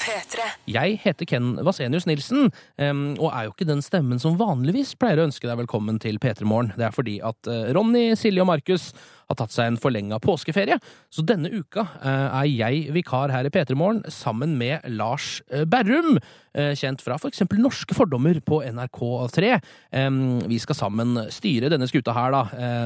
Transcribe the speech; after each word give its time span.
P3. 0.00 0.44
Jeg 0.70 0.98
heter 1.02 1.26
Ken 1.26 1.52
Vasenius 1.66 2.06
Nilsen, 2.06 2.50
og 3.18 3.28
er 3.30 3.46
jo 3.46 3.54
ikke 3.54 3.66
den 3.68 3.82
stemmen 3.82 4.20
som 4.22 4.38
vanligvis 4.38 4.94
pleier 5.00 5.18
å 5.18 5.26
ønske 5.26 5.48
deg 5.48 5.58
velkommen 5.64 5.98
til 6.02 6.20
P3 6.22 6.46
Morgen. 6.46 6.70
Det 6.78 6.86
er 6.86 6.94
fordi 6.94 7.16
at 7.26 7.50
eh, 7.50 7.72
Ronny, 7.74 8.12
Silje 8.18 8.44
og 8.44 8.50
Markus 8.52 8.92
har 9.30 9.38
tatt 9.38 9.54
seg 9.54 9.70
en 9.70 9.80
forlenga 9.80 10.18
påskeferie. 10.22 10.78
Så 11.12 11.24
denne 11.26 11.50
uka 11.52 11.86
eh, 12.02 12.26
er 12.42 12.50
jeg 12.50 12.94
vikar 12.96 13.32
her 13.32 13.46
i 13.46 13.52
P3 13.54 13.78
Morgen 13.78 14.02
sammen 14.10 14.56
med 14.58 14.86
Lars 14.90 15.38
eh, 15.50 15.64
Berrum, 15.70 16.18
eh, 16.54 16.72
kjent 16.78 17.02
fra 17.04 17.18
f.eks. 17.20 17.44
Norske 17.60 17.94
fordommer 17.94 18.40
på 18.42 18.60
NRK3. 18.66 19.52
Vi 20.50 20.58
skal 20.62 20.76
sammen 20.78 21.18
styre 21.32 21.70
denne 21.70 21.86
skuta 21.90 22.14
her, 22.16 22.32
da, 22.32 22.40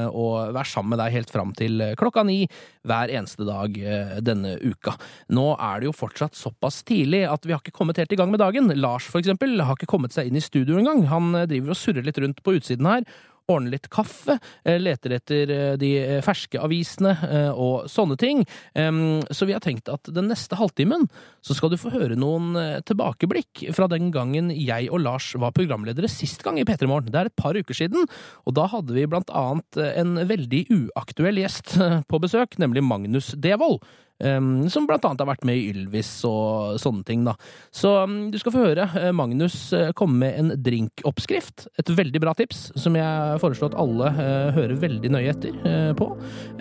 og 0.09 0.53
være 0.55 0.69
sammen 0.69 0.93
med 0.93 0.99
deg 1.01 1.13
helt 1.15 1.31
fram 1.31 1.53
til 1.57 1.81
klokka 1.97 2.25
ni 2.27 2.43
hver 2.85 3.13
eneste 3.13 3.45
dag 3.47 3.77
denne 4.25 4.55
uka. 4.61 4.95
Nå 5.33 5.45
er 5.53 5.81
det 5.81 5.89
jo 5.89 5.95
fortsatt 5.95 6.37
såpass 6.37 6.81
tidlig 6.87 7.23
at 7.29 7.45
vi 7.45 7.55
har 7.55 7.63
ikke 7.63 7.75
kommet 7.77 8.01
helt 8.01 8.13
i 8.13 8.19
gang 8.19 8.33
med 8.33 8.43
dagen. 8.43 8.69
Lars, 8.77 9.07
for 9.09 9.21
eksempel, 9.21 9.55
har 9.63 9.77
ikke 9.77 9.89
kommet 9.95 10.15
seg 10.15 10.29
inn 10.29 10.39
i 10.39 10.43
studio 10.43 10.81
engang. 10.81 11.05
Han 11.11 11.31
driver 11.45 11.73
og 11.73 11.79
surrer 11.79 12.05
litt 12.05 12.19
rundt 12.21 12.43
på 12.45 12.57
utsiden 12.59 12.89
her. 12.89 13.07
Ordner 13.45 13.75
litt 13.75 13.91
kaffe, 13.93 14.39
eh, 14.65 14.79
leter 14.81 15.13
etter 15.19 15.51
eh, 15.53 15.73
de 15.77 15.89
eh, 15.99 16.21
ferske 16.25 16.57
avisene 16.57 17.11
og 17.53 17.85
sånne 17.91 18.15
ting. 18.17 18.41
Så 18.75 19.45
vi 19.47 19.53
har 19.53 19.61
tenkt 19.63 19.89
at 19.91 20.07
den 20.13 20.27
neste 20.31 20.57
halvtimen 20.57 21.05
så 21.45 21.55
skal 21.57 21.71
du 21.71 21.77
få 21.79 21.91
høre 21.93 22.17
noen 22.19 22.55
tilbakeblikk 22.87 23.65
fra 23.75 23.87
den 23.91 24.09
gangen 24.13 24.49
jeg 24.53 24.89
og 24.89 25.03
Lars 25.03 25.29
var 25.39 25.53
programledere 25.55 26.09
sist 26.11 26.43
gang 26.45 26.57
i 26.59 26.65
P3 26.67 26.89
Morgen. 26.89 27.11
Det 27.13 27.21
er 27.21 27.29
et 27.29 27.37
par 27.39 27.57
uker 27.57 27.77
siden, 27.77 28.07
og 28.45 28.57
da 28.57 28.67
hadde 28.71 28.95
vi 28.97 29.05
blant 29.09 29.31
annet 29.35 29.81
en 29.85 30.17
veldig 30.27 30.63
uaktuell 30.79 31.41
gjest 31.43 31.75
på 32.09 32.21
besøk, 32.23 32.57
nemlig 32.61 32.85
Magnus 32.85 33.33
Devold. 33.37 33.83
Em, 34.23 34.69
som 34.71 34.87
blant 34.87 35.05
annet 35.05 35.23
har 35.23 35.29
vært 35.29 35.45
med 35.47 35.59
i 35.59 35.69
Ylvis 35.71 36.09
og 36.27 36.79
sånne 36.81 37.05
ting, 37.07 37.25
da. 37.27 37.35
Så 37.75 37.91
um, 38.03 38.17
du 38.31 38.37
skal 38.41 38.55
få 38.55 38.63
høre 38.63 38.87
eh, 38.99 39.11
Magnus 39.15 39.57
uh, 39.75 39.91
komme 39.97 40.19
med 40.23 40.39
en 40.39 40.53
drinkoppskrift. 40.65 41.67
Et 41.81 41.91
veldig 41.97 42.21
bra 42.23 42.35
tips, 42.37 42.69
som 42.79 42.97
jeg 42.97 43.41
foreslår 43.43 43.73
at 43.73 43.79
alle 43.81 44.11
uh, 44.15 44.51
hører 44.55 44.79
veldig 44.81 45.13
nøye 45.15 45.33
etter 45.33 45.55
uh, 45.65 45.91
på. 45.97 46.09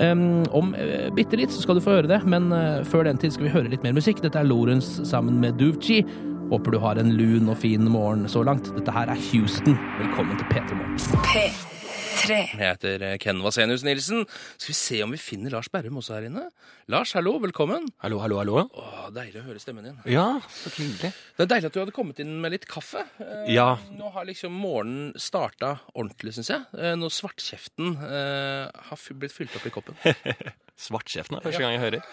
Um, 0.01 0.45
om 0.55 0.75
uh, 0.79 1.11
bitte 1.17 1.39
litt 1.41 1.55
så 1.55 1.65
skal 1.65 1.79
du 1.79 1.85
få 1.85 1.99
høre 1.99 2.11
det, 2.11 2.23
men 2.29 2.51
før 2.89 3.07
den 3.07 3.19
tid 3.21 3.35
skal 3.35 3.49
vi 3.49 3.55
høre 3.55 3.71
litt 3.73 3.85
mer 3.87 3.95
musikk. 3.97 4.23
Dette 4.25 4.41
er 4.41 4.49
Lorentz 4.49 4.97
sammen 5.09 5.39
med 5.43 5.59
Duvci. 5.61 6.03
Håper 6.51 6.75
du 6.75 6.81
har 6.83 6.99
en 7.01 7.15
lun 7.17 7.49
og 7.51 7.57
fin 7.63 7.87
morgen 7.91 8.27
så 8.31 8.45
langt. 8.47 8.69
Dette 8.77 8.93
her 8.95 9.11
er 9.11 9.21
Houston. 9.31 9.79
Velkommen 10.01 10.37
til 10.41 10.51
P3 10.53 10.77
Morgen. 10.77 10.99
P3. 11.25 12.37
Jeg 12.55 12.61
heter 12.61 13.05
Ken 13.23 13.41
Vasenius 13.45 13.85
Nilsen. 13.87 14.25
Skal 14.57 14.71
vi 14.71 14.77
se 14.79 15.01
om 15.05 15.15
vi 15.15 15.21
finner 15.21 15.57
Lars 15.57 15.71
Berrum 15.73 15.99
også 16.01 16.19
her 16.19 16.29
inne? 16.29 16.47
Lars, 16.87 17.15
hallo, 17.17 17.39
velkommen. 17.41 17.87
Hallo, 18.05 18.19
hallo, 18.21 18.37
hallo. 18.43 18.55
Åh, 18.77 19.07
deilig 19.17 19.39
å 19.41 19.45
høre 19.47 19.61
stemmen 19.63 19.87
din. 19.87 19.95
Ja, 20.13 20.27
så 20.53 20.69
hyggelig. 20.75 21.15
Det 21.39 21.45
er 21.47 21.49
deilig 21.49 21.69
at 21.71 21.77
du 21.77 21.79
hadde 21.81 21.95
kommet 21.97 22.19
inn 22.21 22.35
med 22.43 22.53
litt 22.53 22.67
kaffe. 22.69 23.07
Eh, 23.25 23.47
Ja. 23.55 23.79
Nå 23.97 24.11
har 24.13 24.27
liksom 24.29 24.53
morgenen 24.53 25.15
starta 25.17 25.79
ordentlig, 25.95 26.35
syns 26.37 26.51
jeg. 26.53 26.67
Eh, 26.77 26.93
Når 27.01 27.09
svartkjeften 27.17 27.95
eh, 28.05 28.69
har 28.91 29.01
blitt 29.17 29.33
fylt 29.33 29.57
opp 29.57 29.65
i 29.65 29.73
koppen. 29.73 29.97
Svartkjeften 30.85 31.39
er 31.39 31.45
første 31.47 31.63
gang 31.63 31.73
jeg 31.77 31.81
hører. 31.87 32.05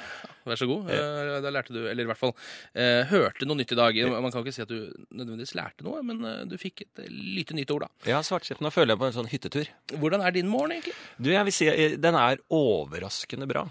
Vær 0.46 0.60
så 0.62 0.68
god. 0.70 0.88
Eh, 0.94 1.34
Da 1.44 1.52
lærte 1.52 1.74
du, 1.76 1.82
eller 1.90 2.06
i 2.06 2.08
hvert 2.14 2.22
fall 2.22 2.32
eh, 2.72 3.04
hørte 3.12 3.44
noe 3.50 3.58
nytt 3.60 3.74
i 3.76 3.80
dag. 3.82 4.00
Man 4.24 4.32
kan 4.32 4.46
ikke 4.46 4.54
si 4.56 4.64
at 4.64 4.72
du 4.72 4.88
nødvendigvis 5.12 5.56
lærte 5.60 5.84
noe, 5.84 6.00
men 6.06 6.24
eh, 6.24 6.46
du 6.48 6.56
fikk 6.62 6.86
et 6.86 7.04
lite 7.12 7.58
nytt 7.60 7.76
ord, 7.76 7.90
da. 7.90 7.92
Ja, 8.14 8.22
svartkjeften. 8.24 8.64
Nå 8.64 8.72
føler 8.72 8.94
jeg 8.96 9.04
på 9.04 9.10
en 9.12 9.18
sånn 9.20 9.32
hyttetur. 9.36 9.68
Hvordan 9.98 10.24
er 10.24 10.32
din 10.40 10.48
morgen, 10.48 10.78
egentlig? 10.78 10.96
Du, 11.20 11.34
jeg 11.36 11.44
vil 11.50 11.58
si 11.60 11.68
den 12.08 12.16
er 12.24 12.40
overraskende 12.48 13.50
bra. 13.52 13.66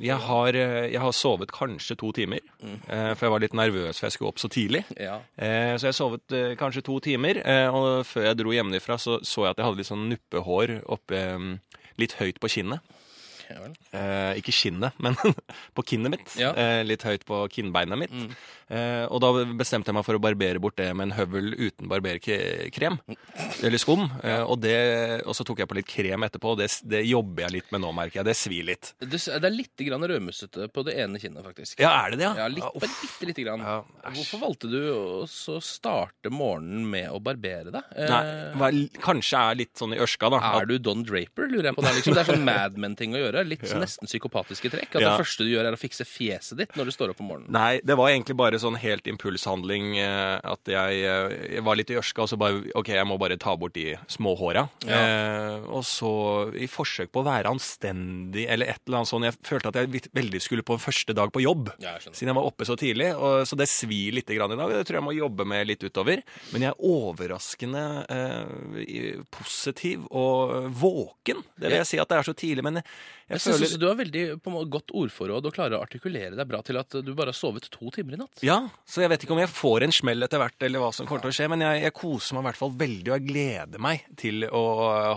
Jeg 0.00 0.16
har, 0.26 0.56
eh, 0.58 0.90
jeg 0.92 1.00
har 1.00 1.12
sovet 1.12 1.52
kanskje 1.54 1.96
to 2.00 2.10
timer, 2.12 2.40
mm. 2.62 2.80
for 2.88 3.26
jeg 3.26 3.32
var 3.34 3.40
litt 3.44 3.54
nervøs 3.54 3.98
for 3.98 4.06
jeg 4.08 4.16
skulle 4.16 4.32
opp 4.32 4.42
så 4.42 4.48
tidlig. 4.50 4.84
Ja. 4.98 5.20
Eh, 5.36 5.76
Så 5.78 5.86
jeg 5.90 5.94
sovet 5.94 6.34
kanskje 6.58 6.82
to 6.82 6.98
timer, 7.00 7.38
og 7.70 8.06
før 8.06 8.26
jeg 8.30 8.38
dro 8.40 8.50
hjemmefra 8.50 8.98
så 8.98 9.20
så 9.22 9.44
jeg 9.46 9.50
at 9.54 9.58
jeg 9.58 9.66
hadde 9.66 9.76
litt 9.82 9.90
sånn 9.92 10.08
nuppehår 10.10 10.74
oppe 10.90 11.20
mm, 11.38 11.60
litt 11.98 12.16
høyt 12.18 12.40
på 12.40 12.50
kinnet. 12.50 12.80
Ja. 13.50 13.68
Eh, 13.98 14.40
ikke 14.40 14.54
skinnet, 14.54 14.96
men 15.02 15.16
på 15.76 15.84
kinnet 15.86 16.14
mitt. 16.16 16.34
Ja. 16.40 16.52
Eh, 16.56 16.82
litt 16.86 17.04
høyt 17.06 17.26
på 17.28 17.44
kinnbeinet 17.52 18.00
mitt. 18.00 18.14
Eh, 18.72 19.04
og 19.12 19.20
da 19.20 19.30
bestemte 19.58 19.90
jeg 19.90 19.98
meg 19.98 20.06
for 20.06 20.16
å 20.16 20.22
barbere 20.22 20.60
bort 20.62 20.78
det 20.80 20.88
med 20.96 21.10
en 21.10 21.16
høvel 21.18 21.52
uten 21.58 21.90
barberkrem. 21.90 22.98
Eller 23.62 23.80
skum. 23.82 24.06
Eh, 24.24 24.42
og, 24.42 24.58
det, 24.64 24.76
og 25.28 25.36
så 25.36 25.46
tok 25.46 25.62
jeg 25.62 25.70
på 25.70 25.78
litt 25.78 25.90
krem 25.90 26.24
etterpå, 26.26 26.54
og 26.54 26.62
det, 26.62 26.70
det 26.88 27.04
jobber 27.06 27.46
jeg 27.46 27.56
litt 27.58 27.74
med 27.74 27.84
nå, 27.84 27.92
merker 27.96 28.22
jeg. 28.22 28.28
Det 28.30 28.36
svir 28.38 28.68
litt. 28.70 28.94
Det, 29.02 29.20
det 29.20 29.50
er 29.50 29.54
litt 29.54 29.84
grann 29.88 30.06
rødmussete 30.08 30.68
på 30.74 30.86
det 30.88 30.96
ene 31.04 31.20
kinnet, 31.22 31.44
faktisk. 31.44 31.82
Ja, 31.82 31.92
er 32.04 32.14
det 32.14 32.22
det, 32.22 32.30
Ja, 32.40 32.48
litt, 32.50 32.64
Ja, 32.64 32.72
bare 32.80 32.94
bitte 33.02 33.30
lite 33.30 33.44
grann. 33.46 33.64
Ja. 33.64 33.76
Hvorfor 34.14 34.42
valgte 34.46 34.70
du 34.72 34.80
å 34.94 35.58
starte 35.64 36.32
morgenen 36.32 36.86
med 36.90 37.10
å 37.12 37.20
barbere 37.24 37.72
deg? 37.74 37.92
Eh, 37.96 38.10
Nei, 38.10 38.22
vel, 38.62 38.80
kanskje 39.04 39.42
er 39.50 39.60
litt 39.60 39.74
sånn 39.78 39.96
i 39.96 40.00
ørska, 40.02 40.30
da. 40.32 40.40
Er 40.60 40.68
du 40.70 40.76
Don 40.82 41.04
Draper, 41.06 41.48
lurer 41.50 41.70
jeg 41.70 41.76
på. 41.76 41.84
Det, 41.84 41.94
liksom. 41.98 42.16
det 42.16 42.22
er 42.24 42.30
sånn 42.32 42.46
Mad 42.50 42.78
Men-ting 42.80 43.16
å 43.16 43.20
gjøre. 43.20 43.33
Litt 43.42 43.62
nesten 43.74 44.06
psykopatiske 44.06 44.70
trekk. 44.70 44.94
At 44.94 45.02
Ja. 45.02 45.10
det 45.16 45.24
første 45.26 45.44
du 45.44 45.50
gjør, 45.50 45.66
er 45.66 45.72
å 45.74 45.80
fikse 45.80 46.04
fjeset 46.06 46.56
ditt 46.56 46.76
når 46.78 46.84
du 46.86 46.90
står 46.94 47.10
opp 47.10 47.20
om 47.20 47.26
morgenen. 47.32 47.50
Nei, 47.50 47.80
det 47.84 47.96
var 47.98 48.10
egentlig 48.10 48.36
bare 48.36 48.60
sånn 48.62 48.76
helt 48.78 49.04
impulshandling 49.10 49.98
eh, 49.98 50.40
at 50.44 50.60
jeg, 50.64 51.02
eh, 51.02 51.54
jeg 51.56 51.64
var 51.64 51.76
litt 51.76 51.90
i 51.90 51.98
ørska, 51.98 52.22
og 52.22 52.28
så 52.28 52.38
bare 52.38 52.62
OK, 52.74 52.88
jeg 52.94 53.06
må 53.06 53.18
bare 53.18 53.36
ta 53.40 53.56
bort 53.56 53.74
de 53.74 53.96
små 54.06 54.36
håra. 54.38 54.68
Eh, 54.86 55.64
og 55.66 55.82
så 55.84 56.54
i 56.54 56.66
forsøk 56.70 57.10
på 57.10 57.22
å 57.22 57.26
være 57.26 57.50
anstendig 57.50 58.46
eller 58.48 58.66
et 58.70 58.80
eller 58.86 58.98
annet 59.02 59.08
sånn 59.10 59.24
Jeg 59.24 59.34
følte 59.42 59.68
at 59.72 59.74
jeg 59.80 60.04
veldig 60.14 60.40
skulle 60.42 60.62
på 60.62 60.78
første 60.78 61.14
dag 61.16 61.32
på 61.32 61.42
jobb. 61.42 61.72
Ja, 61.80 61.96
jeg. 61.98 62.12
Siden 62.14 62.28
jeg 62.32 62.36
var 62.36 62.44
oppe 62.46 62.64
så 62.68 62.76
tidlig. 62.76 63.10
Og, 63.16 63.46
så 63.48 63.56
det 63.56 63.68
svir 63.68 64.12
litt 64.14 64.26
grann 64.26 64.52
i 64.52 64.56
dag. 64.56 64.70
Det 64.70 64.86
tror 64.86 65.00
jeg 65.00 65.06
må 65.08 65.14
jobbe 65.16 65.46
med 65.48 65.66
litt 65.66 65.82
utover. 65.82 66.22
Men 66.52 66.62
jeg 66.62 66.74
er 66.74 66.84
overraskende 66.84 67.84
eh, 68.10 69.22
positiv 69.34 70.04
og 70.10 70.68
våken. 70.74 71.42
Det 71.58 71.70
vil 71.70 71.80
jeg 71.80 71.86
si 71.94 72.00
at 72.02 72.10
det 72.10 72.18
er 72.18 72.28
så 72.28 72.34
tidlig. 72.36 72.64
Men 72.66 72.82
jeg, 73.28 73.38
jeg 73.38 73.40
føler 73.44 73.66
også 73.66 73.80
Du 73.80 73.86
har 73.88 73.98
veldig 74.00 74.24
måte, 74.44 74.68
godt 74.74 74.94
ordforråd 75.00 75.48
og 75.48 75.54
klarer 75.56 75.78
å 75.78 75.82
artikulere 75.86 76.36
deg 76.36 76.48
bra 76.50 76.60
til 76.66 76.78
at 76.80 76.98
du 77.04 77.12
bare 77.16 77.32
har 77.32 77.38
sovet 77.38 77.68
to 77.72 77.90
timer 77.94 78.18
i 78.18 78.20
natt. 78.20 78.42
Ja, 78.44 78.58
så 78.86 79.04
jeg 79.04 79.12
vet 79.14 79.24
ikke 79.24 79.36
om 79.36 79.42
jeg 79.42 79.52
får 79.54 79.86
en 79.88 79.94
smell 79.96 80.22
etter 80.26 80.42
hvert, 80.42 80.58
eller 80.68 80.84
hva 80.84 80.92
som 80.94 81.08
kommer 81.08 81.24
til 81.26 81.32
å 81.32 81.38
skje, 81.38 81.48
men 81.54 81.64
jeg, 81.64 81.82
jeg 81.86 81.96
koser 81.96 82.36
meg 82.38 82.44
i 82.44 82.48
hvert 82.50 82.62
fall 82.62 82.74
veldig, 82.84 83.10
og 83.10 83.16
jeg 83.18 83.28
gleder 83.32 83.84
meg 83.88 84.04
til 84.20 84.44
å 84.50 84.64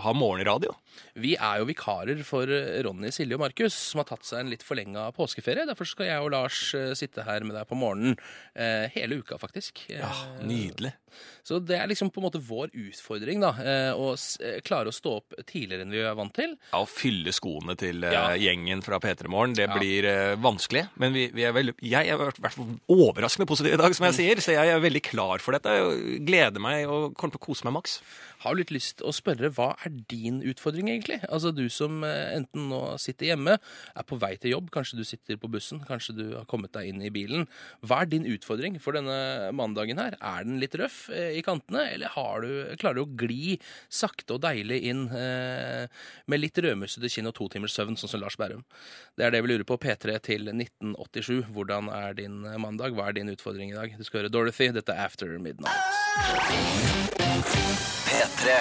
ha 0.04 0.14
morgenradio. 0.16 0.74
Vi 1.18 1.36
er 1.38 1.60
jo 1.60 1.66
vikarer 1.68 2.18
for 2.26 2.50
eh, 2.50 2.80
Ronny, 2.82 3.12
Silje 3.14 3.36
og 3.36 3.42
Markus, 3.44 3.74
som 3.92 4.00
har 4.02 4.08
tatt 4.08 4.24
seg 4.26 4.40
en 4.42 4.50
litt 4.50 4.64
forlenga 4.66 5.04
påskeferie. 5.14 5.66
Derfor 5.68 5.86
skal 5.86 6.08
jeg 6.08 6.24
og 6.24 6.32
Lars 6.34 6.62
eh, 6.74 6.90
sitte 6.98 7.22
her 7.26 7.44
med 7.46 7.54
deg 7.54 7.68
på 7.70 7.78
morgenen 7.78 8.16
eh, 8.58 8.88
hele 8.96 9.20
uka, 9.22 9.38
faktisk. 9.38 9.84
Ja, 9.92 10.08
Eh, 10.08 10.42
nydelig. 10.48 10.90
Så 11.46 11.58
det 11.64 11.76
er 11.78 11.88
liksom 11.90 12.10
på 12.12 12.20
en 12.20 12.26
måte 12.26 12.40
vår 12.44 12.70
utfordring, 12.76 13.40
da. 13.44 13.50
eh, 13.62 13.90
Å 13.94 14.08
eh, 14.44 14.58
klare 14.66 14.90
å 14.90 14.94
stå 14.94 15.14
opp 15.20 15.36
tidligere 15.48 15.84
enn 15.86 15.94
vi 15.94 16.02
er 16.02 16.16
vant 16.18 16.34
til. 16.36 16.56
Ja, 16.72 16.82
Å 16.82 16.88
fylle 16.90 17.32
skoene 17.36 17.76
til 17.78 17.97
eh, 18.04 18.12
Ja. 18.14 18.24
gjengen 18.38 18.82
fra 18.84 19.00
P3 19.02 19.30
Morgen, 19.32 19.54
det 19.58 19.68
blir 19.74 20.06
uh, 20.08 20.36
vanskelig. 20.40 20.86
Men 21.00 21.14
vi, 21.16 21.28
vi 21.34 21.46
er 21.48 21.54
veldig, 21.56 21.74
jeg 21.82 22.08
er 22.12 22.20
vært, 22.20 22.38
overraskende 22.88 23.48
positiv 23.48 23.74
i 23.74 23.80
dag, 23.80 23.94
som 23.96 24.08
jeg 24.08 24.18
sier. 24.18 24.42
Så 24.44 24.54
jeg 24.54 24.72
er 24.74 24.82
veldig 24.84 25.02
klar 25.08 25.42
for 25.44 25.56
dette. 25.56 25.74
Jeg 25.74 26.22
Gleder 26.28 26.62
meg 26.62 26.86
og 26.88 27.14
kommer 27.18 27.36
til 27.36 27.42
å 27.42 27.46
kose 27.48 27.68
meg 27.68 27.78
maks. 27.78 27.98
Har 28.44 28.54
litt 28.58 28.70
lyst 28.70 28.98
til 29.00 29.08
å 29.08 29.14
spørre 29.14 29.50
hva 29.54 29.72
er 29.82 29.94
din 30.10 30.38
utfordring, 30.46 30.90
egentlig? 30.92 31.18
Altså 31.26 31.50
du 31.54 31.64
som 31.72 32.04
eh, 32.06 32.36
enten 32.36 32.68
nå 32.70 32.80
sitter 33.02 33.32
hjemme, 33.32 33.56
er 33.58 34.06
på 34.06 34.18
vei 34.20 34.34
til 34.38 34.54
jobb, 34.54 34.70
kanskje 34.74 35.00
du 35.00 35.04
sitter 35.06 35.40
på 35.40 35.50
bussen, 35.50 35.80
kanskje 35.88 36.14
du 36.14 36.24
har 36.36 36.46
kommet 36.50 36.72
deg 36.76 36.92
inn 36.92 37.02
i 37.02 37.10
bilen. 37.14 37.48
Hva 37.82 38.02
er 38.04 38.12
din 38.12 38.28
utfordring 38.30 38.78
for 38.82 38.94
denne 38.94 39.50
mandagen 39.56 39.98
her? 39.98 40.14
Er 40.22 40.46
den 40.46 40.60
litt 40.62 40.76
røff 40.78 41.08
eh, 41.10 41.34
i 41.38 41.42
kantene, 41.46 41.88
eller 41.96 42.14
du, 42.44 42.50
klarer 42.78 43.00
du 43.00 43.04
å 43.04 43.18
gli 43.18 43.58
sakte 43.90 44.36
og 44.36 44.42
deilig 44.46 44.80
inn 44.90 45.06
eh, 45.10 45.90
med 46.30 46.42
litt 46.42 46.58
rødmussete 46.62 47.10
kinn 47.10 47.30
og 47.30 47.34
to 47.38 47.48
timers 47.52 47.74
søvn, 47.74 47.98
sånn 47.98 48.12
som 48.12 48.22
Lars 48.22 48.38
Bærum? 48.38 48.62
Det 49.18 49.26
er 49.26 49.34
det 49.34 49.42
vi 49.42 49.50
lurer 49.52 49.66
på. 49.66 49.78
P3 49.78 50.18
til 50.26 50.48
1987. 50.50 51.50
Hvordan 51.54 51.90
er 51.94 52.14
din 52.18 52.40
mandag? 52.62 52.94
Hva 52.94 53.10
er 53.10 53.18
din 53.18 53.30
utfordring 53.34 53.72
i 53.72 53.78
dag? 53.78 53.94
Du 53.98 54.04
skal 54.06 54.22
høre 54.22 54.32
Dorothy. 54.32 54.70
Dette 54.74 54.94
er 54.94 55.06
After 55.06 55.38
Midnight. 55.42 55.78
P3. 58.28 58.60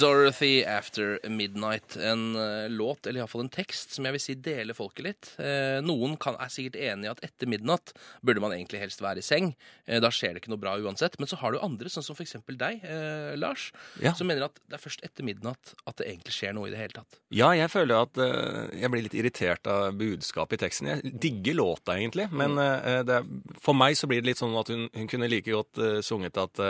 Dorothy 0.00 0.64
After 0.64 1.18
Midnight. 1.28 1.96
En 1.96 2.36
uh, 2.36 2.68
låt, 2.70 3.06
eller 3.06 3.20
iallfall 3.20 3.42
en 3.44 3.50
tekst, 3.52 3.92
som 3.96 4.06
jeg 4.06 4.14
vil 4.14 4.22
si 4.22 4.34
deler 4.40 4.76
folket 4.76 5.04
litt. 5.04 5.28
Eh, 5.42 5.80
noen 5.84 6.14
kan, 6.22 6.38
er 6.40 6.48
sikkert 6.52 6.78
enig 6.80 7.04
i 7.04 7.10
at 7.10 7.18
etter 7.26 7.50
midnatt 7.50 7.90
burde 8.24 8.40
man 8.40 8.54
egentlig 8.54 8.80
helst 8.80 9.02
være 9.04 9.20
i 9.20 9.26
seng. 9.26 9.50
Eh, 9.84 9.98
da 10.00 10.08
skjer 10.14 10.32
det 10.32 10.40
ikke 10.40 10.52
noe 10.54 10.62
bra 10.62 10.72
uansett. 10.80 11.18
Men 11.20 11.28
så 11.28 11.36
har 11.42 11.52
du 11.52 11.58
andre, 11.60 11.90
sånn 11.92 12.06
som 12.06 12.16
f.eks. 12.16 12.32
deg, 12.48 12.80
eh, 12.88 13.34
Lars, 13.36 13.66
Ja. 14.00 14.14
som 14.16 14.30
mener 14.30 14.46
at 14.46 14.56
det 14.70 14.78
er 14.78 14.84
først 14.86 15.04
etter 15.04 15.26
midnatt 15.28 15.74
at 15.84 15.98
det 16.00 16.08
egentlig 16.08 16.32
skjer 16.38 16.56
noe 16.56 16.70
i 16.70 16.72
det 16.72 16.80
hele 16.80 16.96
tatt. 16.96 17.20
Ja, 17.36 17.50
jeg 17.58 17.68
føler 17.74 18.06
at 18.06 18.22
eh, 18.24 18.78
jeg 18.80 18.92
blir 18.94 19.04
litt 19.04 19.18
irritert 19.20 19.68
av 19.68 19.90
budskapet 20.00 20.56
i 20.56 20.62
teksten. 20.64 20.88
Jeg 20.94 21.12
digger 21.26 21.58
låta, 21.60 21.98
egentlig, 22.00 22.30
men 22.32 22.56
eh, 22.62 23.02
det, 23.04 23.20
er- 23.20 23.60
for 23.60 23.76
meg 23.76 23.98
så 24.00 24.08
blir 24.08 24.22
det 24.24 24.32
litt 24.32 24.40
sånn 24.40 24.56
at 24.62 24.72
hun, 24.72 24.88
hun 24.96 25.12
kunne 25.12 25.28
like 25.28 25.50
godt 25.52 25.82
eh, 25.84 26.00
sunget 26.06 26.40
at 26.40 26.64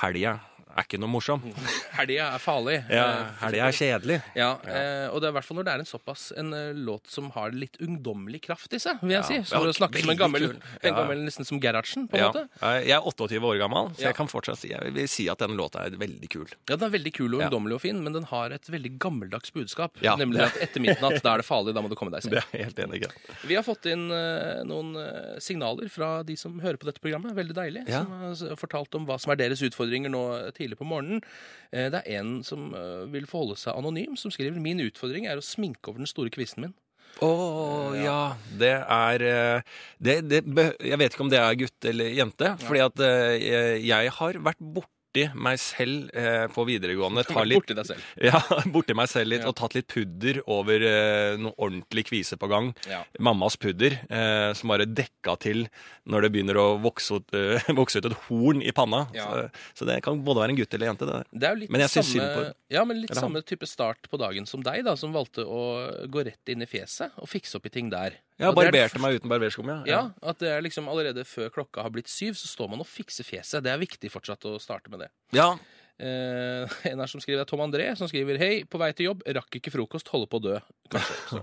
helga 0.00 0.38
er 0.76 0.86
ikke 0.86 0.98
noe 1.02 1.10
morsom. 1.12 1.42
Helga 1.96 2.28
er 2.36 2.42
farlig. 2.42 2.76
Ja, 2.92 3.06
Helga 3.42 3.66
er 3.68 3.76
kjedelig. 3.76 4.18
Ja, 4.38 4.50
eh, 4.64 5.06
og 5.12 5.20
det 5.22 5.28
er 5.28 5.34
i 5.34 5.36
hvert 5.38 5.46
fall 5.48 5.58
når 5.60 5.66
det 5.68 5.74
er 5.74 5.82
en 5.84 5.88
såpass 5.90 6.24
en 6.40 6.52
eh, 6.56 6.70
låt 6.76 7.10
som 7.12 7.28
har 7.34 7.52
litt 7.56 7.76
ungdommelig 7.84 8.40
kraft 8.46 8.72
i 8.76 8.80
seg, 8.82 9.00
vil 9.02 9.14
jeg 9.16 9.22
Ja, 9.22 9.28
si. 9.28 9.38
Så 9.52 9.60
å 9.62 9.74
snakke 9.76 10.02
som 10.02 10.12
en 10.14 10.20
gammel, 10.20 10.48
en 10.82 10.96
gammel 10.96 11.22
nesten 11.26 11.46
som 11.48 11.60
Gerhardsen, 11.62 12.08
på 12.08 12.16
en 12.18 12.24
Ja. 12.24 12.30
måte. 12.32 12.44
Jeg 12.86 12.96
er 12.96 13.02
28 13.12 13.42
år 13.50 13.58
gammel, 13.62 13.90
så 13.98 14.08
jeg 14.08 14.16
kan 14.18 14.30
fortsatt 14.32 14.58
si, 14.62 14.72
jeg 14.72 14.94
vil 14.96 15.08
si 15.10 15.28
at 15.32 15.38
den 15.44 15.56
låta 15.58 15.84
er 15.86 15.96
veldig 16.00 16.28
kul. 16.32 16.46
Ja, 16.68 16.76
Den 16.76 16.88
er 16.88 16.94
veldig 16.96 17.12
kul 17.16 17.34
og 17.36 17.42
ungdommelig 17.44 17.76
og 17.78 17.84
fin, 17.84 18.02
men 18.02 18.12
den 18.16 18.24
har 18.30 18.50
et 18.56 18.66
veldig 18.72 18.94
gammeldags 19.02 19.52
budskap. 19.54 19.96
Nemlig 20.02 20.40
at 20.46 20.56
etter 20.68 20.80
midnatt, 20.82 21.20
da 21.22 21.34
er 21.36 21.42
det 21.42 21.46
farlig, 21.48 21.74
da 21.76 21.82
må 21.84 21.88
du 21.92 21.96
komme 21.98 22.12
deg 22.14 22.22
selv. 22.24 22.38
Det 22.40 22.44
er 22.60 22.64
helt 22.66 22.78
enig 22.86 23.02
ja. 23.04 23.10
Vi 23.46 23.54
har 23.58 23.64
fått 23.66 23.86
inn 23.92 24.08
eh, 24.14 24.62
noen 24.68 24.94
eh, 24.96 25.38
signaler 25.42 25.88
fra 25.92 26.22
de 26.26 26.36
som 26.38 26.58
hører 26.62 26.78
på 26.80 26.88
dette 26.88 27.00
programmet. 27.02 27.34
Veldig 27.36 27.54
deilig. 27.56 27.84
Som 27.90 28.10
har 28.22 28.56
fortalt 28.60 28.94
om 28.98 29.06
hva 29.08 29.18
som 29.20 29.32
er 29.34 29.40
deres 29.40 29.62
utfordringer 29.66 30.12
nå 30.12 30.22
tidlig 30.62 30.78
på 30.80 30.88
morgenen. 30.88 31.22
Eh, 31.72 31.90
det 31.92 32.02
er 32.02 32.20
en 32.20 32.38
som 32.46 32.70
eh, 32.76 33.02
vil 33.12 33.28
forholde 33.30 33.58
seg 33.60 33.76
anonym, 33.76 34.16
som 34.20 34.32
skriver 34.34 34.62
min 34.62 34.80
utfordring 34.86 35.28
er 35.28 35.40
å 35.40 35.44
sminke 35.44 35.90
over 35.90 36.02
den 36.02 36.10
store 36.10 36.32
kvisten 36.32 36.68
min. 36.68 36.78
Å 37.22 37.32
ja. 37.98 38.20
Det 38.58 38.72
er 38.80 39.26
eh, 39.28 39.76
det, 40.00 40.16
det, 40.30 40.42
Jeg 40.80 40.98
vet 41.02 41.12
ikke 41.12 41.26
om 41.26 41.32
det 41.32 41.42
er 41.42 41.60
gutt 41.60 41.90
eller 41.92 42.16
jente. 42.16 42.54
Fordi 42.64 42.84
at 42.86 43.04
jeg 43.84 44.16
har 44.18 44.42
vært 44.48 44.62
borti 45.12 45.28
meg 45.36 45.58
selv 45.60 46.08
eh, 46.16 46.46
på 46.52 46.64
videregående. 46.66 47.24
Ta 47.28 47.42
litt, 47.44 47.58
borti 47.60 47.74
deg 47.76 47.86
selv. 47.86 48.02
ja, 48.28 48.40
borti 48.72 48.94
meg 48.96 49.08
selv 49.10 49.28
litt 49.28 49.42
Ja. 49.42 49.48
og 49.50 49.56
tatt 49.58 49.74
litt 49.76 49.88
pudder 49.92 50.40
over 50.48 50.80
eh, 50.80 51.36
noe 51.40 51.52
ordentlig 51.58 52.06
kvise 52.08 52.36
på 52.40 52.48
gang. 52.48 52.70
Ja. 52.88 53.02
Mammas 53.20 53.56
pudder, 53.60 53.98
eh, 54.08 54.52
som 54.56 54.68
bare 54.72 54.86
dekka 54.88 55.36
til 55.42 55.66
når 56.08 56.22
det 56.26 56.32
begynner 56.34 56.56
å 56.58 56.66
vokse 56.82 57.20
ut, 57.20 57.28
eh, 57.36 57.60
vokse 57.80 58.00
ut 58.00 58.08
et 58.08 58.16
horn 58.28 58.62
i 58.64 58.72
panna. 58.72 59.04
Ja. 59.14 59.28
Så, 59.28 59.82
så 59.82 59.88
det 59.90 60.00
kan 60.06 60.22
både 60.24 60.44
være 60.46 60.54
en 60.56 60.60
gutt 60.62 60.74
eller 60.74 60.88
en 60.88 60.94
jente. 60.96 61.10
det. 61.12 61.20
Det 61.32 61.48
er 61.48 61.54
jo 61.56 61.62
litt 61.64 61.70
Men 61.76 61.84
jeg 61.84 61.94
synd 62.08 62.24
på- 62.32 62.48
ja, 62.72 62.84
men 62.88 63.02
litt 63.02 63.14
samme 63.14 63.42
type 63.44 63.66
start 63.68 64.08
på 64.08 64.16
dagen 64.20 64.46
som 64.48 64.62
deg, 64.64 64.84
da, 64.86 64.96
som 64.96 65.12
valgte 65.12 65.44
å 65.44 65.62
gå 66.08 66.24
rett 66.24 66.48
inn 66.54 66.62
i 66.64 66.66
fjeset 66.70 67.12
og 67.20 67.28
fikse 67.28 67.58
opp 67.60 67.68
i 67.68 67.74
ting 67.74 67.90
der. 67.92 68.16
Jeg 68.42 68.50
det 68.50 68.54
det 68.58 68.72
barberte 68.72 69.02
meg 69.02 69.18
uten 69.18 69.32
barberskum, 69.32 69.70
ja. 69.70 69.78
Ja, 69.88 70.00
at 70.32 70.40
det 70.42 70.50
er 70.50 70.64
liksom 70.64 70.90
allerede 70.90 71.24
før 71.28 71.52
klokka 71.54 71.84
har 71.86 71.94
blitt 71.94 72.10
syv, 72.10 72.34
så 72.38 72.50
står 72.50 72.72
man 72.72 72.82
og 72.82 72.90
fikser 72.90 73.26
fjeset. 73.26 73.62
Det 73.64 73.70
er 73.72 73.80
viktig 73.80 74.10
fortsatt 74.12 74.50
å 74.50 74.58
starte 74.62 74.92
med 74.92 75.06
det. 75.06 75.12
ja. 75.38 75.54
Eh, 76.02 76.70
en 76.90 76.98
her 77.02 77.10
som 77.10 77.20
skriver, 77.22 77.42
er 77.44 77.48
Tom 77.48 77.60
André, 77.62 77.86
som 77.98 78.08
skriver 78.10 78.40
Hei, 78.40 78.64
på 78.66 78.80
vei 78.80 78.90
til 78.96 79.10
jobb, 79.10 79.22
rakk 79.36 79.58
ikke 79.60 79.70
frokost, 79.74 80.10
holder 80.10 80.30
på 80.32 80.40
å 80.40 80.44
dø. 80.48 80.56
Kanskje. 80.90 81.42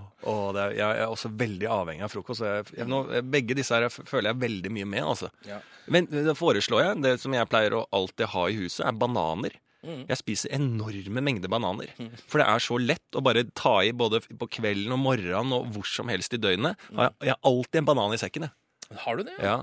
Det 0.50 0.62
er, 0.64 0.74
jeg 0.76 1.00
er 1.04 1.08
også 1.08 1.30
veldig 1.40 1.68
avhengig 1.70 2.04
av 2.04 2.12
frokost. 2.12 2.44
Jeg, 2.44 2.66
jeg, 2.76 2.88
nå, 2.90 3.00
begge 3.30 3.56
disse 3.56 3.72
her 3.76 3.86
jeg 3.86 4.06
føler 4.10 4.32
jeg 4.32 4.40
veldig 4.42 4.72
mye 4.74 4.88
med. 4.96 5.04
altså. 5.14 5.30
Ja. 5.48 5.60
Men 5.90 6.10
da 6.10 6.34
foreslår 6.36 6.84
jeg, 6.84 7.00
det 7.06 7.14
som 7.22 7.34
jeg 7.34 7.48
pleier 7.50 7.78
å 7.78 7.86
alltid 7.94 8.32
ha 8.34 8.46
i 8.50 8.58
huset, 8.58 8.82
er 8.84 8.98
bananer. 9.00 9.56
Mm. 9.86 10.02
Jeg 10.10 10.20
spiser 10.20 10.52
enorme 10.56 11.22
mengder 11.24 11.48
bananer. 11.52 11.92
For 12.28 12.42
det 12.42 12.46
er 12.52 12.62
så 12.64 12.76
lett 12.80 13.16
å 13.16 13.22
bare 13.24 13.46
ta 13.56 13.78
i 13.86 13.92
både 13.96 14.20
på 14.28 14.48
kvelden 14.58 14.92
og 14.92 15.00
morgenen 15.00 15.54
og 15.56 15.70
hvor 15.74 15.88
som 15.88 16.10
helst 16.12 16.36
i 16.36 16.40
døgnet. 16.42 16.76
Jeg 16.90 17.14
jeg 17.24 17.32
har 17.32 17.40
alltid 17.48 17.80
en 17.80 17.88
banan 17.88 18.16
i 18.16 18.20
sekken. 18.20 18.48
jeg. 18.48 18.98
Har 19.04 19.16
du 19.16 19.22
det? 19.24 19.36
Ja. 19.40 19.62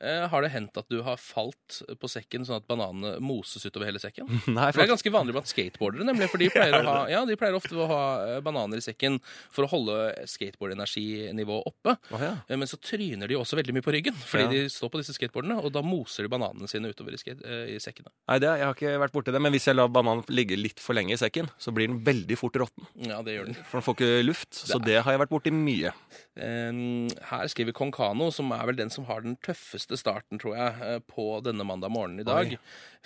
Har 0.00 0.42
det 0.44 0.50
hendt 0.54 0.76
at 0.78 0.86
du 0.92 1.00
har 1.02 1.16
falt 1.18 1.80
på 1.98 2.08
sekken 2.10 2.44
sånn 2.46 2.60
at 2.60 2.66
bananene 2.70 3.16
moses 3.24 3.64
utover 3.66 3.88
hele 3.90 3.98
sekken? 3.98 4.28
Nei, 4.46 4.68
For 4.70 4.78
det 4.78 4.86
er 4.86 4.92
ganske 4.94 5.10
vanlig 5.14 5.34
blant 5.34 5.50
skateboardere, 5.50 6.06
nemlig. 6.06 6.28
For 6.30 6.38
de 6.38 6.48
pleier, 6.54 6.76
ha, 6.86 6.98
ja, 7.10 7.24
de 7.26 7.36
pleier 7.40 7.56
ofte 7.58 7.74
å 7.74 7.88
ha 7.90 8.02
eh, 8.36 8.40
bananer 8.46 8.78
i 8.78 8.84
sekken 8.84 9.18
for 9.50 9.66
å 9.66 9.70
holde 9.72 9.96
skateboardenerginivået 10.30 11.66
oppe. 11.66 11.96
Oh, 12.14 12.22
ja. 12.22 12.34
Eh, 12.48 12.56
Men 12.56 12.68
så 12.70 12.78
tryner 12.80 13.28
de 13.30 13.36
også 13.38 13.58
veldig 13.58 13.74
mye 13.76 13.84
på 13.86 13.92
ryggen, 13.94 14.14
fordi 14.14 14.44
Ja. 14.44 14.50
de 14.54 14.62
står 14.70 14.90
på 14.92 15.00
disse 15.02 15.14
skateboardene, 15.16 15.58
og 15.62 15.72
da 15.74 15.82
moser 15.82 16.24
de 16.26 16.32
bananene 16.32 16.68
sine 16.70 16.90
utover 16.92 17.14
i, 17.14 17.18
eh, 17.18 17.74
i 17.74 17.78
sekkene. 17.82 18.10
Nei, 18.28 18.38
det, 18.38 18.48
jeg 18.58 18.66
har 18.68 18.74
ikke 18.74 18.94
vært 19.02 19.12
borti 19.12 19.32
det. 19.34 19.40
Men 19.42 19.52
hvis 19.52 19.66
jeg 19.68 19.76
lar 19.76 19.88
bananen 19.88 20.24
ligge 20.28 20.56
litt 20.58 20.80
for 20.80 20.94
lenge 20.94 21.12
i 21.14 21.20
sekken, 21.20 21.48
så 21.58 21.72
blir 21.74 21.88
den 21.88 22.02
veldig 22.04 22.38
fort 22.38 22.54
råtten. 22.54 22.86
Ja, 23.08 23.22
det 23.22 23.34
gjør 23.38 23.46
den. 23.50 23.54
For 23.68 23.78
den 23.80 23.86
får 23.86 23.98
ikke 23.98 24.24
luft. 24.26 24.54
Så 24.54 24.78
det 24.84 25.02
har 25.02 25.12
jeg 25.12 25.20
vært 25.26 25.34
borti 25.34 25.50
mye. 25.54 25.92
Eh, 26.36 26.72
Her 27.30 27.46
skriver 27.50 27.72
Kong 27.74 27.90
Kano, 27.92 28.30
som 28.30 28.50
er 28.52 28.64
vel 28.66 28.76
den 28.76 28.90
som 28.90 29.04
har 29.08 29.20
den 29.22 29.36
tøffeste 29.42 29.87
starten, 29.96 30.38
tror 30.38 30.56
jeg, 30.58 30.74
eh, 30.84 30.98
på 31.00 31.40
denne 31.46 31.64
mandag 31.64 31.90
morgenen 31.94 32.20
i 32.20 32.26
dag. 32.28 32.52
Oi. 32.52 32.58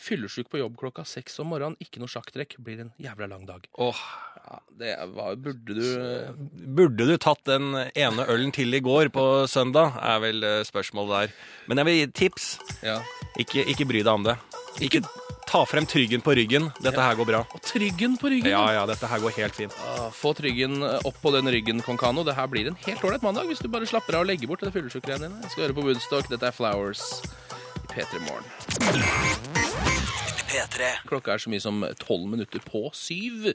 Fyllesyk 0.03 0.49
på 0.51 0.59
jobb 0.59 0.77
klokka 0.81 1.05
seks 1.07 1.39
om 1.39 1.53
morgenen, 1.53 1.77
ikke 1.79 2.01
noe 2.03 2.11
sjakktrekk, 2.11 2.57
blir 2.59 2.81
en 2.81 2.93
jævla 2.99 3.29
lang 3.29 3.47
dag. 3.47 3.69
Åh, 3.79 4.03
Ja, 4.43 4.59
det 4.75 4.97
var, 5.15 5.37
burde 5.37 5.75
du 5.77 6.35
Burde 6.75 7.07
du 7.07 7.17
tatt 7.17 7.45
den 7.47 7.77
ene 7.95 8.25
ølen 8.27 8.51
til 8.53 8.75
i 8.75 8.81
går 8.83 9.09
på 9.15 9.47
søndag, 9.47 9.95
er 10.03 10.19
vel 10.25 10.43
eh, 10.43 10.65
spørsmålet 10.67 11.13
der. 11.29 11.37
Men 11.69 11.79
jeg 11.79 11.87
vil 11.87 11.95
gi 11.95 12.03
et 12.09 12.15
tips. 12.19 12.49
Ja. 12.83 12.99
Ikke, 13.39 13.63
ikke 13.63 13.87
bry 13.87 14.03
deg 14.03 14.11
om 14.13 14.27
det. 14.27 14.35
Ikke 14.83 15.05
ta 15.47 15.65
frem 15.69 15.87
tryggen 15.87 16.21
på 16.25 16.35
ryggen. 16.39 16.71
Dette 16.83 17.03
her 17.03 17.15
går 17.19 17.29
bra. 17.29 17.41
Og 17.55 17.61
tryggen 17.67 18.17
på 18.21 18.31
ryggen! 18.33 18.53
Ja, 18.55 18.65
ja, 18.79 18.85
dette 18.89 19.09
her 19.11 19.21
går 19.23 19.35
helt 19.37 19.57
fint. 19.59 19.77
Ah, 19.87 20.09
Få 20.15 20.33
tryggen 20.39 20.79
opp 20.83 21.19
på 21.23 21.33
den 21.35 21.51
ryggen, 21.53 21.83
Kong 21.85 21.99
Kano. 22.01 22.25
Det 22.25 22.35
her 22.39 22.49
blir 22.53 22.71
en 22.73 22.79
helt 22.87 23.05
ålreit 23.05 23.23
mandag 23.27 23.51
hvis 23.51 23.61
du 23.63 23.69
bare 23.73 23.89
slapper 23.91 24.19
av 24.21 24.25
og 24.27 24.31
legger 24.33 24.49
bort 24.51 24.65
det 24.65 24.73
fyllesykkelen 24.75 25.27
dine. 25.27 25.43
Jeg 25.45 25.55
skal 25.55 25.67
høre 25.69 25.79
på 25.81 25.87
Woodstock. 25.89 26.31
Dette 26.33 26.49
er 26.49 26.57
Flowers 26.57 27.05
i 27.83 27.87
P3 27.93 28.23
Morgen. 28.29 28.49
Klokka 31.09 31.33
er 31.35 31.41
så 31.41 31.51
mye 31.53 31.63
som 31.65 31.81
tolv 32.01 32.27
minutter 32.29 32.61
på 32.65 32.85
syv. 32.97 33.53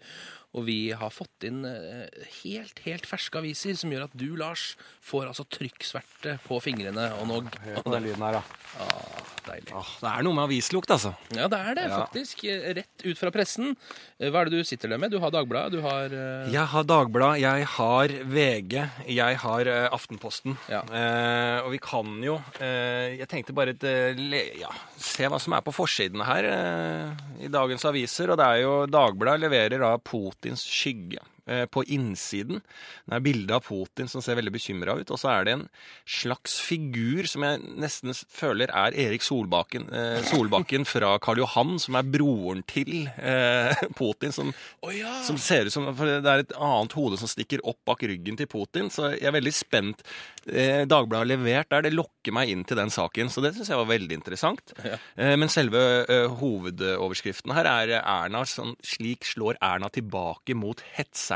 Og 0.56 0.64
vi 0.66 0.92
har 0.96 1.12
fått 1.14 1.44
inn 1.46 1.66
eh, 1.68 2.08
helt, 2.44 2.80
helt 2.86 3.06
ferske 3.06 3.38
aviser 3.42 3.76
som 3.78 3.92
gjør 3.94 4.08
at 4.08 4.14
du, 4.18 4.30
Lars, 4.40 4.76
får 5.06 5.28
altså 5.30 5.46
trykksverte 5.54 6.38
på 6.48 6.60
fingrene. 6.64 7.10
Og 7.20 7.28
nå 7.30 7.42
den 7.52 8.08
lyden 8.08 8.24
her, 8.24 8.40
da. 8.40 8.44
ah, 8.86 9.26
Deilig. 9.48 9.72
det 9.72 10.10
er 10.12 10.26
noe 10.26 10.36
med 10.36 10.44
avislukt, 10.48 10.92
altså. 10.92 11.14
Ja, 11.36 11.46
det 11.52 11.60
er 11.60 11.76
det, 11.78 11.84
Ja. 11.88 12.00
faktisk. 12.06 12.42
Rett 12.80 13.06
ut 13.06 13.20
fra 13.20 13.32
pressen. 13.32 13.76
Eh, 14.20 14.32
Hva 14.32 14.42
er 14.42 14.50
det 14.52 14.60
du 14.60 14.68
sitter 14.68 14.90
der 14.92 14.98
med? 15.00 15.12
Du 15.14 15.20
har 15.24 15.32
Dagbladet, 15.32 15.78
du 15.78 15.82
har 15.86 16.12
uh... 16.12 16.50
Jeg 16.52 16.66
har 16.74 16.84
Dagbladet, 16.90 17.44
jeg 17.44 17.68
har 17.76 18.16
VG, 18.34 18.76
jeg 19.14 19.38
har 19.44 19.72
uh, 19.72 19.88
Aftenposten. 19.96 20.58
Ja. 20.72 20.82
Uh, 20.90 21.68
og 21.68 21.72
vi 21.76 21.80
kan 21.84 22.10
jo 22.24 22.36
eh, 22.64 23.16
Jeg 23.20 23.28
tenkte 23.32 23.54
bare 23.56 23.74
et, 23.76 23.84
eh, 23.88 24.20
ja, 24.60 24.70
se 25.00 25.28
hva 25.30 25.40
som 25.42 25.56
er 25.58 25.64
på 25.66 25.74
forsidene 25.76 26.26
her 26.28 26.48
eh, 26.50 27.26
i 27.48 27.52
dagens 27.52 27.86
aviser. 27.88 28.32
Og 28.34 28.40
det 28.40 28.48
er 28.48 28.62
jo 28.66 28.74
Dagbladet 28.92 29.44
leverer 29.46 29.80
da 29.84 29.94
Putins 30.42 30.63
skygge. 30.63 31.19
Eh, 31.48 31.66
På 31.66 31.84
innsiden 31.84 32.62
det 33.08 33.18
er 33.18 33.24
bilde 33.24 33.56
av 33.56 33.64
Putin 33.66 34.10
som 34.12 34.24
ser 34.24 34.38
veldig 34.40 34.54
bekymra 34.54 34.98
ut. 35.00 35.12
Og 35.14 35.20
så 35.20 35.32
er 35.32 35.48
det 35.48 35.56
en 35.56 35.66
slags 36.08 36.58
figur 36.64 37.28
som 37.30 37.46
jeg 37.48 37.62
nesten 37.80 38.14
føler 38.14 38.72
er 38.76 38.96
Erik 39.08 39.26
Solbakken, 39.26 39.88
eh, 39.94 40.22
Solbakken 40.28 40.88
fra 40.88 41.16
Karl 41.24 41.42
Johan, 41.44 41.78
som 41.82 41.98
er 42.00 42.08
broren 42.08 42.64
til 42.68 43.08
eh, 43.18 43.86
Putin. 44.00 44.36
Som, 44.36 44.54
oh, 44.84 44.94
ja! 44.94 45.14
som 45.28 45.40
ser 45.42 45.68
ut 45.68 45.76
som 45.76 45.88
for 45.98 46.20
Det 46.22 46.32
er 46.32 46.44
et 46.44 46.58
annet 46.58 46.98
hode 46.98 47.20
som 47.20 47.32
stikker 47.32 47.64
opp 47.68 47.80
bak 47.88 48.04
ryggen 48.08 48.40
til 48.40 48.50
Putin. 48.52 48.92
Så 48.94 49.14
jeg 49.16 49.30
er 49.30 49.38
veldig 49.38 49.56
spent. 49.56 50.04
Eh, 50.48 50.84
Dagbladet 50.88 51.24
har 51.26 51.32
levert 51.32 51.72
der. 51.72 51.88
Det 51.88 51.96
lokker 51.96 52.36
meg 52.36 52.52
inn 52.52 52.64
til 52.68 52.80
den 52.80 52.92
saken. 52.94 53.32
Så 53.32 53.44
det 53.44 53.54
syns 53.56 53.72
jeg 53.72 53.80
var 53.80 53.89
veldig 53.89 54.20
interessant. 54.20 54.74
Ja. 54.84 55.00
Eh, 55.16 55.36
men 55.39 55.51
selve 55.51 55.84
eh, 56.08 56.27
hovedoverskriften 56.39 57.56
her 57.56 57.70
er 57.72 57.96
Erna 58.00 58.44
sånn 58.48 58.75
Slik 58.86 59.27
slår 59.27 59.60
Erna 59.63 59.89
tilbake 59.94 60.56
mot 60.58 60.82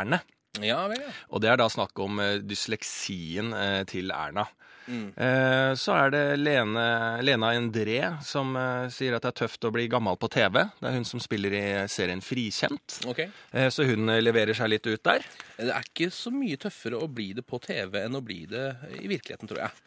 hetserne. 0.02 0.22
Ja 0.62 0.88
vel, 0.92 1.00
ja. 1.00 1.12
Og 1.32 1.42
det 1.42 1.52
er 1.52 1.62
da 1.62 1.70
snakk 1.72 2.00
om 2.04 2.20
eh, 2.20 2.42
dysleksien 2.44 3.54
eh, 3.56 3.84
til 3.88 4.12
Erna. 4.12 4.48
Mm. 4.92 5.14
Eh, 5.16 5.72
så 5.78 5.94
er 5.96 6.12
det 6.12 6.24
Lene, 6.42 7.22
Lena 7.24 7.54
Endré 7.56 8.00
som 8.26 8.58
sier 8.92 9.16
at 9.16 9.24
det 9.24 9.30
er 9.30 9.38
tøft 9.44 9.64
å 9.64 9.72
bli 9.72 9.86
gammel 9.88 10.18
på 10.20 10.28
TV. 10.34 10.66
Det 10.82 10.90
er 10.90 10.98
hun 10.98 11.08
som 11.08 11.22
spiller 11.24 11.56
i 11.56 11.64
serien 11.88 12.24
Frikjent. 12.26 13.00
Ok. 13.08 13.24
Eh, 13.54 13.70
så 13.72 13.88
hun 13.88 14.12
leverer 14.20 14.58
seg 14.58 14.74
litt 14.74 14.90
ut 14.90 15.04
der. 15.08 15.24
Det 15.56 15.72
er 15.72 15.88
ikke 15.88 16.12
så 16.12 16.34
mye 16.36 16.60
tøffere 16.60 17.00
å 17.00 17.08
bli 17.08 17.32
det 17.38 17.48
på 17.48 17.62
TV 17.64 18.02
enn 18.04 18.20
å 18.20 18.26
bli 18.26 18.44
det 18.52 18.68
i 19.00 19.08
virkeligheten, 19.08 19.48
tror 19.48 19.68
jeg. 19.68 19.84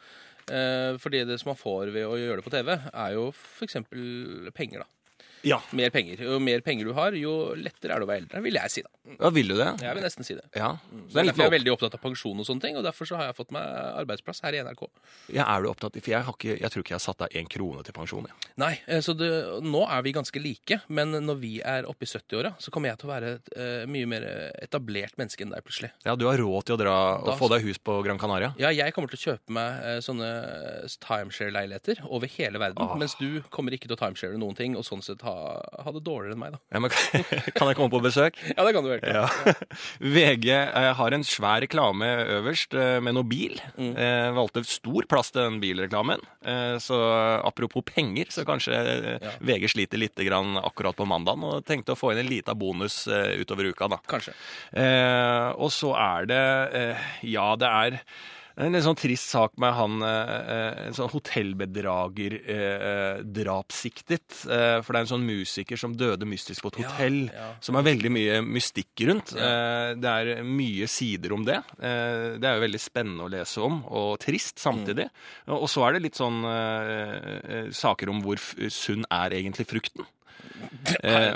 Fordi 1.01 1.23
det 1.25 1.39
som 1.41 1.49
man 1.55 1.57
får 1.57 1.89
ved 1.95 2.05
å 2.05 2.19
gjøre 2.21 2.43
det 2.43 2.45
på 2.45 2.51
TV, 2.53 2.75
er 2.77 3.15
jo 3.15 3.31
f.eks. 3.33 3.79
penger, 4.53 4.83
da. 4.85 5.04
Ja. 5.45 5.59
Mer 5.77 5.91
penger. 5.95 6.21
Jo 6.25 6.39
mer 6.41 6.61
penger 6.65 6.85
du 6.89 6.93
har, 6.97 7.13
jo 7.19 7.55
lettere 7.55 7.93
er 7.95 8.01
det 8.03 8.07
å 8.07 8.11
være 8.11 8.23
eldre, 8.25 8.43
vil 8.43 8.55
jeg 8.59 8.71
si, 8.73 8.83
da. 8.83 8.91
Ja, 9.21 9.31
vil 9.31 9.49
du 9.53 9.55
det? 9.59 9.67
Jeg 9.85 9.95
vil 9.99 10.03
nesten 10.07 10.25
si 10.25 10.35
det. 10.39 10.45
Ja. 10.57 10.71
Så 10.81 10.97
Så 11.11 11.15
det 11.15 11.21
er 11.21 11.29
derfor 11.31 11.43
jeg 11.45 11.51
er 11.53 11.57
veldig 11.59 11.73
opptatt 11.75 11.95
av 11.99 12.01
pensjon 12.01 12.41
og 12.41 12.47
sånne 12.49 12.61
ting, 12.65 12.77
og 12.81 12.85
derfor 12.87 13.05
så 13.11 13.17
har 13.21 13.27
jeg 13.29 13.37
fått 13.37 13.51
meg 13.53 13.63
arbeidsplass 14.01 14.41
her 14.47 14.57
i 14.57 14.63
NRK. 14.65 14.87
ja, 15.37 15.45
er 15.45 15.63
du 15.63 15.69
opptatt 15.69 15.93
For 16.01 16.11
jeg, 16.11 16.23
har 16.25 16.33
ikke, 16.35 16.57
jeg 16.61 16.71
tror 16.73 16.83
ikke 16.85 16.95
jeg 16.95 17.01
har 17.01 17.05
satt 17.05 17.23
av 17.23 17.29
én 17.37 17.49
krone 17.49 17.85
til 17.85 17.93
pensjon. 17.97 18.25
Jeg. 18.31 18.51
Nei, 18.57 18.73
eh, 18.87 19.01
så 19.05 19.13
det, 19.17 19.29
nå 19.63 19.85
er 19.89 20.03
vi 20.03 20.13
ganske 20.17 20.41
like, 20.43 20.81
men 20.89 21.13
når 21.27 21.37
vi 21.41 21.53
er 21.61 21.85
oppe 21.91 22.05
i 22.05 22.11
70-åra, 22.11 22.55
så 22.59 22.71
kommer 22.73 22.89
jeg 22.93 22.99
til 23.03 23.11
å 23.11 23.13
være 23.13 23.35
et 23.37 23.53
uh, 23.59 23.85
mye 23.91 24.07
mer 24.09 24.25
etablert 24.63 25.17
menneske 25.21 25.45
enn 25.45 25.53
deg 25.53 25.63
plutselig. 25.67 25.91
Ja, 26.07 26.17
du 26.17 26.25
har 26.27 26.39
råd 26.41 26.65
til 26.65 26.77
å 26.77 26.81
dra 26.81 26.95
Da- 27.21 27.33
og 27.35 27.39
få 27.39 27.49
deg 27.53 27.63
hus 27.69 27.79
på 27.79 27.99
Gran 28.05 28.19
Canaria? 28.19 28.55
Ja, 28.59 28.71
jeg 28.73 28.93
kommer 28.97 29.09
til 29.13 29.21
å 29.21 29.25
kjøpe 29.35 29.53
meg 29.59 29.85
uh, 29.85 30.01
sånne 30.01 30.31
timeshare-leiligheter 31.05 32.03
over 32.09 32.27
hele 32.39 32.59
verden, 32.59 32.83
Ah. 32.85 32.95
mens 32.97 33.15
du 33.19 33.43
kommer 33.51 33.73
ikke 33.77 33.89
til 33.89 33.97
å 33.97 34.01
timeshare 34.01 34.39
noen 34.39 34.57
ting, 34.57 34.77
og 34.77 34.85
sånn 34.85 35.03
sett 35.03 35.23
ha 35.23 35.34
ha 35.85 35.93
det 35.95 36.03
dårligere 36.07 36.35
enn 36.37 36.41
meg, 36.43 36.55
da. 36.57 36.61
Ja, 36.75 36.83
men 36.85 36.93
kan 37.55 37.71
jeg 37.71 37.79
komme 37.79 37.93
på 37.93 38.03
besøk? 38.05 38.39
Ja, 38.55 38.65
det 38.67 38.75
kan 38.77 38.85
du 38.87 38.91
vel. 38.93 39.03
Ja. 39.03 39.27
VG 40.17 40.49
eh, 40.55 40.91
har 40.99 41.17
en 41.17 41.25
svær 41.27 41.63
reklame 41.65 42.09
øverst 42.39 42.77
eh, 42.79 42.99
med 43.05 43.17
noe 43.17 43.27
bil. 43.29 43.59
Mm. 43.79 43.95
valgte 44.37 44.63
stor 44.69 45.07
plass 45.11 45.33
til 45.35 45.43
den 45.45 45.61
bilreklamen. 45.63 46.23
Eh, 46.45 46.77
så 46.83 46.99
apropos 47.45 47.85
penger, 47.89 48.31
så 48.35 48.47
kanskje 48.49 48.77
eh, 48.77 49.11
Ja. 49.25 49.33
VG 49.45 49.69
sliter 49.73 50.01
litt 50.01 50.19
grann 50.27 50.59
akkurat 50.61 50.97
på 50.97 51.07
mandagen, 51.09 51.45
og 51.47 51.65
tenkte 51.69 51.95
å 51.95 51.99
få 51.99 52.13
inn 52.13 52.23
en 52.25 52.31
liten 52.31 52.59
bonus 52.59 53.05
eh, 53.09 53.35
utover 53.41 53.71
uka, 53.73 53.89
da. 53.93 54.01
Kanskje. 54.11 54.35
Eh, 54.73 55.51
og 55.57 55.73
så 55.75 55.95
er 55.99 56.31
det 56.31 56.43
eh, 56.81 57.11
Ja, 57.35 57.53
det 57.61 57.71
er 57.71 58.01
en 58.55 58.77
sånn 58.87 58.99
trist 58.99 59.33
sak 59.33 59.57
med 59.59 59.75
han 59.75 60.03
eh, 60.07 60.33
eh, 60.55 60.83
en 60.87 60.95
sånn 60.95 61.11
hotellbedrager 61.11 62.37
eh, 62.39 63.23
for 64.85 64.95
det 64.95 65.01
er 65.01 65.03
en 65.03 65.11
sånn 65.11 65.27
musiker 65.27 65.81
som 65.81 65.97
døde 65.99 66.29
mystisk 66.29 66.63
på 66.63 66.71
et 66.71 66.81
hotell. 66.85 67.19
ja. 67.35 67.49
Som 67.65 67.79
er 67.79 67.87
veldig 67.89 68.13
mye 68.15 68.41
mystikk 68.47 69.05
rundt. 69.09 69.35
Ja. 69.35 69.95
Det 69.99 70.11
er 70.11 70.43
mye 70.47 70.87
sider 70.91 71.35
om 71.35 71.45
det. 71.47 71.59
Det 71.79 72.47
er 72.47 72.59
jo 72.59 72.65
veldig 72.65 72.81
spennende 72.83 73.27
å 73.27 73.33
lese 73.33 73.63
om, 73.65 73.81
og 73.91 74.19
trist 74.23 74.63
samtidig. 74.63 75.09
Mm. 75.47 75.55
Og 75.59 75.67
så 75.71 75.85
er 75.87 75.97
det 75.97 76.05
litt 76.07 76.19
sånn 76.19 76.43
saker 77.75 78.13
om 78.13 78.23
hvor 78.25 78.41
sunn 78.73 79.07
er 79.11 79.35
egentlig 79.41 79.67
frukten. 79.71 80.07
Eh, 81.03 81.35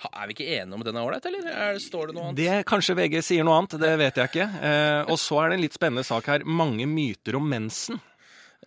Ha- 0.00 0.22
Er 0.22 0.26
vi 0.28 0.32
ikke 0.32 0.46
enige 0.56 0.72
om 0.72 0.80
at 0.80 0.86
den 0.88 0.96
er 0.96 1.04
ålreit, 1.04 1.26
eller 1.28 1.48
er, 1.52 1.78
står 1.78 2.06
det 2.08 2.14
noe 2.16 2.28
annet? 2.30 2.36
Det 2.40 2.66
Kanskje 2.70 2.94
VG 2.96 3.18
sier 3.22 3.44
noe 3.44 3.58
annet, 3.58 3.74
det 3.82 3.90
vet 4.00 4.16
jeg 4.16 4.30
ikke. 4.30 4.46
Eh, 4.64 5.02
og 5.12 5.18
så 5.20 5.42
er 5.42 5.50
det 5.52 5.58
en 5.58 5.64
litt 5.66 5.76
spennende 5.76 6.04
sak 6.08 6.24
her. 6.32 6.44
Mange 6.48 6.86
myter 6.88 7.36
om 7.36 7.44
mensen. 7.52 8.00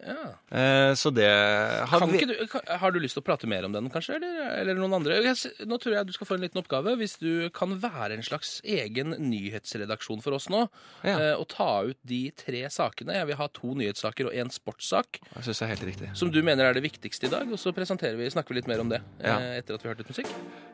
Ja. 0.01 0.33
Eh, 0.51 0.93
så 0.97 1.11
det 1.13 1.27
har 1.29 1.99
Kan 1.99 2.09
vi- 2.11 2.17
ikke 2.19 2.27
du, 2.33 2.59
har 2.81 2.91
du 2.91 2.99
lyst 2.99 3.13
til 3.15 3.21
å 3.21 3.25
prate 3.25 3.47
mer 3.47 3.63
om 3.63 3.71
den, 3.71 3.89
kanskje? 3.89 4.15
Eller, 4.17 4.49
eller 4.59 4.75
noen 4.75 4.93
andre? 4.97 5.19
Nå 5.21 5.77
tror 5.79 5.93
jeg 5.95 6.07
du 6.07 6.11
skal 6.13 6.27
få 6.27 6.33
en 6.35 6.41
liten 6.41 6.59
oppgave. 6.61 6.95
Hvis 6.97 7.17
du 7.19 7.49
kan 7.55 7.79
være 7.79 8.13
en 8.17 8.23
slags 8.25 8.59
egen 8.65 9.13
nyhetsredaksjon 9.19 10.21
for 10.21 10.33
oss 10.33 10.49
nå, 10.49 10.67
Ja. 11.03 11.17
eh, 11.19 11.35
og 11.39 11.47
ta 11.47 11.83
ut 11.83 11.97
de 12.05 12.31
tre 12.31 12.63
sakene 12.69 13.13
Jeg 13.13 13.27
vil 13.27 13.35
ha 13.35 13.47
to 13.47 13.73
nyhetssaker 13.75 14.25
og 14.27 14.33
én 14.33 14.49
sportssak 14.51 15.19
Jeg 15.35 15.43
synes 15.43 15.59
det 15.59 15.65
er 15.69 15.75
helt 15.75 15.85
riktig. 15.85 16.17
som 16.17 16.31
du 16.31 16.41
mener 16.43 16.65
er 16.65 16.73
det 16.73 16.83
viktigste 16.83 17.25
i 17.25 17.29
dag. 17.29 17.47
Og 17.51 17.57
så 17.59 17.71
presenterer 17.71 18.17
vi, 18.17 18.27
snakker 18.29 18.49
vi 18.49 18.55
litt 18.55 18.67
mer 18.67 18.79
om 18.81 18.89
det 18.89 19.01
Ja. 19.23 19.37
eh, 19.39 19.57
etter 19.61 19.75
at 19.75 19.83
vi 19.83 19.87
har 19.89 19.95
hørt 19.95 19.99
litt 20.05 20.09
musikk. 20.17 20.27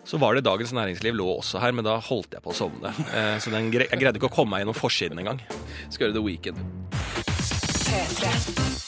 Så 0.05 0.17
var 0.17 0.33
det 0.33 0.43
Dagens 0.45 0.71
Næringsliv 0.71 1.13
lå 1.13 1.38
også 1.39 1.59
her, 1.59 1.71
men 1.71 1.83
da 1.83 1.99
holdt 1.99 2.31
jeg 2.31 2.41
på 2.41 2.49
å 2.51 2.55
sovne. 2.55 2.89
Eh, 3.13 3.38
så 3.38 3.51
den, 3.51 3.71
jeg 3.71 3.89
greide 3.89 4.15
ikke 4.17 4.29
å 4.31 4.33
komme 4.33 4.49
meg 4.51 4.61
gjennom 4.65 4.75
forsiden 4.75 5.19
engang. 5.19 5.39
Skal 5.91 6.07
gjøre 6.07 6.13
The 6.13 6.21
Weekend. 6.23 6.57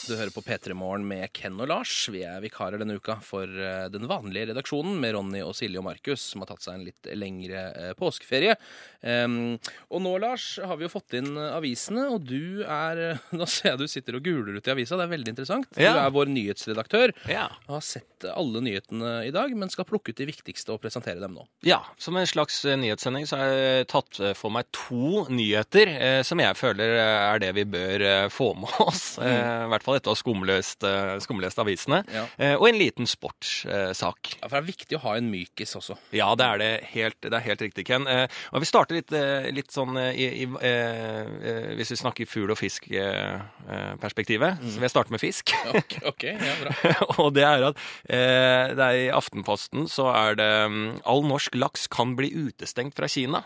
Du 0.02 0.16
hører 0.18 0.32
på 0.34 0.42
P3 0.42 0.74
Morgen 0.74 1.04
med 1.06 1.30
Ken 1.30 1.60
og 1.62 1.68
Lars. 1.70 1.92
Vi 2.10 2.24
er 2.26 2.40
vikarer 2.42 2.80
denne 2.80 2.96
uka 2.98 3.20
for 3.22 3.46
eh, 3.46 3.84
den 3.92 4.08
vanlige 4.10 4.48
redaksjonen 4.50 4.96
med 4.98 5.14
Ronny 5.14 5.44
og 5.46 5.54
Silje 5.54 5.78
og 5.78 5.86
Markus, 5.86 6.24
som 6.32 6.42
har 6.42 6.50
tatt 6.50 6.64
seg 6.64 6.74
en 6.74 6.86
litt 6.88 7.10
lengre 7.14 7.62
eh, 7.70 7.92
påskeferie. 7.94 8.56
Em, 9.02 9.56
og 9.90 10.02
nå, 10.04 10.12
Lars, 10.22 10.44
har 10.62 10.76
vi 10.78 10.86
jo 10.86 10.90
fått 10.92 11.16
inn 11.18 11.32
eh, 11.36 11.56
avisene, 11.56 12.04
og 12.14 12.22
du 12.28 12.62
er 12.62 13.18
Nå 13.38 13.46
ser 13.50 13.72
jeg 13.72 13.80
du 13.82 13.86
sitter 13.90 14.18
og 14.18 14.22
guler 14.26 14.58
ut 14.60 14.68
i 14.68 14.72
avisa, 14.74 14.96
det 15.00 15.06
er 15.08 15.12
veldig 15.14 15.32
interessant. 15.34 15.68
Ja. 15.80 15.92
Du 15.96 16.00
er 16.04 16.14
vår 16.14 16.30
nyhetsredaktør. 16.32 17.12
Ja. 17.30 17.48
og 17.66 17.76
Har 17.78 17.84
sett 17.86 18.26
alle 18.30 18.62
nyhetene 18.62 19.14
i 19.26 19.32
dag, 19.34 19.50
men 19.58 19.70
skal 19.72 19.86
plukke 19.88 20.12
ut 20.14 20.20
de 20.22 20.28
viktigste 20.30 20.70
og 20.76 20.80
presentere 20.84 21.18
dem 21.22 21.34
nå. 21.38 21.46
ja. 21.66 21.80
Som 22.02 22.16
en 22.18 22.26
slags 22.26 22.60
eh, 22.66 22.76
nyhetssending 22.78 23.26
så 23.28 23.38
har 23.40 23.50
jeg 23.52 23.86
tatt 23.90 24.18
eh, 24.22 24.32
for 24.38 24.54
meg 24.54 24.68
to 24.74 25.24
nyheter 25.30 25.90
eh, 25.92 26.20
som 26.26 26.38
jeg 26.42 26.54
føler 26.58 26.94
eh, 26.96 27.18
er 27.32 27.42
det 27.42 27.50
vi 27.58 27.64
bør 27.68 28.04
eh, 28.06 28.28
få 28.32 28.52
med 28.58 28.70
oss. 28.84 29.02
Eh, 29.22 29.66
I 29.66 29.70
hvert 29.72 29.84
fall 29.86 29.98
etter 29.98 30.12
å 30.12 30.16
ha 30.16 30.20
skumlest, 30.20 30.86
eh, 30.86 31.16
skumlest 31.24 31.58
avisene. 31.62 32.02
Ja. 32.14 32.24
Eh, 32.38 32.54
og 32.56 32.68
en 32.70 32.78
liten 32.80 33.08
sportssak. 33.10 34.32
Ja, 34.40 34.48
for 34.48 34.56
det 34.56 34.62
er 34.62 34.68
viktig 34.70 34.98
å 34.98 35.02
ha 35.06 35.16
en 35.18 35.30
mykis 35.32 35.74
også. 35.78 35.96
Ja, 36.16 36.30
det 36.38 36.46
er 36.46 36.62
det 36.62 36.70
helt, 36.94 37.18
det 37.24 37.34
er 37.38 37.44
helt 37.46 37.62
riktig, 37.66 37.86
Ken. 37.90 38.06
Eh, 38.10 38.26
og 38.52 38.62
vi 38.64 38.68
starter 38.70 38.91
litt, 38.94 39.12
eh, 39.16 39.50
litt 39.54 39.70
sånn 39.72 39.96
eh, 40.00 40.12
i, 40.14 40.26
i 40.42 40.46
eh, 40.60 41.22
eh, 41.22 41.74
Hvis 41.78 41.90
vi 41.94 41.96
snakker 42.02 42.26
fugl- 42.30 42.52
og 42.54 42.58
fisk-perspektivet, 42.60 44.52
så 44.62 44.76
vil 44.76 44.86
jeg 44.88 44.94
starte 44.94 45.12
med 45.14 45.20
fisk. 45.22 45.44
Ok, 45.82 45.92
okay 46.12 46.32
ja, 46.36 46.54
bra. 46.60 46.70
og 47.22 47.28
det 47.36 47.44
er 47.48 47.62
at 47.70 47.76
eh, 48.04 48.74
det 48.76 48.84
er 48.84 48.96
i 49.06 49.14
Aftenposten 49.14 49.88
så 49.90 50.04
er 50.12 50.36
det 50.40 50.52
mm, 50.68 51.00
All 51.08 51.22
norsk 51.26 51.52
laks 51.58 51.82
kan 51.92 52.16
bli 52.18 52.28
utestengt 52.48 52.94
fra 52.98 53.08
Kina. 53.10 53.40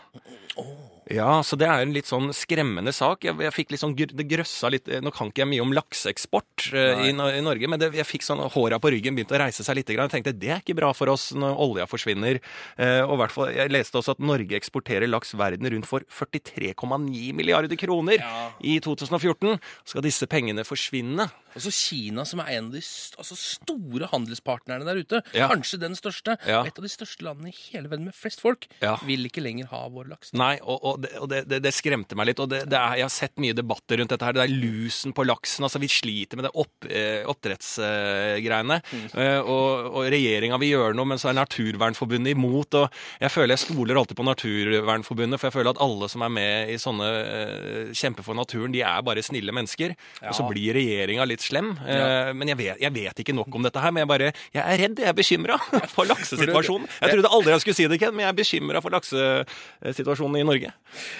Ja, 1.13 1.41
så 1.45 1.55
det 1.59 1.67
er 1.69 1.83
en 1.85 1.93
litt 1.95 2.09
sånn 2.09 2.31
skremmende 2.35 2.91
sak. 2.95 3.23
Jeg, 3.27 3.37
jeg 3.45 3.53
fikk 3.55 3.71
litt 3.71 3.81
sånn, 3.81 3.95
Det 3.95 4.25
grøssa 4.27 4.71
litt 4.73 4.89
Nå 5.03 5.11
kan 5.15 5.29
ikke 5.31 5.43
jeg 5.45 5.51
mye 5.53 5.63
om 5.63 5.71
lakseeksport 5.75 6.67
uh, 6.73 7.05
i, 7.05 7.11
i 7.13 7.43
Norge, 7.45 7.69
men 7.71 7.79
det, 7.79 7.91
jeg 7.95 8.07
fikk 8.09 8.25
sånn 8.27 8.41
håra 8.53 8.79
på 8.83 8.91
ryggen 8.91 9.15
begynte 9.15 9.37
å 9.37 9.41
reise 9.41 9.63
seg 9.63 9.79
litt. 9.79 9.87
Grann. 9.87 10.09
Jeg 10.11 10.17
tenkte 10.19 10.35
det 10.35 10.51
er 10.51 10.59
ikke 10.63 10.75
bra 10.77 10.91
for 10.97 11.11
oss 11.13 11.29
når 11.37 11.55
olja 11.63 11.87
forsvinner. 11.87 12.41
Uh, 12.75 13.05
og 13.07 13.17
hvert 13.21 13.35
fall, 13.35 13.53
Jeg 13.55 13.71
leste 13.71 13.99
også 14.01 14.17
at 14.17 14.23
Norge 14.23 14.57
eksporterer 14.59 15.07
laks 15.07 15.31
verden 15.39 15.69
rundt 15.71 15.87
for 15.87 16.03
43,9 16.11 17.31
milliarder 17.37 17.79
kroner 17.79 18.19
Ja. 18.19 18.51
i 18.59 18.79
2014. 18.83 19.59
Skal 19.87 20.03
disse 20.05 20.27
pengene 20.27 20.65
forsvinne? 20.67 21.29
Altså 21.57 21.71
Kina, 21.73 22.21
som 22.27 22.41
er 22.43 22.51
en 22.57 22.67
av 22.67 22.75
de 22.75 22.81
st 22.85 23.15
altså 23.17 23.33
store 23.39 24.09
handelspartnerne 24.11 24.85
der 24.85 24.99
ute, 25.01 25.21
Ja. 25.33 25.47
kanskje 25.49 25.79
den 25.79 25.95
største, 25.97 26.37
Ja. 26.45 26.63
et 26.63 26.77
av 26.77 26.83
de 26.83 26.89
største 26.89 27.23
landene 27.25 27.49
i 27.49 27.55
hele 27.71 27.87
verden 27.89 28.05
med 28.05 28.13
flest 28.13 28.41
folk, 28.41 28.67
vil 29.05 29.25
ikke 29.25 29.41
lenger 29.41 29.65
ha 29.71 29.87
vår 29.89 30.09
laks. 30.09 30.33
Nei, 30.33 30.59
og, 30.61 30.79
og, 30.83 30.96
det, 31.03 31.11
og 31.21 31.29
det, 31.31 31.43
det, 31.49 31.59
det 31.65 31.73
skremte 31.75 32.17
meg 32.17 32.29
litt. 32.31 32.41
Og 32.43 32.53
er, 32.55 32.67
jeg 32.67 33.05
har 33.05 33.13
sett 33.13 33.35
mye 33.41 33.55
debatter 33.57 34.01
rundt 34.01 34.13
dette 34.13 34.27
her. 34.27 34.35
Det 34.37 34.43
er 34.45 34.53
lusen 34.53 35.13
på 35.15 35.25
laksen. 35.27 35.65
altså 35.67 35.81
Vi 35.81 35.89
sliter 35.91 36.39
med 36.39 36.47
det 36.47 36.53
opp, 36.57 36.87
eh, 36.89 37.23
oppdrettsgreiene. 37.29 38.79
Eh, 39.13 39.39
og 39.41 39.95
og 39.97 40.07
regjeringa 40.11 40.57
vil 40.61 40.73
gjøre 40.75 40.95
noe, 40.97 41.07
men 41.09 41.19
så 41.21 41.31
er 41.31 41.37
Naturvernforbundet 41.37 42.35
imot. 42.35 42.77
Og 42.79 42.99
jeg 43.21 43.33
føler 43.33 43.55
jeg 43.55 43.63
stoler 43.65 43.99
alltid 43.99 44.19
på 44.19 44.25
Naturvernforbundet, 44.27 45.39
for 45.39 45.49
jeg 45.49 45.57
føler 45.57 45.73
at 45.73 45.81
alle 45.83 46.09
som 46.11 46.25
er 46.25 46.33
med 46.33 46.73
i 46.73 46.77
sånne 46.81 47.07
eh, 47.07 47.93
kjemper 47.97 48.25
for 48.25 48.37
naturen, 48.37 48.73
de 48.75 48.83
er 48.85 49.05
bare 49.05 49.23
snille 49.25 49.55
mennesker. 49.55 49.95
Og 50.27 50.35
så 50.37 50.47
blir 50.49 50.77
regjeringa 50.77 51.25
litt 51.27 51.45
slem. 51.45 51.73
Ja. 51.87 52.33
Men 52.37 52.51
jeg 52.51 52.59
vet, 52.59 52.81
jeg 52.83 52.93
vet 52.95 53.23
ikke 53.23 53.35
nok 53.37 53.55
om 53.57 53.65
dette 53.65 53.81
her. 53.81 53.93
Men 53.93 54.05
jeg 54.05 54.11
bare 54.11 54.31
Jeg 54.53 54.63
er 54.63 54.81
redd, 54.83 54.99
jeg 55.01 55.09
er 55.11 55.17
bekymra 55.17 55.57
for 55.95 56.09
laksesituasjonen. 56.09 56.87
Jeg 57.01 57.15
trodde 57.15 57.33
aldri 57.37 57.55
jeg 57.55 57.65
skulle 57.65 57.79
si 57.79 57.87
det, 57.89 57.99
Ken, 58.01 58.15
men 58.15 58.25
jeg 58.25 58.33
er 58.33 58.37
bekymra 58.37 58.83
for 58.83 58.93
laksesituasjonen 58.95 60.41
i 60.41 60.47
Norge. 60.47 60.73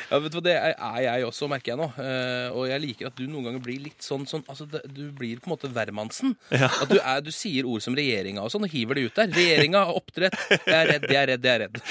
Ja, 0.09 0.19
vet 0.23 0.33
du 0.33 0.37
hva, 0.39 0.43
Det 0.47 0.55
er 0.57 0.99
jeg 1.03 1.25
også, 1.27 1.49
merker 1.51 1.73
jeg 1.73 1.79
nå. 1.79 1.87
Eh, 2.01 2.55
og 2.55 2.67
jeg 2.69 2.83
liker 2.83 3.09
at 3.09 3.17
du 3.17 3.25
noen 3.27 3.49
ganger 3.49 3.63
blir 3.63 3.81
litt 3.87 4.03
sånn, 4.03 4.25
sånn 4.29 4.45
altså 4.47 4.67
Du 4.67 5.03
blir 5.15 5.41
på 5.41 5.49
en 5.49 5.55
måte 5.55 5.71
hvermannsen. 5.71 6.35
At 6.51 6.87
du, 6.91 6.97
er, 6.99 7.21
du 7.25 7.31
sier 7.35 7.67
ord 7.69 7.83
som 7.83 7.97
regjeringa 7.97 8.43
og 8.43 8.53
sånn, 8.53 8.67
og 8.67 8.73
hiver 8.73 8.99
det 8.99 9.07
ut 9.07 9.19
der. 9.19 9.31
Regjeringa, 9.37 9.83
oppdrett, 9.97 10.37
jeg 10.55 10.75
er 10.77 10.91
redd, 10.93 11.07
jeg 11.11 11.21
er 11.21 11.31
redd, 11.33 11.47
jeg 11.47 11.55
er 11.55 11.65
redd. 11.65 11.81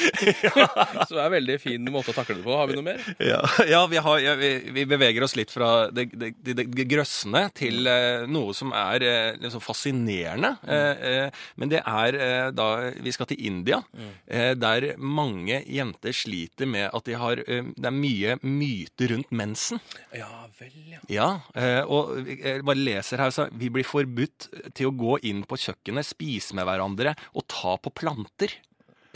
Så 1.07 1.15
det 1.15 1.21
er 1.21 1.27
en 1.27 1.37
veldig 1.37 1.59
fin 1.63 1.91
måte 1.93 2.13
å 2.13 2.17
takle 2.17 2.39
det 2.39 2.47
på. 2.47 2.57
Har 2.57 2.71
vi 2.71 2.79
noe 2.79 2.87
mer? 2.87 3.03
Ja, 3.23 3.41
ja, 3.69 3.83
vi, 3.91 4.01
har, 4.03 4.21
ja 4.25 4.37
vi, 4.41 4.53
vi 4.77 4.87
beveger 4.89 5.27
oss 5.27 5.37
litt 5.39 5.53
fra 5.55 5.89
det, 5.95 6.09
det, 6.15 6.33
det, 6.45 6.57
det 6.65 6.89
grøssende 6.91 7.47
til 7.57 7.89
eh, 7.91 8.27
noe 8.31 8.55
som 8.57 8.73
er 8.77 9.05
liksom 9.43 9.63
fascinerende. 9.65 10.55
Eh, 10.65 11.45
men 11.61 11.73
det 11.73 11.83
er 11.83 12.21
da 12.57 12.69
vi 13.03 13.13
skal 13.15 13.29
til 13.31 13.43
India, 13.49 13.81
eh, 14.27 14.53
der 14.59 14.93
mange 14.99 15.63
jenter 15.67 16.15
sliter 16.17 16.69
med 16.71 16.91
at 16.93 17.07
de 17.07 17.17
har 17.19 17.43
Det 17.75 17.89
er 17.91 17.97
mye 17.97 18.37
myter 18.45 19.13
rundt 19.15 19.33
mensen. 19.35 19.81
Ja 20.15 20.31
vel, 20.59 20.77
ja. 20.93 21.01
Ja, 21.13 21.29
eh, 21.59 21.83
og 21.83 22.29
jeg 22.31 22.65
bare 22.67 22.81
leser 22.81 23.23
her, 23.25 23.35
så 23.35 23.49
vi 23.53 23.71
blir 23.73 23.87
forbudt 23.87 24.49
til 24.77 24.91
å 24.91 24.95
gå 24.97 25.19
inn 25.29 25.43
på 25.49 25.59
kjøkkenet, 25.67 26.07
spise 26.07 26.57
med 26.57 26.69
hverandre 26.69 27.17
og 27.35 27.47
ta 27.53 27.77
på 27.81 27.93
planter. 27.97 28.55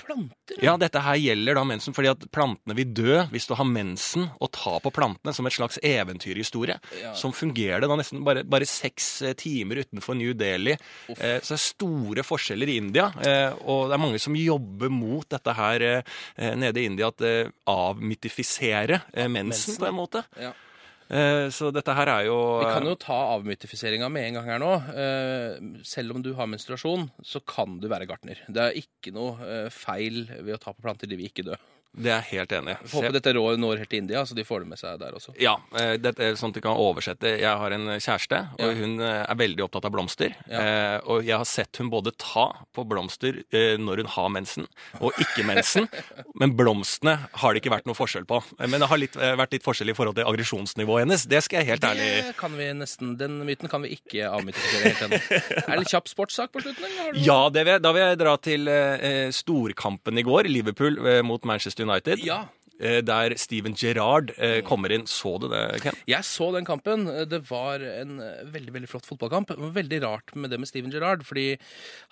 Planter? 0.06 0.60
Ja, 0.64 0.76
dette 0.80 1.02
her 1.04 1.18
gjelder 1.20 1.58
da 1.58 1.64
mensen 1.68 1.96
fordi 1.96 2.10
at 2.12 2.26
plantene 2.34 2.76
vil 2.78 2.92
dø 2.96 3.18
hvis 3.32 3.48
du 3.50 3.54
har 3.58 3.68
mensen 3.68 4.28
og 4.40 4.50
tar 4.56 4.80
på 4.84 4.92
plantene 4.94 5.34
som 5.36 5.48
et 5.48 5.56
slags 5.56 5.78
eventyrhistorie. 5.86 6.78
Ja. 7.00 7.12
Som 7.18 7.34
fungerer 7.36 7.82
det 7.82 7.90
da 7.90 7.98
nesten 8.00 8.24
bare, 8.26 8.44
bare 8.44 8.68
seks 8.68 9.10
eh, 9.26 9.34
timer 9.38 9.82
utenfor 9.84 10.18
New 10.18 10.32
Delhi. 10.38 10.76
Eh, 11.16 11.38
så 11.40 11.54
det 11.54 11.58
er 11.58 11.64
store 11.64 12.24
forskjeller 12.26 12.72
i 12.72 12.78
India, 12.80 13.10
eh, 13.24 13.52
og 13.64 13.90
det 13.90 13.98
er 13.98 14.02
mange 14.02 14.22
som 14.22 14.36
jobber 14.38 14.92
mot 14.92 15.28
dette 15.30 15.54
her 15.56 15.86
eh, 15.86 16.16
eh, 16.36 16.56
nede 16.58 16.82
i 16.82 16.88
India, 16.90 17.10
at 17.12 17.24
eh, 17.26 17.52
avmytifisere 17.70 19.02
mensen, 19.14 19.48
mensen. 19.54 19.78
på 19.80 19.88
en 19.90 19.96
måte. 19.96 20.24
Ja. 20.40 20.52
Eh, 21.10 21.48
så 21.50 21.72
dette 21.74 21.94
her 21.98 22.06
er 22.12 22.26
jo 22.28 22.36
Vi 22.60 22.70
kan 22.70 22.86
jo 22.86 22.94
ta 23.00 23.16
avmytifiseringa 23.34 24.06
med 24.12 24.28
en 24.28 24.38
gang 24.38 24.50
her 24.52 24.60
nå. 24.62 24.70
Eh, 24.94 25.82
selv 25.86 26.14
om 26.14 26.22
du 26.22 26.30
har 26.38 26.46
menstruasjon, 26.50 27.08
så 27.26 27.42
kan 27.42 27.80
du 27.82 27.88
være 27.90 28.06
gartner. 28.06 28.38
Det 28.46 28.62
er 28.62 28.78
ikke 28.78 29.14
noe 29.16 29.34
eh, 29.42 29.68
feil 29.74 30.22
ved 30.38 30.54
å 30.54 30.62
ta 30.62 30.74
på 30.76 30.86
planter, 30.86 31.10
de 31.10 31.18
vil 31.18 31.30
ikke 31.32 31.48
dø. 31.50 31.58
Det 31.90 32.06
er 32.12 32.20
jeg 32.22 32.38
helt 32.38 32.52
enig. 32.54 32.74
i. 32.78 32.88
Håper 32.92 33.12
dette 33.16 33.32
rå 33.34 33.42
når 33.58 33.80
helt 33.82 33.90
til 33.90 33.98
India, 33.98 34.20
så 34.24 34.34
de 34.38 34.44
får 34.46 34.62
det 34.62 34.68
med 34.70 34.78
seg 34.78 34.98
der 35.00 35.14
også. 35.18 35.32
Ja, 35.42 35.56
eh, 35.74 35.96
dette 35.98 36.22
er 36.22 36.36
sånn 36.38 36.52
at 36.54 36.58
de 36.60 36.62
kan 36.62 36.78
oversette. 36.78 37.32
Jeg 37.40 37.50
har 37.58 37.74
en 37.74 37.88
kjæreste, 37.98 38.38
og 38.60 38.60
Ja. 38.62 38.74
hun 38.78 39.00
eh, 39.00 39.24
er 39.26 39.34
veldig 39.40 39.64
opptatt 39.66 39.84
av 39.88 39.90
blomster. 39.90 40.36
Ja. 40.46 40.60
Eh, 40.60 41.00
og 41.10 41.24
jeg 41.26 41.36
har 41.36 41.44
sett 41.50 41.76
hun 41.82 41.90
både 41.90 42.12
ta 42.16 42.44
på 42.72 42.84
blomster 42.86 43.40
når 43.50 44.04
hun 44.04 44.06
har 44.06 44.28
mensen, 44.30 44.68
og 45.00 45.12
ikke 45.18 45.44
mensen. 45.44 45.88
men 46.40 46.54
blomstene 46.56 47.16
har 47.34 47.52
det 47.54 47.62
ikke 47.64 47.74
vært 47.74 47.86
noe 47.90 47.98
forskjell 47.98 48.24
på. 48.24 48.38
Men 48.60 48.78
det 48.80 48.88
har 48.88 49.02
litt, 49.02 49.18
vært 49.18 49.52
litt 49.58 49.66
forskjell 49.66 49.90
i 49.90 49.96
forhold 49.98 50.14
til 50.20 50.30
aggresjonsnivået 50.30 51.04
hennes. 51.08 51.26
Det 51.26 51.42
skal 51.42 51.60
jeg 51.64 51.72
helt 51.74 51.84
ærlig 51.90 52.06
Det 52.30 52.36
kan 52.38 52.54
vi 52.56 52.70
nesten, 52.72 53.16
Den 53.18 53.40
myten 53.44 53.68
kan 53.68 53.82
vi 53.82 53.96
ikke 53.98 54.30
avmytifisere 54.30 54.94
helt 54.94 55.02
ennå. 55.08 55.20
Er 55.66 55.74
det 55.74 55.82
en 55.82 55.90
kjapp 55.90 56.06
sportssak 56.08 56.52
på 56.54 56.62
slutten? 56.62 57.18
Ja, 57.18 57.48
det 57.50 57.66
vil, 57.66 57.82
da 57.82 57.92
vil 57.92 58.06
jeg 58.06 58.18
dra 58.22 58.36
til 58.38 58.70
storkampen 59.34 60.18
i 60.18 60.22
går. 60.26 60.46
Liverpool 60.50 60.96
mot 61.26 61.44
Manchester 61.44 61.79
United. 61.80 62.18
Ja. 62.24 62.52
Eh, 62.80 63.00
der 63.04 63.34
Steven 63.36 63.74
Gerrard 63.76 64.32
eh, 64.38 64.60
kommer 64.64 64.92
inn. 64.94 65.04
Så 65.10 65.34
du 65.42 65.48
det, 65.52 65.60
Ken? 65.84 65.96
Jeg 66.08 66.24
så 66.24 66.48
den 66.54 66.64
kampen. 66.68 67.04
Det 67.28 67.42
var 67.50 67.82
en 67.84 68.16
eh, 68.24 68.42
veldig 68.54 68.72
veldig 68.78 68.88
flott 68.90 69.08
fotballkamp. 69.08 69.52
Veldig 69.76 70.00
rart 70.04 70.32
med 70.34 70.52
det 70.52 70.60
med 70.62 70.70
Steven 70.70 70.92
Gerrard, 70.92 71.24
fordi 71.28 71.58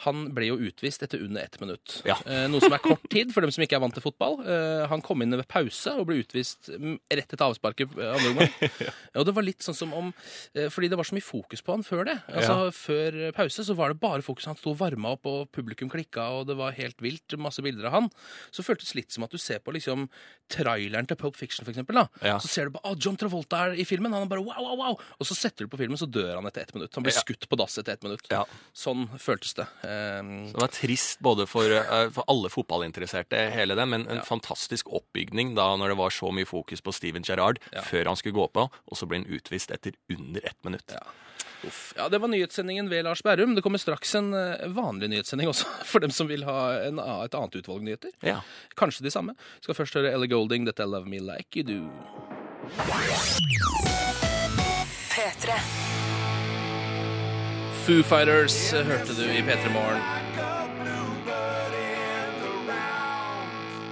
han 0.04 0.26
ble 0.37 0.50
jo 0.50 0.58
utvist 0.68 1.02
etter 1.06 1.22
under 1.25 1.46
ett 1.46 1.56
minutt. 1.62 2.00
Ja. 2.08 2.18
Eh, 2.28 2.44
Noe 2.52 2.60
som 2.64 2.76
er 2.76 2.84
kort 2.84 3.06
tid 3.12 3.32
for 3.32 3.44
dem 3.44 3.52
som 3.54 3.64
ikke 3.64 3.78
er 3.78 3.84
vant 3.84 3.96
til 3.96 4.04
fotball. 4.04 4.40
Eh, 4.44 4.84
Han 4.92 5.02
kom 5.04 5.25
inn 5.25 5.32
ved 5.38 5.48
pause 5.48 5.94
og 5.96 6.08
ble 6.10 6.20
utvist 6.22 6.68
mm, 6.68 6.98
rett 7.12 7.32
etter 7.32 7.46
avsparket 7.48 7.96
andre 7.96 8.34
omgang. 8.34 8.52
Og 9.18 9.25
det 9.26 9.34
var 9.34 9.46
litt 9.46 9.64
sånn 9.64 9.76
som 9.76 9.90
om 9.96 10.10
Fordi 10.70 10.88
det 10.90 10.96
var 10.98 11.06
så 11.08 11.16
mye 11.16 11.25
fokus 11.25 11.62
på 11.64 11.75
han 11.75 11.82
før 11.87 12.04
det. 12.06 12.14
Altså 12.28 12.68
Før 12.75 13.16
pause 13.37 13.64
så 13.66 13.75
var 13.78 13.92
det 13.92 14.00
bare 14.02 14.22
fokus. 14.25 14.46
Han 14.50 14.58
sto 14.58 14.72
og 14.75 14.78
varma 14.80 15.14
opp, 15.16 15.26
og 15.28 15.48
publikum 15.54 15.90
klikka, 15.90 16.28
og 16.38 16.46
det 16.50 16.56
var 16.58 16.76
helt 16.76 17.00
vilt. 17.02 17.34
Masse 17.40 17.64
bilder 17.64 17.88
av 17.90 17.96
han. 17.96 18.08
Så 18.54 18.64
føltes 18.66 18.94
litt 18.98 19.14
som 19.14 19.26
at 19.26 19.34
du 19.34 19.38
ser 19.40 19.62
på 19.64 19.75
liksom 19.75 20.06
traileren 20.58 21.06
til 21.08 21.16
Pulp 21.20 21.38
Fiction, 21.38 21.64
for 21.64 21.72
eksempel. 21.72 21.94
Da. 22.02 22.06
Ja. 22.26 22.36
Så 22.42 22.50
ser 22.50 22.66
du 22.68 22.74
bare, 22.74 22.90
ah, 22.90 22.96
John 22.98 23.16
Travolta 23.20 23.62
er 23.68 23.78
i 23.78 23.86
filmen. 23.88 24.12
Han 24.12 24.26
er 24.26 24.30
bare 24.32 24.42
wow, 24.44 24.58
wow, 24.66 24.76
wow. 24.82 24.98
Og 25.20 25.26
så 25.30 25.36
setter 25.38 25.64
du 25.66 25.72
på 25.72 25.78
filmen, 25.80 25.96
så 26.00 26.08
dør 26.10 26.34
han 26.40 26.46
etter 26.50 26.66
ett 26.66 26.74
minutt. 26.74 26.94
Han 26.98 27.06
blir 27.06 27.14
Ja. 27.14 27.22
skutt 27.22 27.48
på 27.48 27.56
dass 27.60 27.78
etter 27.78 27.92
ett 27.94 28.02
minutt. 28.02 28.26
Ja. 28.30 28.42
Sånn 28.74 29.06
føltes 29.22 29.54
det. 29.54 29.68
Um, 29.86 30.50
Det 30.52 30.60
var 30.60 30.68
trist 30.74 31.20
både 31.22 31.46
for, 31.48 31.64
eh, 31.70 32.08
for 32.10 32.24
alle 32.28 32.48
fotballinteresserte, 32.50 33.50
hele 33.54 33.74
det, 33.78 33.86
men 33.88 34.06
en 34.08 34.20
fantastisk 34.26 34.88
oppbygning 34.92 35.54
da 35.54 35.70
når 35.76 35.88
det 35.94 35.98
var 35.98 36.10
så 36.10 36.32
mye 36.34 36.46
fokus 36.48 36.80
på 36.84 36.92
Steven 36.94 37.22
Gerrard 37.22 37.58
før 37.84 38.06
han 38.12 38.16
skulle 38.16 38.34
gå 38.38 38.48
på, 38.52 38.68
og 38.70 38.96
så 38.98 39.06
ble 39.08 39.22
han 39.22 39.30
utvist 39.38 39.70
etter 39.70 39.92
under 40.10 40.40
ett 40.44 40.58
minutt. 40.64 40.88
Ja. 40.92 41.00
Uff. 41.66 41.92
Ja, 41.96 42.08
Det 42.08 42.20
var 42.20 42.28
nyhetssendingen 42.28 42.88
ved 42.88 43.02
Lars 43.04 43.20
Berrum. 43.22 43.56
Det 43.56 43.62
kommer 43.64 43.78
straks 43.82 44.14
en 44.14 44.32
eh, 44.32 44.68
vanlig 44.70 45.08
nyhetssending 45.10 45.48
også, 45.50 45.66
for 45.90 45.98
dem 45.98 46.10
som 46.14 46.28
vil 46.28 46.44
ha 46.46 46.78
en, 46.86 47.00
et 47.00 47.34
annet 47.34 47.56
utvalg 47.58 47.82
nyheter. 47.82 48.12
Ja. 48.22 48.40
Kanskje 48.78 49.02
de 49.02 49.10
samme. 49.10 49.34
Skal 49.60 49.74
først 49.74 49.94
høre 49.98 50.12
Ellie 50.14 50.28
Golding, 50.48 50.64
'Dette 50.64 50.80
er 50.80 50.86
Love 50.88 51.04
Me 51.04 51.18
Like 51.20 51.56
You 51.56 51.62
Do'. 51.62 51.90
P3. 55.12 55.56
Foo 57.84 58.02
Fighters 58.02 58.56
eh, 58.72 58.86
hørte 58.86 59.12
du 59.12 59.26
i 59.28 59.42
P3 59.44 59.72
Morgen. 59.74 60.00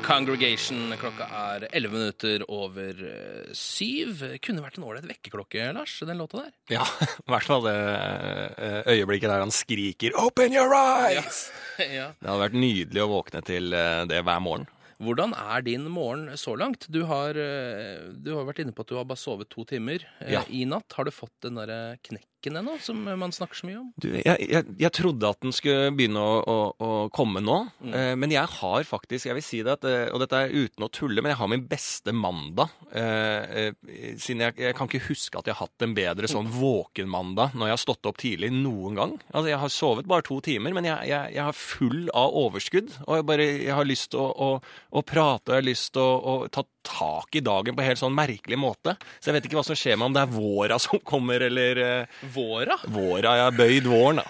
Congregation. 0.07 0.95
Klokka 0.97 1.27
er 1.29 1.67
11 1.73 1.93
minutter 1.93 2.45
over 2.49 3.03
eh, 3.05 3.51
syv. 3.53 4.23
Kunne 4.41 4.65
vært 4.65 4.79
en 4.81 4.87
ålreit 4.89 5.09
vekkerklokke, 5.11 5.67
Lars, 5.77 5.99
den 6.09 6.23
låta 6.23 6.47
der. 6.47 6.55
ja, 6.79 6.87
i 7.27 7.35
hvert 7.35 7.51
fall 7.51 7.67
det 7.67 7.77
eh, 7.77 8.81
øyeblikket 8.95 9.29
der 9.29 9.45
han 9.45 9.53
skriker 9.53 10.17
'Open 10.17 10.57
your 10.57 10.73
eyes!' 10.73 11.51
ja. 11.85 12.15
Det 12.23 12.31
hadde 12.31 12.41
vært 12.47 12.57
nydelig 12.57 13.05
å 13.05 13.11
våkne 13.13 13.45
til 13.45 13.77
det 14.09 14.23
hver 14.25 14.41
morgen. 14.41 14.65
Hvordan 15.03 15.35
er 15.37 15.61
din 15.63 15.85
morgen 15.93 16.31
så 16.41 16.55
langt? 16.57 16.87
Du 16.89 17.03
har, 17.05 17.37
eh, 17.37 18.07
du 18.17 18.31
har 18.35 18.47
vært 18.49 18.63
inne 18.65 18.73
på 18.73 18.81
at 18.81 18.89
du 18.89 18.97
har 18.97 19.05
bare 19.05 19.21
sovet 19.21 19.51
to 19.53 19.65
timer 19.69 20.01
eh, 20.21 20.33
Ja. 20.33 20.43
i 20.49 20.65
natt. 20.65 20.91
Har 20.97 21.05
du 21.05 21.11
fått 21.11 21.35
den 21.43 21.55
derre 21.61 21.99
knekken 22.03 22.25
ennå, 22.47 22.77
som 22.83 22.99
man 23.19 23.33
snakker 23.35 23.59
så 23.59 23.69
mye 23.69 23.79
om? 23.81 23.89
Du, 24.01 24.09
jeg, 24.15 24.49
jeg, 24.51 24.65
jeg 24.79 24.93
trodde 24.95 25.31
at 25.31 25.41
den 25.43 25.55
skulle 25.55 25.91
begynne 25.97 26.21
å, 26.23 26.37
å, 26.41 26.59
å 26.77 26.91
komme 27.15 27.43
nå, 27.45 27.59
eh, 27.91 28.13
men 28.19 28.35
jeg 28.35 28.47
har 28.59 28.87
faktisk, 28.87 29.29
jeg 29.31 29.37
vil 29.39 29.45
si 29.45 29.63
det, 29.67 29.79
at, 29.79 29.87
eh, 29.89 30.07
og 30.13 30.23
dette 30.23 30.43
er 30.45 30.55
uten 30.55 30.87
å 30.87 30.91
tulle, 30.93 31.25
men 31.25 31.33
jeg 31.33 31.41
har 31.41 31.51
min 31.51 31.67
beste 31.71 32.15
mandag. 32.17 32.75
Eh, 32.93 33.57
eh, 33.67 34.15
siden 34.21 34.45
jeg, 34.47 34.59
jeg 34.69 34.77
kan 34.79 34.91
ikke 34.91 35.09
huske 35.09 35.41
at 35.41 35.49
jeg 35.49 35.57
har 35.57 35.67
hatt 35.67 35.87
en 35.87 35.97
bedre 35.97 36.31
sånn 36.31 36.51
våken 36.53 37.11
mandag 37.11 37.57
når 37.57 37.71
jeg 37.71 37.77
har 37.77 37.83
stått 37.83 38.11
opp 38.11 38.21
tidlig 38.21 38.53
noen 38.55 38.99
gang. 38.99 39.17
Altså, 39.33 39.51
jeg 39.53 39.63
har 39.65 39.73
sovet 39.73 40.09
bare 40.11 40.27
to 40.27 40.39
timer, 40.45 40.77
men 40.77 40.89
jeg, 40.89 41.11
jeg, 41.11 41.43
har 41.43 41.57
full 41.57 42.07
av 42.17 42.37
overskudd, 42.45 42.93
og 43.07 43.21
jeg, 43.21 43.29
bare, 43.29 43.51
jeg 43.67 43.77
har 43.77 43.89
lyst 43.89 44.13
til 44.15 44.23
å, 44.23 44.31
å, 44.31 44.51
å 44.97 45.05
prate, 45.07 45.51
og 45.51 45.57
jeg 45.57 45.65
har 45.65 45.71
lyst 45.71 45.93
til 45.97 46.05
å, 46.05 46.17
å 46.17 46.37
ta 46.53 46.67
tak 46.87 47.35
i 47.35 47.41
dagen 47.41 47.75
på 47.75 47.83
en 47.83 47.89
helt 47.89 48.01
sånn 48.01 48.15
merkelig 48.15 48.59
måte. 48.61 48.95
Så 49.19 49.31
jeg 49.31 49.37
vet 49.37 49.49
ikke 49.49 49.59
hva 49.59 49.67
som 49.67 49.79
skjer 49.79 49.99
med 49.99 50.11
om 50.11 50.17
det 50.17 50.23
er 50.23 50.35
våra 50.35 50.79
som 50.83 51.01
kommer, 51.03 51.43
eller 51.49 51.83
eh, 51.83 52.23
Våra? 52.35 52.79
Våra, 52.85 53.37
har 53.45 53.57
bøyd 53.57 53.87
våren, 53.91 54.23
da. 54.23 54.25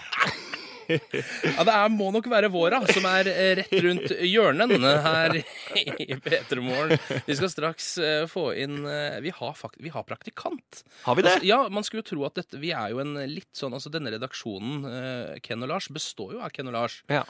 Ja, 0.87 1.63
det 1.67 1.73
er, 1.73 1.89
må 1.91 2.09
nok 2.13 2.27
være 2.31 2.49
våra, 2.51 2.79
som 2.89 3.05
er 3.09 3.29
eh, 3.31 3.51
rett 3.59 3.73
rundt 3.83 4.13
hjørnen 4.25 4.85
her 5.03 5.37
i 5.37 6.17
P3 6.23 6.61
Morgen. 6.63 6.99
Vi 7.27 7.37
skal 7.37 7.51
straks 7.51 7.89
eh, 8.01 8.23
få 8.29 8.49
inn 8.59 8.79
eh, 8.87 9.19
Vi 9.23 9.33
har, 9.35 9.53
fakt 9.57 9.81
vi 9.83 9.91
har 9.93 10.05
praktikant. 10.07 10.83
Har 11.03 11.17
vi 11.17 11.25
det? 11.25 11.37
Altså, 11.37 11.47
ja, 11.47 11.59
man 11.73 11.85
skulle 11.85 12.03
jo 12.05 12.09
tro 12.11 12.25
at 12.27 12.37
dette, 12.39 12.59
vi 12.61 12.71
er 12.75 12.93
jo 12.93 13.01
en 13.03 13.15
litt 13.29 13.51
sånn 13.57 13.75
Altså, 13.77 13.91
denne 13.93 14.09
redaksjonen, 14.13 14.85
Ken 15.45 15.61
og 15.61 15.69
Lars, 15.69 15.89
består 15.93 16.37
jo 16.37 16.41
av 16.41 16.49
Ken 16.55 16.69
og 16.71 16.73
Lars. 16.73 16.95
Ja. 17.11 17.21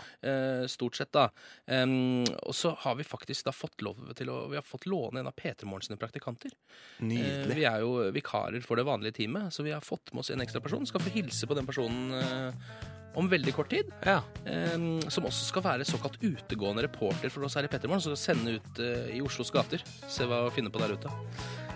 Stort 0.72 0.96
sett, 0.96 1.12
da. 1.16 1.26
Og 1.68 2.56
så 2.56 2.72
har 2.86 2.96
vi 3.00 3.06
faktisk 3.08 3.50
da 3.50 3.54
fått 3.56 3.84
lov 3.84 4.00
til 4.16 4.32
å 4.32 4.38
Vi 4.52 4.56
har 4.60 4.66
fått 4.66 4.88
låne 4.88 5.20
en 5.22 5.30
av 5.30 5.36
P3 5.36 5.68
Morgen 5.68 5.90
sine 5.90 6.00
praktikanter. 6.00 6.54
Nydelig. 7.04 7.58
vi 7.58 7.66
er 7.68 7.84
jo 7.84 8.08
vikarer 8.16 8.64
for 8.64 8.80
det 8.80 8.88
vanlige 8.88 9.20
teamet, 9.20 9.52
så 9.54 9.66
vi 9.66 9.76
har 9.76 9.84
fått 9.84 10.14
med 10.14 10.24
oss 10.24 10.32
en 10.32 10.46
ekstra 10.46 10.64
person. 10.64 10.88
Skal 10.88 11.04
få 11.04 11.14
hilse 11.18 11.50
på 11.50 11.58
den 11.58 11.68
personen 11.68 12.16
om 13.18 13.30
veldig 13.30 13.54
kort 13.56 13.72
tid. 13.74 13.90
Ja. 14.06 14.20
Um, 14.46 15.00
som 15.10 15.26
også 15.26 15.50
skal 15.50 15.66
være 15.66 15.88
såkalt 15.88 16.20
utegående 16.22 16.86
reporter 16.86 17.34
for 17.34 17.48
oss 17.48 17.58
her 17.58 17.66
i 17.66 17.72
Pettermoren. 17.72 18.04
Som 18.04 18.14
skal 18.14 18.36
sende 18.36 18.58
ut 18.60 18.82
uh, 18.84 19.08
i 19.14 19.22
Oslos 19.26 19.52
gater. 19.54 19.84
Se 20.08 20.28
hva 20.30 20.44
vi 20.48 20.58
finner 20.60 20.74
på 20.74 20.84
der 20.84 20.94
ute. 20.98 21.14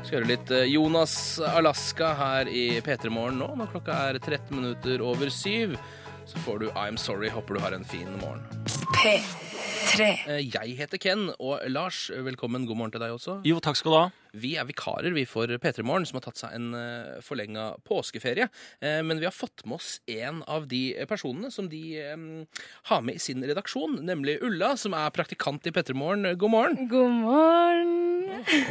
Skal 0.01 0.21
høre 0.21 0.32
litt 0.32 0.51
eh, 0.54 0.65
Jonas 0.65 1.13
Alaska 1.45 2.15
her 2.17 2.49
i 2.49 2.65
P3 2.82 3.12
Morgen 3.13 3.38
nå, 3.38 3.51
når 3.60 3.69
klokka 3.75 3.99
er 4.10 4.17
13 4.17 4.49
minutter 4.58 5.04
over 5.06 5.30
syv. 5.30 5.77
Så 6.25 6.41
får 6.41 6.63
du 6.63 6.67
I'm 6.71 6.97
Sorry. 6.97 7.30
Håper 7.30 7.58
du 7.58 7.62
har 7.62 7.77
en 7.77 7.86
fin 7.86 8.10
morgen. 8.21 8.61
P3. 8.65 10.02
Eh, 10.30 10.41
Jeg 10.54 10.76
heter 10.78 11.00
Ken, 11.02 11.30
og 11.39 11.62
Lars, 11.71 12.10
velkommen. 12.13 12.67
God 12.69 12.78
morgen 12.78 12.93
til 12.93 13.02
deg 13.02 13.13
også. 13.15 13.39
Jo, 13.47 13.58
takk 13.63 13.80
skal 13.80 13.91
du 13.91 13.97
ha. 13.97 14.10
Vi 14.32 14.54
er 14.56 14.63
vikarer 14.63 15.12
vi 15.12 15.26
for 15.28 15.50
P3 15.60 15.84
Morgen, 15.84 16.06
som 16.08 16.15
har 16.15 16.24
tatt 16.24 16.39
seg 16.39 16.54
en 16.56 16.69
uh, 16.71 17.17
forlenga 17.26 17.65
påskeferie. 17.84 18.45
Eh, 18.80 19.02
men 19.04 19.19
vi 19.19 19.28
har 19.28 19.34
fått 19.36 19.65
med 19.67 19.76
oss 19.82 19.97
en 20.08 20.39
av 20.47 20.69
de 20.71 20.93
personene 21.10 21.50
som 21.52 21.67
de 21.67 21.82
eh, 22.00 22.62
har 22.88 23.02
med 23.04 23.17
i 23.19 23.24
sin 23.24 23.43
redaksjon, 23.43 23.97
nemlig 24.08 24.38
Ulla, 24.47 24.78
som 24.80 24.95
er 24.95 25.12
praktikant 25.12 25.67
i 25.67 25.74
P3 25.76 25.97
Morgen. 26.00 26.30
God 26.39 26.54
morgen. 26.54 26.88
God 26.88 27.17
morgen. 27.26 27.97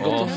Åh, 0.00 0.33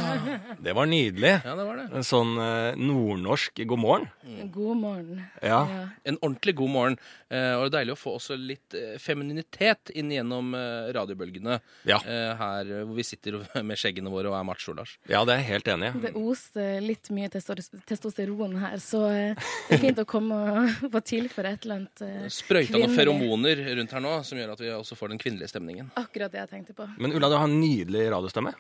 det 0.60 0.74
var 0.76 0.90
nydelig. 0.92 1.32
Ja, 1.46 1.54
det 1.56 1.70
var 1.70 1.80
det. 1.80 1.86
En 1.96 2.04
sånn 2.06 2.36
eh, 2.44 2.76
nordnorsk 2.84 3.64
god 3.72 3.80
morgen. 3.80 4.10
God 4.52 4.82
morgen. 4.84 5.24
Ja. 5.40 5.62
Ja. 5.72 5.86
En 6.04 6.20
ordentlig 6.20 6.58
god 6.60 6.74
morgen. 6.76 7.00
Eh, 7.34 7.56
og 7.58 7.64
det 7.66 7.70
er 7.72 7.74
deilig 7.80 7.94
å 7.96 7.98
få 7.98 8.12
også 8.20 8.36
litt 8.38 8.76
eh, 8.78 8.98
femininitet 9.02 9.90
inn 9.98 10.12
gjennom 10.14 10.52
eh, 10.54 10.92
radiobølgene 10.94 11.56
Ja. 11.90 11.98
eh, 12.06 12.34
her 12.38 12.70
hvor 12.84 12.94
vi 13.00 13.06
sitter 13.08 13.40
med 13.68 13.80
skjeggene 13.80 14.12
våre 14.14 14.30
og 14.30 14.38
er 14.38 14.46
macho, 14.46 14.76
Lars. 14.78 14.98
ja, 15.10 15.24
det 15.26 15.34
er 15.34 15.42
jeg 15.42 15.50
helt 15.50 15.72
enig 15.74 15.90
i. 15.90 16.02
Det 16.04 16.12
oser 16.20 16.84
litt 16.86 17.10
mye 17.16 17.32
testosteron 17.34 18.58
her, 18.62 18.78
så 18.84 19.02
eh, 19.10 19.48
det 19.70 19.78
er 19.80 19.82
fint 19.88 20.04
å 20.04 20.06
komme 20.10 20.38
og 20.54 20.92
få 20.94 21.02
tilføre 21.10 21.56
et 21.56 21.66
eller 21.66 21.82
annet 21.82 22.04
eh, 22.06 22.28
Sprøyta 22.34 22.78
noen 22.78 22.94
feromoner 22.96 23.64
rundt 23.80 23.96
her 23.98 24.04
nå, 24.04 24.14
som 24.28 24.38
gjør 24.40 24.54
at 24.56 24.62
vi 24.64 24.70
også 24.76 24.98
får 25.00 25.14
den 25.16 25.22
kvinnelige 25.24 25.50
stemningen. 25.54 25.90
Akkurat 26.00 26.32
det 26.34 26.44
jeg 26.44 26.52
tenkte 26.54 26.78
på. 26.78 26.88
Men 27.02 27.16
Ulla, 27.18 27.30
du 27.32 27.38
har 27.40 27.48
en 27.50 27.58
nydelig 27.62 28.06
radiostemme. 28.14 28.54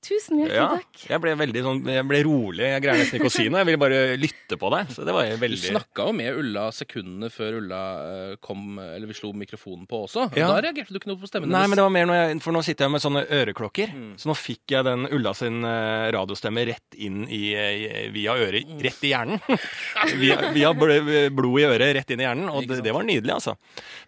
Tusen 0.00 0.38
hjertelig 0.40 0.56
Ja, 0.56 0.66
takk. 0.80 1.00
jeg 1.10 1.20
ble 1.20 1.32
veldig 1.36 1.60
sånn, 1.66 1.80
jeg 1.92 2.04
ble 2.08 2.18
rolig. 2.24 2.64
Jeg 2.64 2.80
greier 2.86 3.00
nesten 3.02 3.18
ikke 3.18 3.28
å 3.28 3.32
si 3.34 3.44
noe. 3.52 3.60
Jeg 3.60 3.66
ville 3.68 3.80
bare 3.82 3.98
lytte 4.16 4.56
på 4.56 4.70
deg. 4.72 4.88
Så 4.96 5.04
det 5.04 5.12
var 5.12 5.26
Du 5.28 5.34
veldig 5.42 5.58
snakka 5.74 6.06
jo 6.08 6.14
med 6.16 6.38
Ulla 6.40 6.62
sekundene 6.72 7.28
før 7.28 7.58
Ulla 7.58 7.80
eh, 8.06 8.36
kom, 8.40 8.78
eller 8.80 9.10
vi 9.10 9.16
slo 9.18 9.34
mikrofonen 9.36 9.84
på 9.90 10.00
også. 10.06 10.24
Ja. 10.40 10.46
Da 10.54 10.62
reagerte 10.64 10.94
du 10.96 10.96
ikke 11.02 11.10
noe 11.12 11.20
på 11.20 11.28
stemmen 11.28 11.52
Nei, 11.52 11.66
men 11.68 11.76
det 11.76 11.84
var 11.84 11.92
mer 11.92 12.08
når 12.08 12.16
jeg, 12.20 12.38
For 12.46 12.56
nå 12.56 12.62
sitter 12.64 12.86
jeg 12.88 12.94
med 12.94 13.04
sånne 13.04 13.24
øreklokker. 13.40 13.92
Mm. 13.92 14.06
Så 14.22 14.30
nå 14.30 14.36
fikk 14.40 14.72
jeg 14.72 14.86
den 14.88 15.04
Ulla 15.18 15.34
sin 15.36 15.60
eh, 15.68 16.06
radiostemme 16.16 16.64
rett 16.70 16.96
inn 16.96 17.20
i, 17.28 17.42
eh, 17.52 18.08
via 18.16 18.38
øret, 18.40 18.70
Mm. 18.70 18.80
rett 18.84 19.04
i 19.04 19.10
hjernen. 19.12 19.40
via, 20.22 20.38
via 20.56 20.72
blod 20.72 21.60
i 21.60 21.66
øret, 21.68 21.92
rett 21.96 22.10
inn 22.16 22.20
i 22.22 22.24
hjernen. 22.24 22.48
Og 22.52 22.64
det, 22.68 22.80
det 22.84 22.92
var 22.96 23.04
nydelig, 23.04 23.34
altså. 23.36 23.56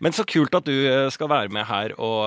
Men 0.01 0.17
så 0.17 0.25
kult 0.29 0.55
at 0.57 0.65
du 0.65 0.75
skal 1.13 1.29
være 1.33 1.53
med 1.53 1.67
her 1.69 1.95
og 2.01 2.25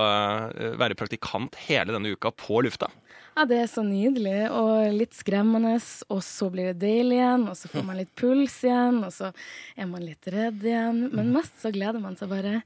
være 0.79 0.97
praktikant 0.99 1.55
hele 1.65 1.93
denne 1.95 2.13
uka 2.13 2.29
på 2.35 2.61
lufta. 2.65 2.89
Ja, 3.35 3.43
det 3.43 3.57
er 3.59 3.67
så 3.67 3.81
nydelig 3.83 4.45
og 4.55 4.93
litt 4.95 5.11
skremmende, 5.17 5.73
og 6.07 6.21
så 6.23 6.47
blir 6.53 6.69
det 6.71 6.77
deilig 6.85 7.17
igjen, 7.17 7.41
og 7.51 7.57
så 7.59 7.67
får 7.67 7.83
man 7.83 7.97
litt 7.99 8.13
puls 8.15 8.53
igjen, 8.63 9.01
og 9.03 9.11
så 9.11 9.33
er 9.75 9.89
man 9.91 10.05
litt 10.07 10.29
redd 10.31 10.63
igjen. 10.63 11.01
Men 11.11 11.33
mest 11.35 11.59
så 11.59 11.71
gleder 11.75 11.99
man 11.99 12.15
seg 12.15 12.31
bare. 12.31 12.61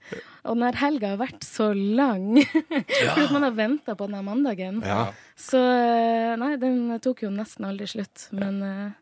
Og 0.46 0.60
når 0.62 0.78
helga 0.78 1.16
har 1.16 1.22
vært 1.24 1.42
så 1.48 1.72
lang, 1.74 2.38
fordi 2.70 3.26
at 3.26 3.34
man 3.34 3.48
har 3.50 3.58
venta 3.58 3.98
på 3.98 4.06
denne 4.12 4.22
mandagen, 4.30 4.80
Ja. 4.86 5.08
så 5.34 5.58
eh, 5.58 6.36
Nei, 6.38 6.54
den 6.62 6.86
tok 7.02 7.26
jo 7.26 7.34
nesten 7.34 7.66
aldri 7.66 7.90
slutt, 7.90 8.28
men 8.38 8.62
Endelig. 8.62 8.94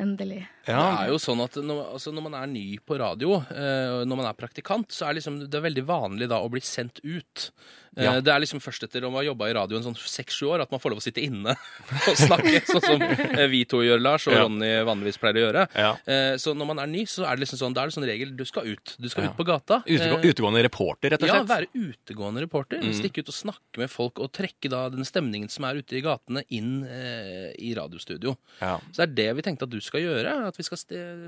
endelig. 0.00 0.40
Det 0.64 0.72
er 0.80 1.10
jo 1.12 1.18
sånn 1.20 1.42
at 1.44 1.58
når, 1.60 1.82
altså 1.98 2.12
når 2.16 2.24
man 2.30 2.38
er 2.40 2.48
ny 2.48 2.64
på 2.80 2.96
radio, 2.98 3.36
eh, 3.52 4.00
når 4.08 4.16
man 4.22 4.30
er 4.30 4.38
praktikant, 4.40 4.88
så 4.96 5.10
er 5.10 5.18
liksom, 5.20 5.42
det 5.44 5.60
er 5.60 5.66
veldig 5.68 5.84
vanlig 5.92 6.30
da 6.32 6.40
å 6.40 6.48
bli 6.50 6.64
sendt 6.64 7.02
ut. 7.04 7.50
Eh, 7.96 8.04
Ja. 8.04 8.12
Det 8.24 8.32
er 8.32 8.40
liksom 8.40 8.60
først 8.64 8.84
etter 8.86 9.04
å 9.04 9.10
ha 9.12 9.20
jobba 9.22 9.50
i 9.50 9.52
radio 9.52 9.76
en 9.76 9.84
sånn 9.84 9.96
seks-sju 9.98 10.46
år 10.48 10.62
at 10.64 10.70
man 10.72 10.80
får 10.80 10.90
lov 10.94 11.00
å 11.00 11.04
sitte 11.04 11.20
inne 11.20 11.52
og 12.08 12.16
snakke, 12.16 12.62
sånn 12.64 12.80
som 12.86 13.02
eh, 13.02 13.46
vi 13.52 13.64
to 13.68 13.82
gjør, 13.84 14.00
Lars, 14.00 14.26
og 14.28 14.32
Ja. 14.32 14.44
Ronny 14.46 14.70
vanligvis 14.88 15.18
pleier 15.20 15.36
å 15.36 15.42
gjøre. 15.44 15.64
Ja. 15.76 15.90
Eh, 16.08 16.36
Så 16.40 16.54
når 16.56 16.66
man 16.72 16.78
er 16.80 16.86
ny, 16.88 17.02
så 17.04 17.26
er 17.28 17.36
det 17.36 17.44
liksom 17.44 17.60
sånn, 17.60 17.74
da 17.76 17.82
er 17.84 17.90
det 17.92 17.96
sånn 17.98 18.06
regel 18.08 18.32
du 18.36 18.44
skal 18.48 18.64
ut. 18.72 18.94
Du 18.98 19.08
skal 19.12 19.28
ut 19.28 19.36
på 19.36 19.44
gata. 19.44 19.82
Utegå, 19.84 20.16
Eh, 20.22 20.30
utegående 20.32 20.62
reporter, 20.64 21.10
rett 21.12 21.22
og 21.22 21.28
slett? 21.28 21.42
ja, 21.42 21.44
være 21.44 21.68
utegående 21.76 22.40
reporter. 22.46 22.80
Mm. 22.80 22.94
Stikke 22.96 23.20
ut 23.26 23.28
og 23.28 23.36
snakke 23.36 23.76
med 23.84 23.90
folk 23.92 24.18
og 24.24 24.32
trekke 24.32 24.70
da 24.72 24.88
den 24.88 25.04
stemningen 25.04 25.50
som 25.52 25.64
er 25.68 25.76
ute 25.82 25.92
i 25.98 26.00
gatene, 26.00 26.44
inn 26.50 26.84
eh, 26.88 27.52
i 27.60 27.74
radiostudio. 27.76 28.36
Ja. 28.62 28.78
Så 28.90 29.04
det 29.04 29.08
er 29.10 29.14
det 29.20 29.36
vi 29.36 29.42
tenkte 29.42 29.68
at 29.68 29.70
du 29.70 29.80
skal 29.84 30.00
gjøre. 30.00 30.48
At 30.48 30.56
vi 30.56 30.64
skal 30.64 30.78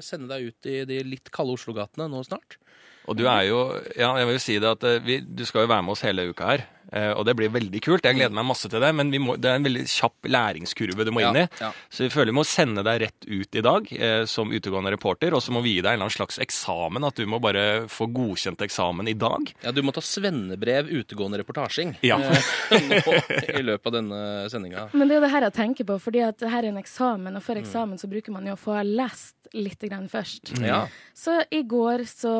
sende 0.01 0.29
deg 0.33 0.49
ut 0.49 0.67
i 0.67 0.85
de 0.89 1.03
litt 1.05 1.29
kalde 1.31 1.53
Oslo-gatene 1.59 2.09
nå 2.09 2.25
snart. 2.25 2.57
Og 3.07 3.19
du 3.19 3.27
er 3.29 3.43
jo 3.49 3.59
Ja, 3.97 4.15
jeg 4.17 4.27
vil 4.27 4.39
jo 4.39 4.43
si 4.43 4.59
det 4.59 4.71
at 4.71 4.85
eh, 4.89 5.03
vi, 5.05 5.21
du 5.21 5.45
skal 5.45 5.67
jo 5.67 5.73
være 5.73 5.83
med 5.83 5.93
oss 5.97 6.05
hele 6.07 6.29
uka 6.31 6.49
her. 6.55 6.67
Eh, 6.95 7.11
Og 7.19 7.25
det 7.27 7.35
blir 7.37 7.51
veldig 7.55 7.81
kult. 7.85 8.05
Jeg 8.07 8.17
gleder 8.17 8.35
meg 8.39 8.47
masse 8.49 8.71
til 8.71 8.81
det. 8.81 8.93
Men 8.95 9.11
vi 9.13 9.19
må, 9.23 9.35
det 9.37 9.51
er 9.51 9.59
en 9.61 9.67
veldig 9.67 9.85
kjapp 9.91 10.29
læringskurve 10.31 11.05
du 11.05 11.11
må 11.15 11.21
inn 11.27 11.41
i. 11.43 11.45
Ja, 11.61 11.69
ja. 11.69 11.73
Så 11.91 12.07
vi 12.07 12.11
føler 12.15 12.33
vi 12.33 12.39
må 12.39 12.45
sende 12.49 12.85
deg 12.87 13.03
rett 13.05 13.27
ut 13.29 13.59
i 13.61 13.65
dag 13.65 13.91
eh, 13.99 14.25
som 14.31 14.53
utegående 14.55 14.95
reporter. 14.95 15.35
Og 15.37 15.43
så 15.45 15.53
må 15.55 15.63
vi 15.65 15.77
gi 15.77 15.83
deg 15.83 15.93
en 15.93 15.99
eller 15.99 16.07
annen 16.09 16.17
slags 16.19 16.39
eksamen. 16.45 17.05
At 17.11 17.19
du 17.21 17.27
må 17.31 17.41
bare 17.43 17.87
få 17.93 18.07
godkjent 18.15 18.63
eksamen 18.65 19.09
i 19.11 19.17
dag. 19.19 19.53
Ja, 19.65 19.73
du 19.75 19.83
må 19.83 19.93
ta 19.97 20.01
svennebrev 20.05 20.89
utegående 20.95 21.39
reportasjing 21.43 21.97
Ja. 22.07 22.19
eh, 22.21 22.89
nå 22.91 23.15
i 23.59 23.63
løpet 23.65 23.87
av 23.91 23.97
denne 23.99 24.21
sendinga. 24.53 24.89
Men 24.95 25.09
det 25.11 25.17
er 25.19 25.27
det 25.27 25.33
her 25.35 25.49
jeg 25.49 25.57
tenker 25.61 25.89
på, 25.89 25.99
fordi 26.01 26.23
at 26.27 26.39
det 26.43 26.51
her 26.53 26.65
er 26.65 26.73
en 26.75 26.81
eksamen, 26.83 27.35
og 27.37 27.43
Mm. 27.45 27.47
for 27.47 27.61
eksamen 27.61 27.99
så 28.01 28.09
bruker 28.09 28.33
man 28.33 28.47
jo 28.47 28.55
å 28.55 28.61
få 28.61 28.77
lest 28.87 29.35
litt 29.55 29.83
grann 29.85 30.07
først. 30.09 30.55
Ja. 30.65 30.87
Så 31.15 31.35
i 31.53 31.61
går 31.63 32.05
så 32.09 32.33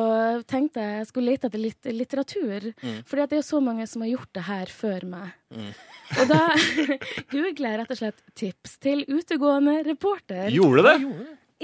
tenkte 0.49 0.81
jeg 0.81 0.97
jeg 0.99 1.07
skulle 1.11 1.31
lete 1.31 1.47
etter 1.49 1.61
litt 1.61 1.85
litteratur. 1.95 2.71
Mm. 2.81 3.03
Fordi 3.07 3.23
at 3.23 3.29
det 3.29 3.37
er 3.37 3.41
jo 3.43 3.47
så 3.51 3.61
mange 3.63 3.85
som 3.87 4.01
har 4.03 4.09
gjort 4.09 4.31
det 4.33 4.44
her 4.47 4.71
før 4.71 5.05
meg. 5.09 5.33
Og 6.19 6.27
da 6.29 6.41
googler 7.33 7.71
jeg 7.71 7.79
rett 7.81 7.91
og 7.95 7.99
slett 7.99 8.21
'tips 8.37 8.77
til 8.83 9.03
utegående 9.09 9.79
reporter'. 9.87 10.51
Gjorde 10.53 10.83
det? 10.85 10.97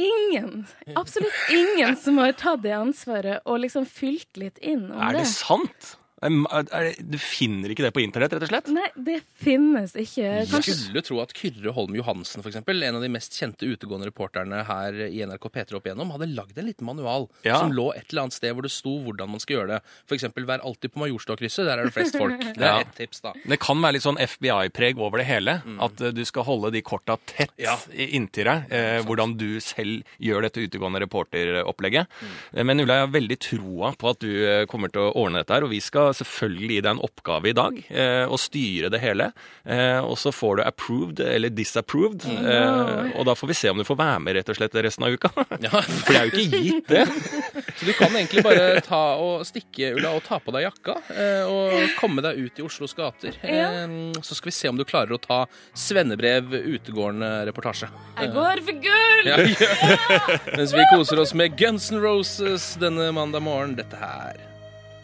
Ingen, 0.02 0.66
absolutt 0.96 1.36
ingen 1.52 1.98
som 2.00 2.18
har 2.22 2.32
tatt 2.40 2.62
det 2.64 2.72
ansvaret 2.74 3.42
og 3.46 3.60
liksom 3.60 3.84
fylt 3.86 4.38
litt 4.40 4.58
inn 4.64 4.86
om 4.88 5.02
Er 5.04 5.18
det. 5.18 5.26
det 5.26 5.34
sant? 5.34 5.90
Du 6.22 7.18
finner 7.18 7.72
ikke 7.74 7.82
det 7.88 7.92
på 7.96 8.02
internett, 8.04 8.34
rett 8.36 8.44
og 8.46 8.52
slett? 8.52 8.68
Nei, 8.74 8.88
det 8.96 9.16
finnes 9.42 9.96
ikke. 9.98 10.22
Jeg 10.22 10.50
Kanskje 10.52 10.76
skulle 10.78 11.02
tro 11.08 11.18
at 11.24 11.34
Kyrre 11.34 11.74
Holm 11.74 11.96
Johansen, 11.98 12.44
for 12.44 12.52
eksempel, 12.52 12.82
en 12.86 13.00
av 13.00 13.02
de 13.02 13.10
mest 13.10 13.34
kjente 13.40 13.66
utegående 13.66 14.06
reporterne 14.12 14.60
her 14.68 15.00
i 15.08 15.24
NRK 15.26 15.48
P3 15.56 15.80
opp 15.80 15.88
igjennom, 15.90 16.12
hadde 16.14 16.28
lagd 16.30 16.60
en 16.62 16.68
liten 16.70 16.86
manual 16.86 17.28
Ja. 17.48 17.58
som 17.60 17.74
lå 17.74 17.88
et 17.96 18.06
eller 18.12 18.28
annet 18.28 18.34
sted 18.38 18.54
hvor 18.54 18.62
det 18.68 18.72
sto 18.72 18.94
hvordan 19.02 19.30
man 19.34 19.40
skal 19.42 19.58
gjøre 19.58 19.68
det. 19.76 19.80
For 20.06 20.16
eksempel, 20.18 20.46
vær 20.46 20.62
alltid 20.62 20.94
på 20.94 21.02
Majorstadkrysset, 21.02 21.66
der 21.66 21.80
er 21.82 21.90
det 21.90 21.94
flest 21.96 22.18
folk. 22.18 22.38
Det 22.40 22.62
er 22.62 22.70
Ja. 22.70 22.80
ett 22.86 22.94
tips, 22.96 23.22
da. 23.22 23.34
Det 23.46 23.60
kan 23.60 23.82
være 23.82 23.94
litt 23.98 24.04
sånn 24.06 24.20
FBI-preg 24.22 25.00
over 25.00 25.18
det 25.18 25.26
hele. 25.26 25.62
At 25.82 26.02
eh, 26.02 26.12
du 26.12 26.24
skal 26.26 26.44
holde 26.44 26.72
de 26.72 26.82
korta 26.82 27.18
tett 27.26 27.52
Ja. 27.58 27.78
inntil 27.98 28.46
deg. 28.46 28.72
Eh, 28.72 29.02
hvordan 29.04 29.38
du 29.38 29.60
selv 29.60 30.04
gjør 30.22 30.42
dette 30.44 30.62
utegående 30.70 31.02
reporteropplegget. 31.02 32.08
Mm. 32.54 32.66
Men 32.66 32.80
Ulla, 32.82 32.94
jeg 32.94 33.08
har 33.10 33.20
veldig 33.20 33.40
troa 33.40 33.96
på 33.98 34.10
at 34.12 34.20
du 34.20 34.30
eh, 34.46 34.66
kommer 34.68 34.92
til 34.92 35.02
å 35.02 35.16
ordne 35.16 35.42
dette 35.42 35.54
her. 35.54 35.64
Og 35.64 35.70
vi 35.72 35.80
skal 35.80 36.11
selvfølgelig 36.18 36.76
gi 36.76 36.82
deg 36.86 36.92
en 36.96 37.02
oppgave 37.06 37.50
i 37.52 37.56
dag. 37.58 37.78
Eh, 37.90 38.26
og 38.32 38.40
styre 38.42 38.90
det 38.94 39.00
hele. 39.04 39.30
Eh, 39.66 40.00
og 40.04 40.18
så 40.20 40.32
får 40.36 40.60
du 40.60 40.64
approved 40.66 41.20
eller 41.26 41.50
disapproved. 41.54 42.26
Eh, 42.28 43.12
og 43.18 43.26
da 43.30 43.36
får 43.38 43.52
vi 43.52 43.58
se 43.62 43.72
om 43.72 43.80
du 43.82 43.86
får 43.88 44.00
være 44.00 44.20
med 44.26 44.38
rett 44.40 44.52
og 44.54 44.58
slett 44.60 44.76
resten 44.86 45.08
av 45.08 45.16
uka. 45.18 45.32
Ja, 45.66 45.82
For 45.82 46.12
det 46.14 46.20
er 46.20 46.30
jo 46.30 46.34
ikke 46.42 46.62
gitt, 46.66 46.88
det. 46.92 47.06
Så 47.82 47.88
du 47.88 47.94
kan 47.98 48.14
egentlig 48.18 48.44
bare 48.46 48.82
ta 48.86 49.02
og 49.22 49.46
stikke, 49.48 49.94
Ulla, 49.96 50.12
og 50.18 50.24
ta 50.26 50.38
på 50.44 50.52
deg 50.54 50.66
jakka 50.68 50.96
eh, 51.14 51.48
og 51.50 51.96
komme 52.00 52.22
deg 52.26 52.38
ut 52.42 52.60
i 52.62 52.66
Oslos 52.66 52.94
gater. 52.98 53.38
Eh, 53.46 53.96
Så 54.22 54.38
skal 54.38 54.52
vi 54.52 54.56
se 54.58 54.70
om 54.70 54.78
du 54.80 54.86
klarer 54.88 55.16
å 55.16 55.22
ta 55.22 55.44
svennebrev 55.78 56.52
utegående 56.62 57.32
reportasje. 57.50 57.90
Jeg 58.20 58.34
går 58.36 58.64
for 58.68 58.82
gull! 58.84 59.26
Ja, 59.30 59.38
ja. 59.42 60.40
Mens 60.58 60.74
vi 60.76 60.86
koser 60.92 61.22
oss 61.24 61.34
med 61.38 61.58
Guns 61.60 61.92
N' 61.94 62.02
Roses 62.04 62.72
denne 62.82 63.12
mandag 63.16 63.46
morgen. 63.46 63.76
Dette 63.78 63.98
her. 64.02 64.51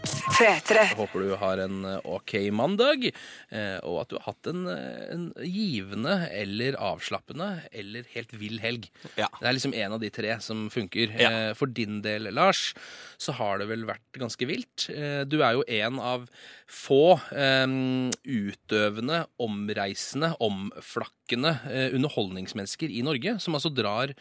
P3. 0.07 0.75
Jeg 0.91 0.97
håper 0.97 1.23
du 1.25 1.33
har 1.39 1.61
en 1.63 1.79
eh, 1.87 2.05
ok 2.07 2.33
mandag, 2.55 3.07
eh, 3.09 3.77
og 3.83 4.01
at 4.03 4.11
du 4.11 4.17
har 4.17 4.25
hatt 4.29 4.49
en, 4.51 4.63
eh, 4.71 5.07
en 5.13 5.25
givende 5.43 6.15
eller 6.31 6.77
avslappende 6.79 7.49
eller 7.71 8.07
helt 8.13 8.33
vill 8.37 8.59
helg. 8.63 8.87
Ja. 9.19 9.29
Det 9.39 9.49
er 9.49 9.57
liksom 9.57 9.75
en 9.77 9.97
av 9.97 10.03
de 10.03 10.11
tre 10.13 10.37
som 10.43 10.67
funker. 10.73 11.15
Ja. 11.17 11.31
For 11.57 11.69
din 11.71 12.01
del, 12.05 12.29
Lars, 12.35 12.71
så 13.21 13.35
har 13.37 13.61
det 13.61 13.69
vel 13.71 13.87
vært 13.89 14.19
ganske 14.19 14.47
vilt. 14.49 14.87
Eh, 14.93 15.23
Du 15.27 15.39
er 15.41 15.57
jo 15.57 15.65
en 15.67 15.99
av 15.99 16.27
få 16.67 17.17
um, 17.31 18.09
utøvende, 18.27 19.21
omreisende, 19.39 20.33
omflakkende 20.43 21.53
underholdningsmennesker 21.95 22.91
i 22.91 23.03
Norge, 23.07 23.37
som 23.43 23.55
altså 23.55 23.71
drar 23.71 24.11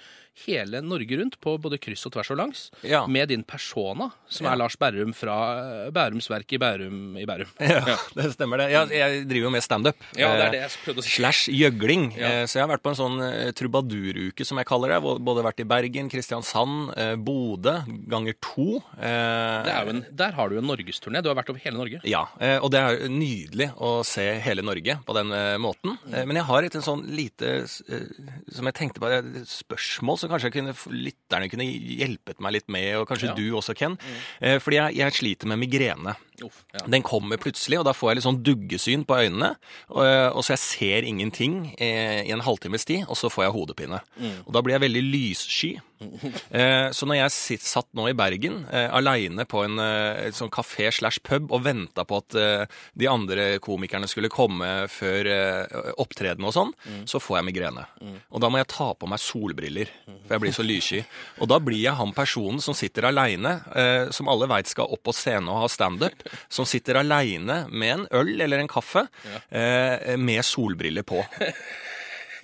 hele 0.44 0.82
Norge 0.84 1.16
rundt 1.18 1.38
på 1.40 1.56
både 1.58 1.78
kryss 1.80 2.04
og 2.06 2.12
tvers 2.12 2.30
og 2.30 2.36
langs, 2.38 2.70
Ja. 2.82 3.06
med 3.06 3.28
din 3.28 3.42
persona, 3.42 4.10
som 4.28 4.44
Ja. 4.46 4.52
er 4.52 4.56
Lars 4.56 4.76
Berrum 4.76 5.14
fra 5.16 5.86
eh, 5.86 5.90
Bærums 5.90 6.28
Verk 6.28 6.52
i 6.52 6.58
Bærum 6.58 7.16
i 7.18 7.24
Bærum. 7.24 7.48
Ja, 7.60 7.96
det 8.14 8.32
stemmer 8.34 8.58
det. 8.58 8.70
Jeg, 8.72 8.88
jeg 8.90 9.24
driver 9.28 9.46
jo 9.48 9.50
med 9.50 9.62
standup. 9.62 9.96
Ja, 10.16 10.34
det 10.36 10.40
Eh, 10.42 10.46
er 10.46 10.50
det 10.52 10.60
jeg 10.60 10.70
prøvde 10.84 10.98
å 11.00 11.04
si. 11.06 11.10
Slash 11.16 11.48
gjøgling. 11.48 12.12
Eh, 12.18 12.44
Så 12.46 12.58
jeg 12.60 12.66
har 12.68 12.76
vært 12.76 12.82
på 12.84 12.90
en 12.92 12.98
sånn 13.00 13.18
eh, 13.24 13.50
trubaduruke, 13.52 14.44
som 14.44 14.58
jeg 14.58 14.66
kaller 14.66 14.88
det. 14.94 15.00
Både- 15.02 15.42
vært 15.46 15.60
i 15.60 15.64
Bergen, 15.64 16.08
Kristiansand, 16.10 16.92
eh, 16.96 17.14
Bodø 17.16 17.84
ganger 18.08 18.34
to. 18.42 18.82
Eh, 19.00 19.88
en, 19.88 20.04
der 20.14 20.32
har 20.32 20.48
du 20.48 20.56
jo 20.56 20.60
en 20.62 20.68
norgesturné. 20.68 21.22
Du 21.22 21.28
har 21.30 21.36
vært 21.36 21.50
over 21.50 21.60
hele 21.62 21.76
Norge. 21.78 22.00
Ja, 22.04 22.26
eh, 22.40 22.58
og 22.58 22.70
det 22.72 22.80
er 22.80 23.08
nydelig 23.08 23.70
å 23.78 24.04
se 24.04 24.24
hele 24.40 24.62
Norge 24.62 24.98
på 25.06 25.14
den 25.14 25.30
eh, 25.32 25.56
måten. 25.58 25.96
Eh, 26.12 26.24
Men 26.26 26.36
jeg 26.36 26.44
har 26.44 26.62
et 26.66 26.74
en 26.74 26.82
sånn 26.82 27.04
lite 27.08 27.46
eh, 27.62 28.06
som 28.52 28.64
jeg 28.66 28.74
tenkte 28.74 29.00
på, 29.00 29.06
et 29.10 29.46
spørsmål 29.46 30.18
som 30.26 30.34
kanskje 30.34 30.52
kunne, 30.58 30.74
lytterne 30.92 31.50
kunne 31.52 31.66
hjulpet 31.70 32.42
meg 32.42 32.58
litt 32.58 32.68
med, 32.72 32.92
og 33.00 33.08
kanskje 33.08 33.30
Ja. 33.30 33.34
Du 33.38 33.56
også, 33.58 33.74
Ken. 33.78 33.96
Mm. 33.96 34.60
Fordi 34.62 34.76
jeg, 34.78 34.96
jeg 35.00 35.16
sliter 35.16 35.50
med 35.50 35.62
migrene. 35.62 36.16
Uff, 36.44 36.64
ja. 36.74 36.84
Den 36.86 37.04
kommer 37.06 37.40
plutselig, 37.40 37.78
og 37.80 37.86
da 37.88 37.94
får 37.96 38.10
jeg 38.10 38.18
litt 38.18 38.26
sånn 38.26 38.42
duggesyn 38.44 39.06
på 39.08 39.18
øynene. 39.24 39.54
Og, 39.94 40.02
og 40.36 40.44
så 40.44 40.54
jeg 40.56 40.62
ser 40.64 41.08
ingenting 41.08 41.74
eh, 41.78 42.24
i 42.26 42.32
en 42.34 42.44
halvtimes 42.44 42.84
tid, 42.88 43.06
og 43.08 43.16
så 43.16 43.30
får 43.32 43.46
jeg 43.46 43.56
hodepine. 43.56 44.02
Og 44.44 44.52
da 44.56 44.62
blir 44.64 44.76
jeg 44.76 44.86
veldig 44.88 45.04
lyssky. 45.12 45.76
Eh, 46.56 46.90
så 46.92 47.06
når 47.08 47.16
jeg 47.16 47.32
sitt, 47.32 47.62
satt 47.64 47.86
nå 47.96 48.04
i 48.10 48.14
Bergen 48.16 48.58
eh, 48.68 48.86
aleine 48.94 49.46
på 49.48 49.62
en 49.64 49.80
eh, 49.80 50.26
sånn 50.36 50.50
kafé 50.52 50.90
slash 50.92 51.22
pub 51.24 51.50
og 51.56 51.62
venta 51.64 52.04
på 52.06 52.18
at 52.20 52.36
eh, 52.38 52.74
de 53.00 53.08
andre 53.10 53.46
komikerne 53.64 54.08
skulle 54.08 54.30
komme 54.32 54.68
før 54.92 55.28
eh, 55.32 55.76
opptreden 56.00 56.44
og 56.46 56.52
sånn, 56.54 56.74
så 57.08 57.20
får 57.22 57.38
jeg 57.38 57.46
migrene. 57.48 57.86
Og 58.28 58.42
da 58.44 58.50
må 58.52 58.60
jeg 58.60 58.68
ta 58.72 58.90
på 58.92 59.08
meg 59.10 59.22
solbriller, 59.24 59.90
for 60.04 60.36
jeg 60.36 60.44
blir 60.44 60.56
så 60.56 60.66
lyssky. 60.66 61.00
Og 61.40 61.50
da 61.50 61.58
blir 61.64 61.80
jeg 61.80 61.96
han 61.98 62.12
personen 62.16 62.60
som 62.64 62.76
sitter 62.76 63.08
aleine, 63.10 63.56
eh, 63.76 64.12
som 64.14 64.28
alle 64.32 64.48
veit 64.52 64.68
skal 64.70 64.92
opp 64.92 65.04
på 65.08 65.16
scenen 65.16 65.48
og 65.52 65.62
ha 65.64 65.72
standup, 65.72 66.25
som 66.48 66.68
sitter 66.68 67.00
aleine 67.00 67.64
med 67.70 67.94
en 67.94 68.06
øl 68.20 68.40
eller 68.40 68.62
en 68.62 68.70
kaffe 68.70 69.06
eh, 69.50 70.16
med 70.18 70.44
solbriller 70.44 71.06
på. 71.06 71.22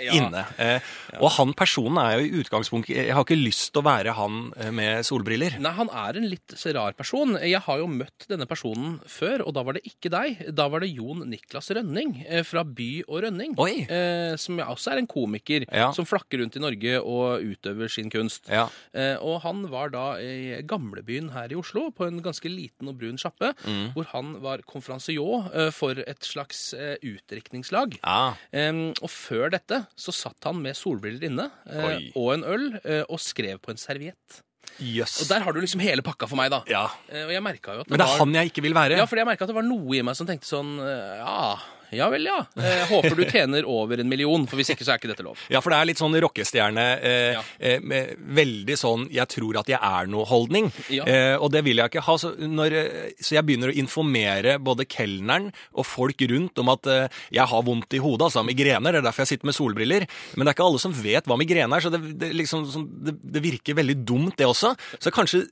Ja. 0.01 0.13
Inne. 0.17 0.45
Eh, 0.59 0.81
og 1.21 1.31
han 1.37 1.53
personen 1.59 1.99
er 2.01 2.19
jo 2.19 2.25
i 2.27 2.41
utgangspunktet 2.43 2.97
Jeg 2.97 3.13
har 3.15 3.25
ikke 3.27 3.37
lyst 3.39 3.73
til 3.75 3.83
å 3.83 3.85
være 3.87 4.15
han 4.17 4.39
eh, 4.57 4.71
med 4.75 5.05
solbriller. 5.07 5.59
Nei, 5.63 5.73
han 5.77 5.91
er 5.93 6.19
en 6.21 6.29
litt 6.31 6.55
rar 6.75 6.95
person. 6.97 7.35
Jeg 7.43 7.61
har 7.67 7.79
jo 7.83 7.87
møtt 7.91 8.27
denne 8.31 8.47
personen 8.49 8.99
før, 9.11 9.45
og 9.47 9.55
da 9.57 9.63
var 9.67 9.77
det 9.77 9.85
ikke 9.89 10.11
deg. 10.13 10.43
Da 10.57 10.69
var 10.73 10.81
det 10.85 10.93
Jon 10.95 11.25
Niklas 11.29 11.69
Rønning 11.77 12.15
eh, 12.29 12.43
fra 12.49 12.65
By 12.65 12.89
og 13.09 13.23
Rønning. 13.27 13.55
Eh, 13.59 14.35
som 14.41 14.59
også 14.65 14.95
er 14.95 15.03
en 15.03 15.11
komiker 15.11 15.67
Ja. 15.73 15.91
som 15.93 16.07
flakker 16.09 16.41
rundt 16.43 16.57
i 16.57 16.63
Norge 16.63 16.97
og 17.03 17.43
utøver 17.45 17.91
sin 17.93 18.11
kunst. 18.13 18.49
Ja. 18.53 18.69
Eh, 18.95 19.17
og 19.21 19.43
han 19.45 19.65
var 19.73 19.93
da 19.93 20.07
i 20.23 20.63
gamlebyen 20.69 21.31
her 21.35 21.53
i 21.53 21.59
Oslo, 21.59 21.91
på 21.95 22.07
en 22.09 22.23
ganske 22.25 22.49
liten 22.51 22.89
og 22.89 22.99
brun 23.01 23.19
sjappe, 23.21 23.53
Mm. 23.67 23.93
hvor 23.95 24.07
han 24.13 24.33
var 24.43 24.63
konferansier 24.67 25.71
for 25.73 25.93
et 25.99 26.25
slags 26.25 26.73
utdrikningslag. 27.03 27.99
Ja. 28.03 28.35
Em, 28.53 28.91
og 29.03 29.11
før 29.13 29.51
dette 29.53 29.82
så 29.99 30.15
satt 30.15 30.49
han 30.49 30.61
med 30.63 30.79
solbriller 30.79 31.29
inne 31.29 31.49
eh, 31.69 32.09
og 32.19 32.33
en 32.37 32.47
øl 32.49 32.67
eh, 32.83 33.03
og 33.09 33.21
skrev 33.23 33.61
på 33.63 33.75
en 33.75 33.81
serviett. 33.81 34.43
Yes. 34.81 35.19
Og 35.23 35.29
der 35.29 35.45
har 35.45 35.53
du 35.53 35.61
liksom 35.61 35.83
hele 35.85 36.05
pakka 36.05 36.29
for 36.31 36.39
meg, 36.39 36.51
da. 36.53 36.63
Ja. 36.71 36.87
Eh, 37.11 37.27
og 37.27 37.35
jeg 37.35 37.45
jo 37.77 37.85
at 37.85 37.89
det, 37.89 37.93
Men 37.93 38.01
det 38.01 38.07
er 38.07 38.13
var 38.15 38.25
han 38.25 38.35
jeg 38.39 38.53
ikke 38.53 38.65
vil 38.65 38.77
være. 38.77 38.99
Ja, 39.01 39.07
fordi 39.11 39.23
jeg 39.25 39.29
merka 39.29 39.47
at 39.47 39.53
det 39.53 39.59
var 39.59 39.69
noe 39.69 39.97
i 39.99 40.03
meg 40.07 40.19
som 40.19 40.29
tenkte 40.29 40.49
sånn 40.49 40.75
eh, 40.81 41.19
Ja, 41.21 41.59
Ja 41.93 42.09
vel, 42.13 42.25
ja. 42.25 42.39
Eh, 42.57 42.87
håper 42.89 43.15
du 43.19 43.25
tjener 43.29 43.67
over 43.69 44.01
en 44.01 44.09
million, 44.09 44.47
for 44.49 44.57
hvis 44.57 44.71
ikke 44.73 44.85
så 44.87 44.95
er 44.95 45.01
ikke 45.01 45.11
dette 45.13 45.25
lov. 45.27 45.37
Ja, 45.53 45.61
for 45.61 45.71
det 45.75 45.79
er 45.79 45.89
litt 45.91 46.01
sånn 46.01 46.17
rockestjerne 46.25 46.85
eh, 47.05 47.33
Ja. 47.37 47.43
eh, 47.61 47.81
med 47.85 48.17
veldig 48.19 48.77
sånn 48.81 49.09
'jeg 49.13 49.29
tror 49.29 49.59
at 49.61 49.69
jeg 49.69 49.79
er 49.83 50.07
noe'-holdning. 50.09 50.71
Ja. 50.89 51.05
Eh, 51.05 51.37
og 51.37 51.53
det 51.53 51.63
vil 51.65 51.77
jeg 51.77 51.91
ikke 51.91 52.03
ha. 52.07 52.17
Så, 52.17 52.33
når, 52.39 52.73
eh, 52.73 53.11
så 53.21 53.37
jeg 53.37 53.45
begynner 53.45 53.69
å 53.69 53.77
informere 53.77 54.59
både 54.59 54.87
kelneren 54.89 55.53
og 55.75 55.85
folk 55.87 56.17
rundt 56.33 56.59
om 56.59 56.69
at 56.73 56.87
eh, 56.87 57.09
jeg 57.31 57.47
har 57.47 57.63
vondt 57.63 57.93
i 57.93 57.99
hodet, 58.01 58.25
altså 58.33 58.45
migrener. 58.47 58.93
Det 58.93 59.01
er 59.05 59.09
derfor 59.11 59.27
jeg 59.27 59.37
sitter 59.37 59.47
med 59.53 59.55
solbriller. 59.55 60.07
Men 60.37 60.47
det 60.47 60.49
er 60.53 60.57
ikke 60.57 60.69
alle 60.71 60.81
som 60.81 60.93
vet 60.97 61.25
hva 61.29 61.37
migrene 61.37 61.77
er, 61.77 61.81
så 61.85 61.91
det, 61.93 62.01
det, 62.19 62.33
liksom, 62.33 62.65
sånn, 62.73 62.89
det, 63.05 63.15
det 63.21 63.43
virker 63.43 63.75
veldig 63.77 63.99
dumt, 64.05 64.37
det 64.39 64.47
også. 64.49 64.73
Så 64.99 65.13
kanskje 65.13 65.45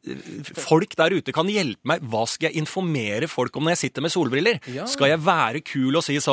folk 0.57 0.97
der 0.97 1.11
ute 1.21 1.33
kan 1.37 1.47
hjelpe 1.53 1.85
meg. 1.85 2.01
Hva 2.01 2.25
skal 2.27 2.49
jeg 2.51 2.63
informere 2.65 3.29
folk 3.29 3.55
om 3.57 3.65
når 3.69 3.77
jeg 3.77 3.83
sitter 3.91 4.01
med 4.03 4.11
solbriller? 4.17 4.61
Ja. 4.73 4.87
Skal 4.87 5.09
jeg 5.13 5.21
være 5.21 5.61
kul 5.61 5.97
og 5.97 6.03
si 6.07 6.17
sånn 6.17 6.30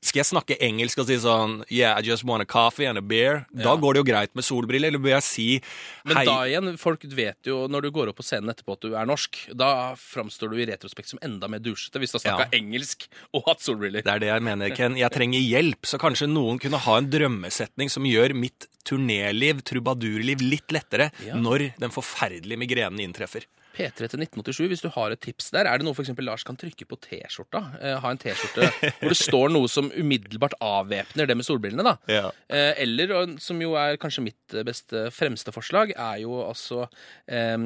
skal 0.00 0.20
jeg 0.20 0.28
snakke 0.28 0.54
engelsk 0.62 1.00
og 1.02 1.08
si 1.08 1.16
sånn 1.18 1.56
Yeah, 1.74 1.96
I 1.98 2.02
just 2.06 2.22
want 2.22 2.40
a 2.40 2.46
coffee 2.46 2.86
and 2.86 3.00
a 3.00 3.02
beer. 3.02 3.40
Da 3.52 3.72
Ja. 3.72 3.76
går 3.82 3.94
det 3.96 3.98
jo 4.04 4.06
greit 4.12 4.34
med 4.38 4.44
solbriller. 4.46 4.86
Eller 4.92 5.02
bør 5.02 5.16
jeg 5.18 5.22
si 5.26 5.46
hei 5.58 6.14
Men 6.14 6.24
da 6.28 6.36
igjen, 6.46 6.78
folk 6.78 7.02
vet 7.02 7.36
jo 7.50 7.66
når 7.66 7.82
du 7.82 7.90
går 7.90 8.08
opp 8.12 8.16
på 8.20 8.22
scenen 8.22 8.48
etterpå 8.54 8.76
at 8.76 8.80
du 8.86 8.94
er 8.94 9.04
norsk. 9.10 9.40
Da 9.58 9.96
framstår 9.98 10.50
du 10.54 10.56
i 10.62 10.66
retrospekt 10.70 11.08
som 11.10 11.18
enda 11.20 11.48
mer 11.50 11.58
dusjete 11.58 11.98
hvis 11.98 12.12
du 12.14 12.18
har 12.20 12.24
snakka 12.28 12.46
Ja. 12.52 12.58
engelsk 12.60 13.08
og 13.34 13.42
hatt 13.48 13.58
solbriller. 13.60 14.04
Det 14.06 14.14
er 14.14 14.18
det 14.20 14.28
jeg 14.30 14.42
mener, 14.42 14.70
Ken. 14.76 14.94
Jeg 14.96 15.10
trenger 15.10 15.40
hjelp. 15.42 15.82
Så 15.82 15.98
kanskje 15.98 16.30
noen 16.30 16.60
kunne 16.60 16.78
ha 16.78 16.96
en 16.96 17.10
drømmesetning 17.10 17.90
som 17.90 18.04
gjør 18.04 18.36
mitt 18.38 18.68
turnéliv, 18.86 19.62
trubadurliv, 19.66 20.38
litt 20.40 20.68
lettere 20.68 21.10
Ja. 21.26 21.34
når 21.34 21.74
den 21.76 21.90
forferdelige 21.90 22.56
migrenen 22.56 23.00
inntreffer. 23.02 23.42
P3 23.78 24.08
til 24.10 24.24
1987, 24.24 24.64
hvis 24.72 24.82
du 24.82 24.88
har 24.94 25.14
et 25.14 25.22
tips 25.22 25.52
der, 25.54 25.68
er 25.70 25.78
det 25.78 25.86
noe 25.86 25.96
for 25.96 26.04
eksempel 26.04 26.26
Lars 26.26 26.44
kan 26.46 26.58
trykke 26.58 26.86
på 26.88 26.98
T-skjorta? 27.04 27.62
Eh, 27.78 27.96
ha 28.02 28.12
en 28.12 28.20
T-skjorte 28.20 28.68
hvor 28.98 29.14
det 29.14 29.20
står 29.20 29.54
noe 29.54 29.70
som 29.70 29.92
umiddelbart 29.94 30.58
avvæpner 30.64 31.30
det 31.30 31.38
med 31.38 31.46
solbrillene, 31.46 31.86
da. 31.86 31.94
Ja. 32.10 32.32
Eh, 32.50 32.72
eller, 32.84 33.14
som 33.42 33.62
jo 33.62 33.76
er 33.78 34.00
kanskje 34.02 34.26
mitt 34.26 34.56
eh, 34.56 34.66
beste 34.66 35.06
fremste 35.14 35.54
forslag, 35.54 35.94
er 35.94 36.24
jo 36.24 36.42
altså 36.42 36.84
eh, 37.30 37.56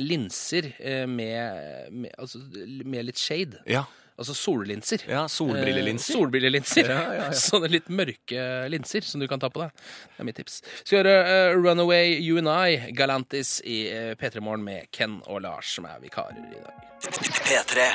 linser 0.00 0.72
eh, 0.76 1.06
med, 1.08 1.94
med, 1.94 2.14
altså, 2.18 2.42
med 2.84 3.10
litt 3.10 3.22
shade. 3.22 3.62
Ja. 3.70 3.86
Altså 4.20 4.34
sollinser. 4.36 5.00
ja 5.08 5.28
solbrillelinser. 5.28 6.12
Eh, 6.12 6.18
solbrillelinser. 6.18 6.90
Ja, 6.92 7.00
ja, 7.00 7.14
ja. 7.24 7.32
Sånne 7.46 7.70
litt 7.72 7.88
mørke 7.88 8.68
linser 8.68 9.06
som 9.08 9.22
du 9.22 9.28
kan 9.30 9.40
ta 9.40 9.48
på 9.48 9.62
deg. 9.62 9.72
Det 10.12 10.20
er 10.20 10.28
mitt 10.28 10.36
tips. 10.36 10.60
Skal 10.82 11.00
høre 11.00 11.16
uh, 11.24 11.56
Runaway 11.56 12.18
You 12.20 12.36
and 12.42 12.52
I, 12.52 12.92
Galantis 12.92 13.62
i 13.64 13.88
uh, 13.88 14.12
P3 14.20 14.44
Morgen 14.44 14.66
med 14.66 14.92
Ken 14.92 15.22
og 15.24 15.40
Lars, 15.46 15.72
som 15.78 15.88
er 15.88 15.96
vikarer 16.04 16.36
i 16.36 16.60
dag. 16.60 16.74
P3. 17.48 17.88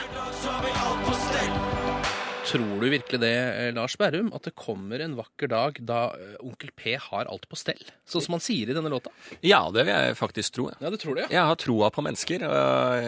Tror 2.46 2.78
du 2.82 2.90
virkelig 2.94 3.20
det, 3.24 3.32
eh, 3.34 3.72
Lars 3.74 3.96
Berrum, 3.98 4.28
at 4.36 4.44
det 4.46 4.54
kommer 4.56 5.02
en 5.02 5.16
vakker 5.18 5.50
dag 5.50 5.80
da 5.82 6.02
eh, 6.14 6.36
Onkel 6.46 6.70
P 6.78 6.94
har 7.02 7.26
alt 7.26 7.48
på 7.50 7.58
stell? 7.58 7.82
Sånn 8.06 8.22
som 8.22 8.36
han 8.38 8.44
sier 8.44 8.70
i 8.70 8.76
denne 8.78 8.92
låta? 8.94 9.10
Ja, 9.42 9.64
det 9.74 9.88
vil 9.88 9.94
jeg 9.96 10.18
faktisk 10.20 10.54
tro. 10.60 10.68
ja. 10.70 10.92
Det 10.94 11.00
tror 11.02 11.18
du, 11.18 11.24
ja. 11.24 11.30
Jeg 11.34 11.50
har 11.50 11.58
troa 11.58 11.90
på 11.90 12.04
mennesker. 12.06 12.46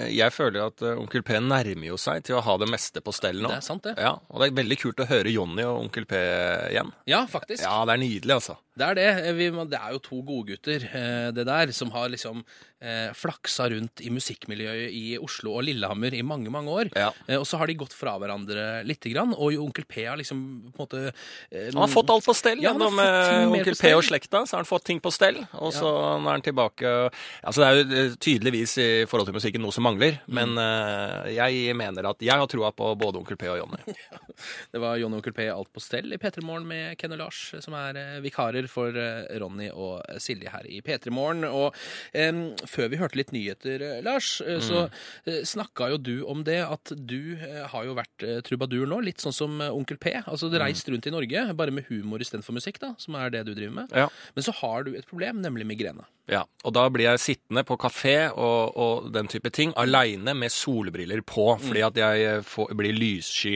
Jeg 0.10 0.34
føler 0.34 0.66
at 0.72 0.82
eh, 0.82 0.98
Onkel 0.98 1.22
P 1.28 1.38
nærmer 1.38 1.92
jo 1.92 2.00
seg 2.02 2.26
til 2.26 2.40
å 2.40 2.44
ha 2.48 2.58
det 2.58 2.70
meste 2.72 3.04
på 3.06 3.14
stell 3.14 3.44
nå. 3.44 3.52
Det 3.54 3.60
er 3.62 3.68
sant, 3.68 3.86
det. 3.86 3.94
Ja, 4.02 4.16
Og 4.34 4.42
det 4.42 4.50
er 4.50 4.58
veldig 4.64 4.80
kult 4.82 5.04
å 5.06 5.10
høre 5.12 5.34
Jonny 5.36 5.68
og 5.70 5.84
Onkel 5.86 6.10
P 6.10 6.18
igjen. 6.74 6.90
Ja, 7.06 7.22
faktisk. 7.30 7.62
Ja, 7.62 7.84
det 7.86 7.94
er 8.00 8.02
nydelig, 8.08 8.40
altså. 8.40 8.58
Det 8.78 8.86
er 8.86 8.98
det. 8.98 9.12
Vi, 9.38 9.46
det 9.72 9.78
er 9.80 9.94
jo 9.96 10.02
to 10.06 10.20
godgutter, 10.22 10.84
det 11.34 11.46
der, 11.48 11.72
som 11.74 11.90
har 11.96 12.12
liksom 12.14 12.44
eh, 12.82 13.10
flaksa 13.18 13.66
rundt 13.74 14.04
i 14.06 14.12
musikkmiljøet 14.14 14.94
i 14.94 15.06
Oslo 15.18 15.56
og 15.58 15.66
Lillehammer 15.66 16.14
i 16.14 16.22
mange, 16.26 16.52
mange 16.54 16.74
år. 16.84 16.92
Ja. 16.94 17.08
Og 17.40 17.46
så 17.50 17.58
har 17.58 17.70
de 17.72 17.78
gått 17.80 17.96
fra 17.98 18.14
hverandre 18.22 18.84
lite 18.86 19.10
grann, 19.14 19.27
og 19.36 19.52
jo 19.54 19.64
Onkel 19.66 19.86
P 19.90 20.06
har 20.08 20.18
liksom 20.20 20.42
på 20.72 20.78
en 20.78 20.86
måte 20.86 21.02
eh, 21.52 21.68
Han 21.74 21.82
har 21.84 21.92
fått 21.92 22.10
alt 22.14 22.26
på 22.28 22.36
stell. 22.38 22.62
Ja, 22.64 22.72
gjennom 22.72 23.00
Onkel 23.58 23.76
P 23.80 23.94
og 23.98 24.04
slekta. 24.08 24.44
Så 24.48 24.56
har 24.58 24.64
han 24.64 24.70
fått 24.70 24.86
ting 24.88 25.00
på 25.04 25.12
stell, 25.14 25.42
og 25.58 25.74
så 25.76 25.90
nå 26.22 26.28
er 26.30 26.38
han 26.38 26.46
tilbake. 26.46 26.94
Altså, 27.44 27.62
det 27.64 27.68
er 27.68 27.78
jo 27.78 28.02
eh, 28.04 28.16
tydeligvis 28.24 28.78
i 28.84 28.88
forhold 29.10 29.28
til 29.32 29.38
musikken 29.40 29.64
noe 29.66 29.76
som 29.76 29.84
mangler, 29.88 30.20
Mm. 30.28 30.34
men 30.36 30.58
eh, 30.62 31.28
jeg 31.38 31.76
mener 31.78 32.08
at 32.10 32.22
jeg 32.24 32.36
har 32.36 32.48
troa 32.52 32.72
på 32.76 32.90
både 33.00 33.20
Onkel 33.22 33.38
P 33.40 33.48
og 33.52 33.58
Jonny. 33.62 33.96
Det 34.74 34.80
var 34.82 34.98
Jonny 35.00 35.16
og 35.18 35.22
Onkel 35.22 35.34
P 35.34 35.48
alt 35.50 35.70
på 35.74 35.82
stell 35.82 36.12
i 36.14 36.18
P3 36.22 36.44
Morgen 36.46 36.68
med 36.70 36.98
Ken 37.00 37.14
og 37.16 37.20
Lars, 37.22 37.40
som 37.64 37.74
er 37.78 37.98
eh, 37.98 38.18
vikarer 38.24 38.68
for 38.72 38.94
eh, 38.98 39.26
Ronny 39.42 39.70
og 39.74 40.02
Silje 40.22 40.52
her 40.54 40.68
i 40.70 40.82
P3 40.86 41.10
Morgen. 41.14 41.46
Og 41.48 41.74
før 42.68 42.90
vi 42.92 43.00
hørte 43.00 43.18
litt 43.20 43.32
nyheter, 43.36 43.82
eh, 43.82 44.02
Lars, 44.06 44.38
så 44.42 44.84
eh, 45.26 45.42
snakka 45.48 45.90
jo 45.94 45.98
du 45.98 46.14
om 46.30 46.44
det 46.48 46.60
at 46.66 46.94
du 46.98 47.38
har 47.42 47.86
jo 47.88 47.96
vært 47.98 48.26
trubadur 48.48 48.86
nå, 48.90 49.00
litt 49.06 49.17
sånn 49.24 49.36
som 49.36 49.62
eh, 49.64 49.74
Onkel 49.74 50.00
P. 50.02 50.14
Altså 50.24 50.50
du 50.52 50.58
reist 50.62 50.90
rundt 50.92 51.08
i 51.10 51.14
Norge, 51.14 51.48
bare 51.58 51.74
med 51.74 51.90
humor 51.92 52.24
istedenfor 52.24 52.58
musikk, 52.58 52.82
da, 52.84 52.94
som 53.02 53.18
er 53.20 53.34
det 53.34 53.46
du 53.48 53.54
driver 53.54 53.76
med. 53.82 53.96
Ja. 53.96 54.08
Men 54.36 54.48
så 54.48 54.56
har 54.62 54.88
du 54.88 54.94
et 54.98 55.08
problem, 55.10 55.42
nemlig 55.46 55.68
migrene. 55.70 56.08
Ja, 56.28 56.42
og 56.68 56.74
da 56.76 56.82
blir 56.92 57.06
jeg 57.08 57.22
sittende 57.24 57.62
på 57.64 57.78
kafé 57.80 58.16
og, 58.36 58.74
og 58.76 59.06
den 59.16 59.30
type 59.32 59.48
ting, 59.56 59.72
aleine 59.80 60.34
med 60.36 60.52
solbriller 60.52 61.22
på, 61.24 61.46
fordi 61.64 61.84
at 61.88 61.96
jeg 62.02 62.26
eh, 62.28 62.42
får, 62.44 62.74
blir 62.76 62.92
lyssky. 62.98 63.54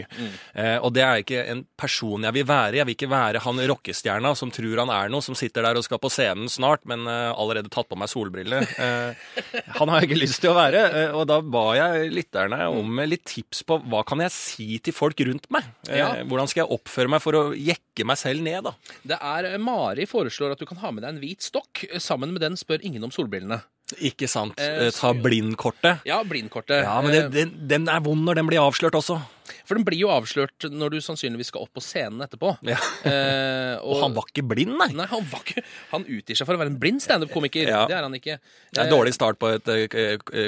Eh, 0.56 0.78
og 0.80 0.94
det 0.96 1.04
er 1.04 1.20
ikke 1.20 1.42
en 1.52 1.66
person 1.76 2.24
jeg 2.24 2.38
vil 2.38 2.46
være. 2.48 2.78
Jeg 2.80 2.88
vil 2.88 2.96
ikke 2.96 3.10
være 3.12 3.42
han 3.44 3.60
rockestjerna 3.74 4.32
som 4.40 4.54
tror 4.56 4.80
han 4.86 4.94
er 4.96 5.12
noe, 5.12 5.20
som 5.26 5.36
sitter 5.36 5.68
der 5.68 5.80
og 5.82 5.84
skal 5.84 6.00
på 6.00 6.12
scenen 6.14 6.48
snart, 6.52 6.86
men 6.88 7.04
eh, 7.12 7.34
allerede 7.36 7.68
tatt 7.74 7.90
på 7.92 8.00
meg 8.00 8.08
solbriller. 8.14 8.64
Eh, 8.64 9.44
han 9.76 9.92
har 9.92 10.00
jeg 10.06 10.12
ikke 10.12 10.22
lyst 10.24 10.40
til 10.46 10.54
å 10.54 10.58
være. 10.62 10.86
Eh, 11.02 11.12
og 11.20 11.28
da 11.28 11.42
ba 11.44 11.66
jeg 11.76 12.08
lytterne 12.16 12.62
om 12.72 13.04
litt 13.04 13.26
tips 13.34 13.66
på 13.68 13.82
hva 13.92 14.06
kan 14.08 14.24
jeg 14.24 14.32
si 14.38 14.70
til 14.88 14.96
folk 14.96 15.20
rundt 15.28 15.52
meg? 15.52 15.68
Eh, 15.90 16.00
Ja. 16.00 16.08
Hvordan 16.24 16.48
skal 16.48 16.64
jeg 16.64 16.72
oppføre 16.80 17.12
meg 17.12 17.20
for 17.22 17.36
å 17.36 17.44
jekke 17.52 18.06
meg 18.08 18.18
selv 18.18 18.42
ned, 18.48 18.64
da? 18.70 18.72
Det 19.12 19.20
er 19.20 19.52
Mari 19.62 20.08
foreslår 20.10 20.56
at 20.56 20.62
du 20.64 20.66
kan 20.70 20.80
ha 20.82 20.90
med 20.96 21.04
deg 21.04 21.12
en 21.18 21.20
hvit 21.22 21.44
stokk. 21.46 21.84
Sammen 22.02 22.32
med 22.34 22.42
den 22.42 22.56
spør 22.62 22.84
ingen 22.88 23.04
om 23.04 23.12
solbrillene. 23.14 23.62
Ikke 24.00 24.28
sant? 24.32 24.56
Eh, 24.62 24.86
Eh, 24.88 24.92
ta 24.96 25.10
blindkortet. 25.12 26.06
Ja, 26.08 26.22
blindkortet. 26.24 26.84
Ja, 26.86 27.02
men 27.04 27.12
det, 27.12 27.24
Eh, 27.26 27.30
den, 27.30 27.50
den 27.68 27.90
er 27.92 28.00
vond 28.00 28.24
når 28.24 28.36
den 28.40 28.48
blir 28.48 28.62
avslørt 28.64 28.96
også. 28.96 29.18
For 29.68 29.76
den 29.76 29.84
blir 29.84 30.00
jo 30.00 30.08
avslørt 30.08 30.64
når 30.72 30.94
du 30.94 30.98
sannsynligvis 31.04 31.50
skal 31.52 31.66
opp 31.66 31.74
på 31.76 31.84
scenen 31.84 32.22
etterpå. 32.24 32.54
Ja. 32.64 32.78
Eh, 33.04 33.76
Og 33.84 34.00
han 34.00 34.14
var 34.16 34.30
ikke 34.32 34.46
blind, 34.48 34.78
nei. 34.80 34.88
Nei, 34.96 35.08
han 35.12 35.26
var 35.28 35.44
ikke 35.44 35.64
Han 35.92 36.06
utgir 36.08 36.40
seg 36.40 36.48
for 36.48 36.56
å 36.56 36.62
være 36.62 36.72
en 36.72 36.80
blind 36.80 37.04
standup-komiker. 37.04 37.68
Ja. 37.68 37.82
Det 37.90 37.98
er 37.98 38.08
han 38.08 38.16
ikke. 38.16 38.38
Det 38.72 38.80
er 38.80 38.88
en 38.88 38.94
dårlig 38.96 39.14
start 39.18 39.42
på 39.42 39.52
et 39.58 39.68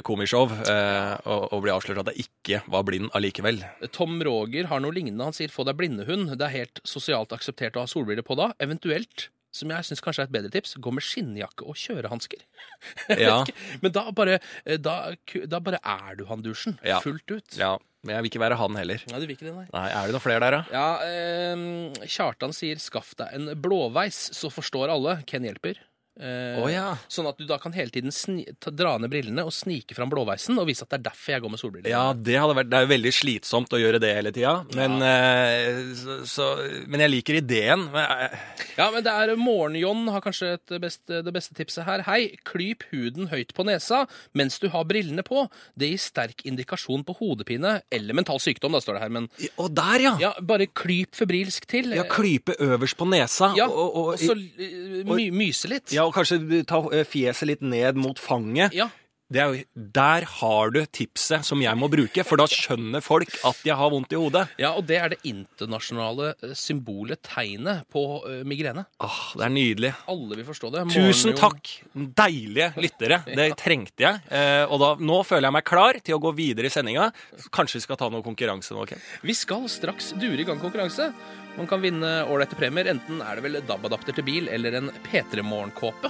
komishow 0.08 0.48
eh, 0.48 1.12
å 1.28 1.38
å 1.52 1.60
bli 1.62 1.74
avslørt 1.76 2.00
at 2.00 2.14
jeg 2.14 2.30
ikke 2.30 2.62
var 2.72 2.88
blind 2.88 3.12
allikevel. 3.18 3.60
Tom 3.92 4.22
Roger 4.24 4.72
har 4.72 4.80
noe 4.80 4.96
lignende. 4.96 5.28
Han 5.28 5.36
sier 5.36 5.52
'få 5.52 5.66
deg 5.68 5.76
blindehund'. 5.84 6.38
Det 6.38 6.48
er 6.48 6.58
helt 6.64 6.80
sosialt 6.88 7.36
akseptert 7.36 7.76
å 7.76 7.84
ha 7.84 7.92
solbriller 7.92 8.24
på 8.24 8.40
da. 8.40 8.54
Eventuelt, 8.60 9.28
som 9.54 9.70
jeg 9.74 9.86
syns 9.88 10.02
kanskje 10.04 10.24
er 10.26 10.30
et 10.30 10.34
bedre 10.34 10.52
tips, 10.54 10.76
gå 10.82 10.92
med 10.94 11.06
skinnjakke 11.06 11.66
og 11.70 11.78
kjørehansker. 11.80 12.42
Ja. 13.24 13.40
Men 13.84 13.94
da 13.96 14.04
bare, 14.16 14.40
eh, 14.66 14.80
da, 14.82 15.14
da 15.50 15.60
bare 15.64 15.80
er 15.84 16.18
du 16.20 16.26
han 16.30 16.42
dusjen. 16.46 16.78
Ja. 16.86 17.00
Fullt 17.04 17.30
ut. 17.32 17.58
Ja, 17.60 17.76
men 18.04 18.16
jeg 18.18 18.26
vil 18.26 18.32
ikke 18.34 18.42
være 18.44 18.58
han 18.60 18.76
heller. 18.80 19.04
Nei, 19.12 19.20
du 19.22 19.28
vil 19.28 19.36
ikke 19.38 19.48
det, 19.48 19.56
nei. 19.56 19.66
Nei, 19.72 19.86
Er 19.94 20.10
det 20.10 20.16
noen 20.18 20.24
flere 20.26 20.44
der, 20.44 20.58
da? 20.58 20.62
Ja, 20.74 20.88
eh, 21.08 22.08
Kjartan 22.10 22.56
sier 22.56 22.82
'skaff 22.82 23.14
deg 23.20 23.34
en 23.38 23.54
blåveis, 23.62 24.26
så 24.36 24.50
forstår 24.52 24.92
alle'. 24.92 25.20
Ken 25.30 25.46
hjelper. 25.48 25.80
Eh, 26.14 26.60
oh, 26.62 26.68
ja. 26.70 26.92
Sånn 27.10 27.26
at 27.26 27.40
du 27.42 27.48
da 27.50 27.58
kan 27.58 27.74
hele 27.74 27.90
tiden 27.90 28.14
ta, 28.62 28.70
dra 28.70 28.92
ned 29.02 29.10
brillene 29.10 29.42
og 29.48 29.54
snike 29.56 29.96
fram 29.98 30.12
blåveisen 30.12 30.60
og 30.62 30.68
vise 30.70 30.86
at 30.86 30.92
det 30.92 31.00
er 31.00 31.06
derfor 31.08 31.34
jeg 31.34 31.42
går 31.42 31.54
med 31.54 31.62
solbriller. 31.62 31.90
Ja, 31.90 32.04
det 32.14 32.36
vært 32.54 32.70
Det 32.70 32.78
er 32.78 32.86
jo 32.86 32.92
veldig 32.92 33.14
slitsomt 33.18 33.74
å 33.74 33.80
gjøre 33.82 34.02
det 34.04 34.12
hele 34.14 34.34
tida, 34.36 34.52
men, 34.78 35.00
eh, 35.02 35.80
så, 35.98 36.20
så, 36.30 36.50
men 36.86 37.02
jeg 37.02 37.14
liker 37.16 37.40
ideen. 37.40 37.88
Men, 37.94 38.28
eh, 38.28 38.38
Ja, 38.78 38.92
men 38.94 39.06
det 39.06 39.14
er 39.14 39.34
Morgen-John 39.42 40.06
har 40.14 40.22
kanskje 40.22 40.52
et 40.60 40.76
beste, 40.84 41.24
det 41.26 41.34
beste 41.34 41.58
tipset 41.58 41.88
her. 41.88 42.06
Hei, 42.06 42.36
klyp 42.46 42.86
huden 42.92 43.32
høyt 43.34 43.56
på 43.58 43.66
nesa 43.66 44.04
mens 44.38 44.60
du 44.62 44.70
har 44.70 44.86
brillene 44.90 45.26
på. 45.26 45.48
Det 45.74 45.90
gir 45.90 46.02
sterk 46.02 46.46
indikasjon 46.46 47.02
på 47.08 47.18
hodepine 47.18 47.80
eller 47.94 48.18
mental 48.18 48.38
sykdom, 48.44 48.78
da 48.78 48.84
står 48.84 49.00
det 49.00 49.04
her, 49.08 49.14
men 49.18 49.30
Og 49.58 49.74
der, 49.74 49.98
ja! 50.06 50.14
ja, 50.22 50.32
bare 50.46 50.70
klyp 50.70 51.18
febrilsk 51.18 51.66
til. 51.74 51.90
Ja, 51.98 52.06
Klype 52.14 52.54
øverst 52.62 52.98
på 53.02 53.10
nesa. 53.10 53.50
Ja, 53.58 53.66
og, 53.66 53.98
og, 53.98 54.14
og 54.14 54.22
så 54.22 54.38
eh, 54.38 55.02
my, 55.10 55.32
myse 55.34 55.70
litt. 55.72 55.90
ja, 55.96 56.03
og 56.08 56.16
kanskje 56.16 56.64
ta 56.70 56.82
eh, 56.92 57.08
fjeset 57.08 57.50
litt 57.50 57.66
ned 57.66 58.00
mot 58.00 58.20
fanget. 58.20 58.76
Ja. 58.78 58.90
Det 59.34 59.42
jo, 59.42 59.62
der 59.96 60.26
har 60.30 60.72
du 60.76 60.82
tipset 60.94 61.46
som 61.48 61.62
jeg 61.64 61.74
må 61.80 61.88
bruke, 61.90 62.26
for 62.28 62.38
da 62.38 62.46
skjønner 62.50 63.02
folk 63.02 63.32
at 63.48 63.64
jeg 63.66 63.74
har 63.80 63.90
vondt 63.90 64.14
i 64.14 64.20
hodet. 64.20 64.44
Ja, 64.62 64.74
og 64.78 64.86
det 64.90 65.00
er 65.00 65.14
det 65.14 65.22
internasjonale 65.26 66.34
eh, 66.36 66.54
symbolet, 66.58 67.24
tegnet, 67.26 67.88
på 67.94 68.04
eh, 68.30 68.44
migrene. 68.48 68.86
Åh, 69.02 69.22
det 69.40 69.48
er 69.48 69.54
nydelig. 69.56 69.94
Alle 70.12 70.38
vil 70.38 70.48
forstå 70.52 70.74
det. 70.76 70.86
Tusen 70.94 71.34
takk, 71.40 71.72
deilige 71.94 72.74
lyttere. 72.84 73.24
Det 73.26 73.50
trengte 73.58 74.06
jeg. 74.06 74.22
Eh, 74.30 74.66
og 74.68 74.84
da, 74.84 74.94
nå 75.02 75.22
føler 75.26 75.50
jeg 75.50 75.58
meg 75.58 75.70
klar 75.72 76.02
til 76.04 76.20
å 76.20 76.22
gå 76.28 76.36
videre 76.38 76.70
i 76.70 76.74
sendinga. 76.74 77.10
Kanskje 77.54 77.80
vi 77.80 77.88
skal 77.88 78.02
ta 78.04 78.12
noe 78.14 78.26
konkurranse 78.26 78.76
nå? 78.76 78.86
ok? 78.86 78.94
Vi 79.26 79.38
skal 79.38 79.66
straks 79.72 80.14
dure 80.20 80.44
i 80.44 80.46
gang 80.46 80.62
konkurranse. 80.62 81.10
Man 81.58 81.68
kan 81.70 81.82
vinne 81.84 82.12
ålreite 82.26 82.58
premier. 82.58 82.88
Enten 82.90 83.22
er 83.22 83.38
det 83.38 83.44
vel 83.46 83.60
DAB-adapter 83.68 84.16
til 84.18 84.26
bil 84.26 84.50
eller 84.50 84.78
en 84.80 84.90
P3 85.06 85.44
Morgen-kåpe. 85.46 86.10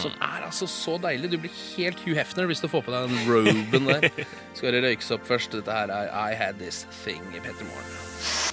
Som 0.00 0.14
er 0.16 0.46
altså 0.46 0.68
så 0.70 0.96
deilig. 1.02 1.32
Du 1.34 1.38
blir 1.42 1.52
helt 1.76 2.00
Hugh 2.06 2.16
Hefner 2.16 2.48
hvis 2.50 2.64
du 2.64 2.68
får 2.72 2.86
på 2.86 2.94
deg 2.94 3.10
den 3.12 3.28
roben 3.28 3.90
der. 3.90 4.08
Skal 4.56 4.76
det 4.76 4.84
røykes 4.86 5.12
opp 5.16 5.28
først. 5.28 5.58
Dette 5.58 5.76
her 5.82 5.92
er 5.92 6.08
I 6.16 6.38
Had 6.38 6.62
This 6.62 6.86
Thing 7.02 7.22
i 7.36 7.44
P3 7.44 7.68
Morgen. 7.68 8.49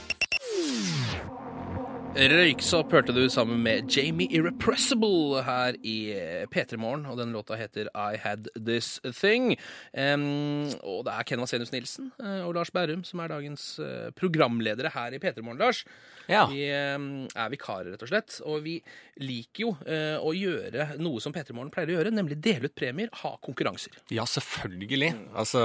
Røyksopp 2.17 2.95
hørte 2.95 3.13
du 3.13 3.27
sammen 3.29 3.59
med 3.61 3.91
Jamie 3.93 4.25
Irrepressible 4.33 5.43
her 5.45 5.75
i 5.85 6.15
P3 6.49 6.79
Morgen, 6.81 7.03
og 7.05 7.19
den 7.19 7.29
låta 7.35 7.53
heter 7.59 7.91
I 7.93 8.17
Had 8.17 8.47
This 8.57 8.95
Thing. 9.19 9.51
Um, 9.93 10.65
og 10.81 11.03
det 11.05 11.13
er 11.13 11.27
Ken 11.29 11.43
Vasenius 11.43 11.69
Nilsen 11.75 12.09
eh, 12.17 12.41
og 12.41 12.55
Lars 12.57 12.73
Berrum 12.73 13.03
som 13.05 13.21
er 13.21 13.29
dagens 13.29 13.67
eh, 13.77 14.07
programledere 14.17 14.89
her 14.95 15.13
i 15.13 15.19
P3 15.21 15.43
Morgen, 15.45 15.61
Lars. 15.61 15.83
Ja. 16.25 16.47
Vi 16.49 16.65
um, 16.97 17.27
er 17.37 17.51
vikarer, 17.53 17.91
rett 17.93 18.07
og 18.07 18.09
slett. 18.09 18.39
Og 18.49 18.65
vi 18.65 18.79
liker 19.21 19.67
jo 19.67 19.69
uh, 19.85 20.17
å 20.17 20.33
gjøre 20.33 20.89
noe 20.97 21.21
som 21.21 21.35
P3 21.35 21.53
Morgen 21.53 21.69
pleier 21.71 21.93
å 21.93 21.99
gjøre, 21.99 22.15
nemlig 22.17 22.39
dele 22.41 22.71
ut 22.71 22.75
premier, 22.81 23.13
ha 23.21 23.35
konkurranser. 23.45 23.93
Ja, 24.09 24.25
selvfølgelig. 24.25 25.13
Altså, 25.37 25.61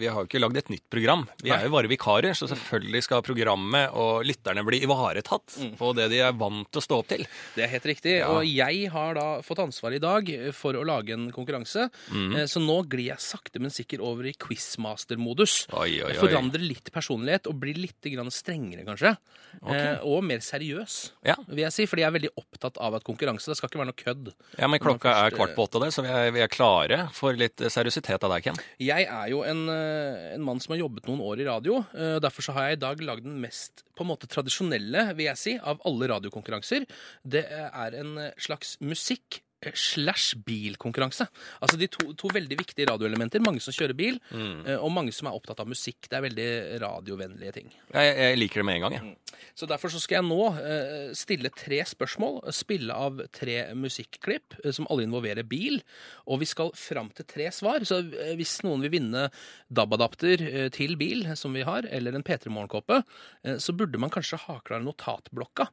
vi 0.00 0.08
har 0.08 0.16
jo 0.16 0.32
ikke 0.32 0.40
lagd 0.40 0.64
et 0.64 0.72
nytt 0.72 0.88
program. 0.88 1.28
Vi 1.44 1.52
er 1.52 1.68
jo 1.68 1.76
bare 1.76 1.92
vikarer, 1.92 2.32
så 2.32 2.48
selvfølgelig 2.48 3.04
skal 3.04 3.22
programmet 3.28 3.92
og 3.92 4.24
lytterne 4.24 4.64
bli 4.64 4.80
ivaretatt 4.88 5.60
på 5.78 5.94
det 5.96 6.08
de 6.10 6.18
er 6.24 6.32
vant 6.32 6.66
til 6.70 6.80
å 6.80 6.84
stå 6.84 6.98
opp 7.02 7.08
til. 7.08 7.24
Det 7.54 7.64
er 7.64 7.68
helt 7.74 7.84
riktig. 7.90 8.18
Ja. 8.20 8.28
Og 8.34 8.44
jeg 8.46 8.88
har 8.90 9.14
da 9.14 9.26
fått 9.42 9.58
ansvar 9.64 9.94
i 9.94 9.98
dag 10.02 10.28
for 10.54 10.74
å 10.74 10.84
lage 10.86 11.12
en 11.16 11.30
konkurranse. 11.34 11.88
Eh, 12.10 12.46
Så 12.46 12.60
nå 12.62 12.80
glir 12.88 13.10
jeg 13.12 13.18
sakte, 13.24 13.60
men 13.60 13.70
sikkert 13.70 14.00
over 14.04 14.24
i 14.26 14.32
quizmaster-modus. 14.34 15.66
Jeg 15.88 16.16
forandrer 16.20 16.62
litt 16.62 16.90
personlighet 16.94 17.46
og 17.50 17.58
blir 17.62 17.76
litt 17.78 18.00
grann 18.12 18.30
strengere, 18.34 18.84
kanskje. 18.86 19.16
Okay. 19.62 20.00
og 20.02 20.24
mer 20.26 20.40
seriøs, 20.42 21.12
Ja. 21.24 21.36
vil 21.46 21.62
jeg 21.64 21.72
si. 21.72 21.86
Fordi 21.86 22.02
jeg 22.02 22.08
er 22.10 22.18
veldig 22.18 22.30
opptatt 22.36 22.76
av 22.82 22.94
at 22.96 23.04
konkurranse 23.04 23.46
det 23.46 23.56
skal 23.56 23.68
ikke 23.68 23.78
være 23.78 23.86
noe 23.92 24.00
kødd. 24.02 24.32
Ja, 24.58 24.66
men 24.66 24.80
klokka 24.80 25.12
først, 25.14 25.32
er 25.32 25.36
kvart 25.36 25.54
på 25.54 25.62
åtte 25.68 25.80
der, 25.80 25.90
så 25.94 26.02
vi 26.02 26.08
er, 26.10 26.30
vi 26.32 26.40
er 26.42 26.48
klare 26.48 26.98
for 27.12 27.32
litt 27.38 27.56
seriøsitet 27.56 28.24
av 28.24 28.30
deg, 28.34 28.42
Ken. 28.42 28.56
Jeg 28.82 29.06
er 29.06 29.28
jo 29.30 29.42
en, 29.44 29.68
eh, 29.68 30.34
en 30.34 30.42
mann 30.42 30.58
som 30.60 30.74
har 30.74 30.82
jobbet 30.82 31.06
noen 31.06 31.20
år 31.22 31.40
i 31.40 31.44
radio. 31.46 31.86
eh, 31.94 32.18
Derfor 32.18 32.42
så 32.42 32.52
har 32.52 32.68
jeg 32.70 32.78
i 32.78 32.80
dag 32.80 32.98
lagd 33.00 33.22
den 33.22 33.40
mest 33.40 33.84
på 33.94 34.02
en 34.02 34.08
måte 34.10 34.26
tradisjonelle, 34.26 35.14
vil 35.14 35.26
jeg 35.26 35.36
si, 35.38 35.58
av 35.64 35.82
alle 35.88 36.10
radiokonkurranser. 36.14 36.86
Det 37.24 37.44
er 37.48 37.98
en 38.00 38.16
slags 38.40 38.76
musikk 38.84 39.43
slash 39.72 40.36
bilkonkurranse. 40.46 41.26
Altså 41.64 41.80
de 41.80 41.88
to, 41.92 42.12
to 42.18 42.30
veldig 42.34 42.58
viktige 42.60 42.88
radioelementer. 42.90 43.42
Mange 43.44 43.62
som 43.64 43.74
kjører 43.74 43.96
bil, 43.98 44.20
mm. 44.30 44.76
og 44.78 44.92
mange 44.92 45.14
som 45.14 45.30
er 45.30 45.36
opptatt 45.36 45.62
av 45.64 45.70
musikk. 45.70 46.08
Det 46.08 46.18
er 46.18 46.26
veldig 46.28 46.48
radiovennlige 46.84 47.56
ting. 47.58 47.72
Jeg, 47.94 48.16
jeg 48.20 48.40
liker 48.40 48.62
det 48.62 48.68
med 48.68 48.80
en 48.80 48.86
gang, 48.86 48.98
jeg. 48.98 49.14
Så 49.54 49.68
derfor 49.70 49.92
så 49.92 50.00
skal 50.02 50.18
jeg 50.18 50.26
nå 50.26 50.40
eh, 50.58 51.10
stille 51.16 51.50
tre 51.54 51.80
spørsmål, 51.86 52.40
spille 52.54 52.94
av 52.94 53.20
tre 53.34 53.58
musikklipp 53.78 54.56
eh, 54.62 54.72
som 54.74 54.88
alle 54.90 55.06
involverer 55.06 55.46
bil, 55.46 55.80
og 56.26 56.42
vi 56.42 56.48
skal 56.50 56.72
fram 56.78 57.10
til 57.14 57.28
tre 57.30 57.50
svar. 57.54 57.86
Så 57.86 58.00
eh, 58.02 58.34
hvis 58.38 58.56
noen 58.66 58.84
vil 58.84 58.94
vinne 58.96 59.28
DAB-adapter 59.74 60.46
eh, 60.48 60.70
til 60.74 60.98
bil, 61.00 61.26
som 61.38 61.54
vi 61.56 61.66
har, 61.66 61.88
eller 61.90 62.16
en 62.16 62.26
P3 62.26 62.52
Morgenkåpe, 62.52 63.02
eh, 63.44 63.60
så 63.62 63.76
burde 63.76 64.00
man 64.00 64.12
kanskje 64.14 64.42
ha 64.46 64.58
klar 64.66 64.82
notatblokka. 64.84 65.70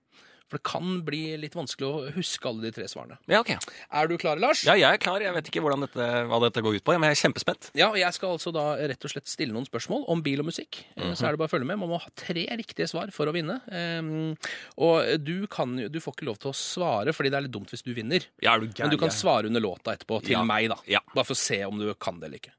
For 0.51 0.59
det 0.59 0.67
kan 0.67 0.97
bli 1.07 1.21
litt 1.39 1.53
vanskelig 1.55 1.87
å 1.87 1.99
huske 2.17 2.49
alle 2.49 2.65
de 2.65 2.71
tre 2.75 2.83
svarene. 2.91 3.15
Ja, 3.31 3.39
ok. 3.39 3.53
Er 3.55 4.09
du 4.11 4.17
klar, 4.19 4.35
Lars? 4.41 4.65
Ja, 4.67 4.73
jeg 4.75 4.97
er 4.97 4.99
klar. 4.99 5.23
Jeg 5.23 5.31
vet 5.37 5.47
ikke 5.47 5.63
dette, 5.79 6.07
hva 6.27 6.39
dette 6.43 6.59
går 6.65 6.75
ut 6.75 6.83
på, 6.83 6.91
men 6.99 7.07
jeg 7.07 7.15
er 7.15 7.21
kjempespent. 7.21 7.69
Ja, 7.79 7.87
og 7.93 7.95
jeg 8.01 8.11
skal 8.17 8.33
altså 8.35 8.51
da 8.51 8.65
rett 8.75 9.07
og 9.07 9.13
slett 9.13 9.31
stille 9.31 9.55
noen 9.55 9.63
spørsmål 9.69 10.03
om 10.11 10.19
bil 10.25 10.43
og 10.43 10.49
musikk. 10.49 10.81
Eh, 10.97 11.13
Så 11.15 11.23
er 11.29 11.31
det 11.31 11.39
bare 11.39 11.47
å 11.47 11.53
følge 11.53 11.69
med. 11.69 11.79
Man 11.79 11.93
må 11.93 12.01
ha 12.03 12.11
tre 12.19 12.43
riktige 12.59 12.89
svar 12.91 13.13
for 13.15 13.31
å 13.31 13.35
vinne. 13.35 13.61
Um, 13.71 14.35
og 14.75 15.07
du, 15.23 15.47
kan, 15.47 15.77
du 15.87 15.99
får 16.03 16.17
ikke 16.17 16.27
lov 16.27 16.41
til 16.43 16.51
å 16.51 16.57
svare, 16.57 17.15
fordi 17.15 17.31
det 17.31 17.39
er 17.39 17.47
litt 17.47 17.55
dumt 17.55 17.71
hvis 17.71 17.85
du 17.87 17.93
vinner. 17.95 18.27
Ja, 18.43 18.57
er 18.57 18.65
du 18.67 18.75
Men 18.83 18.91
du 18.91 18.99
kan 18.99 19.15
svare 19.15 19.47
under 19.47 19.63
låta 19.63 19.95
etterpå, 19.95 20.19
til 20.27 20.35
Ja. 20.35 20.43
meg, 20.43 20.67
da. 20.73 20.81
Ja. 20.85 20.99
Bare 21.15 21.23
for 21.31 21.37
å 21.37 21.39
se 21.39 21.63
om 21.63 21.79
du 21.79 21.87
kan 21.95 22.19
det 22.19 22.27
eller 22.27 22.43
ikke. 22.43 22.51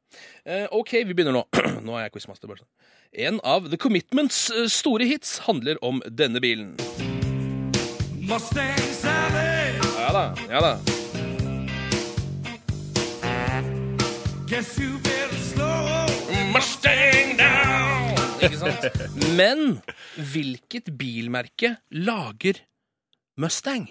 Uh, 0.48 0.66
OK, 0.80 0.96
vi 1.04 1.12
begynner 1.12 1.36
nå. 1.36 1.44
nå 1.84 1.98
er 2.00 2.08
jeg 2.08 2.16
quizmaster. 2.16 2.48
sånn. 2.48 2.68
En 3.12 3.40
av 3.44 3.68
The 3.68 3.76
Commitments 3.76 4.46
eh, 4.50 4.64
store 4.72 5.04
hits 5.04 5.42
handler 5.44 5.76
om 5.84 6.00
denne 6.08 6.40
bilen. 6.40 6.76
Mustang 8.22 8.78
Sally, 8.94 9.78
Ja 9.98 10.12
da, 10.14 10.34
ja 10.48 10.60
da. 10.60 10.78
guess 14.46 14.78
you 14.78 14.98
better 15.02 15.40
slow. 15.50 16.06
Mustang 16.52 17.34
down! 17.40 18.14
Ikke 18.38 18.58
sant? 18.60 18.86
Men 19.40 19.80
hvilket 20.14 20.92
bilmerke 20.98 21.72
lager 21.90 22.62
Mustang? 23.40 23.88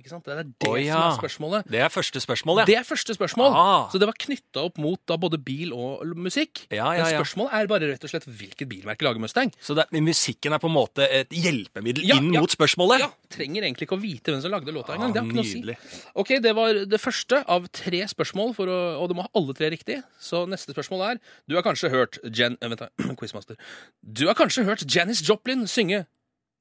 Ikke 0.00 0.12
sant? 0.14 0.24
Det 0.24 0.32
er 0.32 0.46
det 0.48 0.68
oh, 0.68 0.78
ja. 0.80 0.96
som 0.96 1.02
er 1.04 1.16
spørsmålet. 1.18 1.66
Det 1.68 1.80
er 1.84 1.90
første 1.92 2.20
spørsmål, 2.24 2.60
ja. 2.62 2.64
Det 2.70 2.76
er 2.78 2.86
første 2.88 3.16
spørsmål. 3.16 3.52
Ah. 3.52 3.88
Så 3.92 4.00
det 4.00 4.06
var 4.08 4.16
knytta 4.24 4.62
opp 4.64 4.78
mot 4.80 5.00
da 5.10 5.18
både 5.20 5.36
bil 5.44 5.74
og 5.76 6.14
musikk. 6.16 6.62
Ja, 6.72 6.88
ja, 6.96 7.04
Men 7.04 7.18
spørsmålet 7.20 7.56
er 7.58 7.68
bare 7.68 7.90
rett 7.90 8.06
og 8.06 8.12
slett 8.12 8.24
hvilket 8.24 8.70
bilmerke 8.70 9.04
lager 9.04 9.20
Mustang. 9.20 9.52
Så 9.60 9.76
det, 9.76 9.84
musikken 9.92 10.56
er 10.56 10.62
på 10.62 10.70
en 10.70 10.76
måte 10.76 11.04
et 11.04 11.34
hjelpemiddel 11.36 12.06
inn 12.06 12.30
ja. 12.32 12.40
mot 12.40 12.52
spørsmålet? 12.52 13.04
Ja, 13.04 13.10
Trenger 13.30 13.66
egentlig 13.66 13.86
ikke 13.86 13.98
å 13.98 14.02
vite 14.02 14.32
hvem 14.32 14.40
som 14.42 14.54
lagde 14.54 14.72
låta 14.74 14.96
engang. 14.96 15.12
Ah, 15.12 15.18
det 15.18 15.20
har 15.20 15.28
ikke 15.28 15.40
noe 15.40 15.76
å 15.76 15.82
si. 15.84 16.06
Ok, 16.22 16.32
Det 16.40 16.54
var 16.56 16.80
det 16.94 17.00
første 17.02 17.42
av 17.44 17.68
tre 17.76 18.00
spørsmål, 18.10 18.54
for 18.56 18.72
å, 18.72 18.78
og 19.02 19.10
du 19.10 19.16
må 19.18 19.26
ha 19.26 19.32
alle 19.36 19.56
tre 19.58 19.68
riktig. 19.74 20.00
Så 20.22 20.46
neste 20.48 20.72
spørsmål 20.72 21.04
er 21.10 21.20
Du 21.44 21.58
har 21.58 21.66
kanskje 21.66 21.92
hørt 21.92 22.22
Jan... 22.24 22.56
eh, 22.60 22.72
Vent, 22.72 22.86
da. 22.86 23.12
Quizmaster. 23.20 23.60
Du 24.00 24.24
har 24.30 24.38
kanskje 24.38 24.64
hørt 24.64 24.86
Janis 24.88 25.20
Joplin 25.28 25.68
synge 25.68 26.06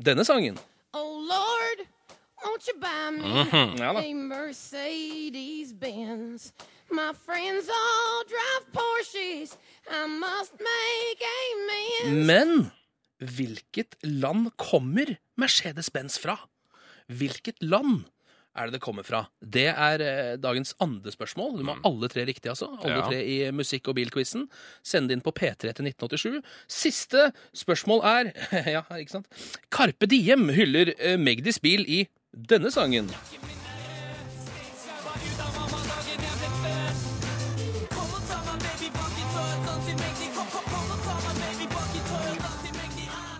denne 0.03 0.27
sangen. 0.27 0.59
Won't 2.43 2.67
you 2.67 2.75
buy 2.79 3.11
me 3.11 3.77
Ja 3.79 3.93
da. 3.93 3.99
a 3.99 4.13
Mercedes 4.13 5.73
Benz? 5.79 6.53
My 6.91 7.11
friends 7.13 7.67
all 7.69 8.23
drive 8.29 8.65
Porsches. 8.73 9.57
I 9.89 10.05
must 10.07 10.53
make 10.59 11.25
amends. 11.39 12.27
Men 12.27 12.71
hvilket 13.19 13.97
land 14.03 14.49
kommer 14.57 15.17
Mercedes-Benz 15.37 16.17
fra? 16.23 16.37
Hvilket 17.09 17.59
land 17.61 18.05
er 18.57 18.67
det 18.69 18.79
det 18.79 18.81
kommer 18.83 19.05
fra? 19.05 19.25
Det 19.39 19.67
er 19.69 20.01
eh, 20.03 20.33
dagens 20.41 20.73
andre 20.81 21.11
spørsmål. 21.13 21.57
Du 21.59 21.63
må 21.67 21.75
ha 21.77 21.83
alle 21.87 22.09
tre 22.11 22.25
riktige, 22.27 22.51
altså. 22.55 22.71
Alle 22.81 22.95
Ja. 22.97 23.07
tre 23.07 23.19
i 23.23 23.37
musikk- 23.55 23.87
og 23.91 23.95
bilquizen. 23.99 24.47
Send 24.83 25.09
det 25.09 25.17
inn 25.19 25.21
på 25.25 25.31
P3 25.35 25.71
til 25.77 25.85
1987. 25.91 26.41
Siste 26.67 27.29
spørsmål 27.53 28.01
er 28.03 28.31
Ja, 28.79 28.81
ikke 28.97 29.11
sant? 29.19 29.27
Carpe 29.71 30.07
Diem 30.09 30.49
hyller 30.55 30.95
eh, 30.97 31.17
Magdis 31.21 31.59
bil 31.59 31.85
i 31.87 32.07
denne 32.33 32.71
sangen. 32.71 33.09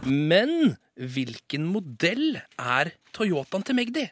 Men 0.10 0.78
hvilken 0.96 1.68
modell 1.70 2.40
er 2.58 2.90
Toyotaen 3.14 3.66
til 3.68 3.78
Magdi? 3.78 4.08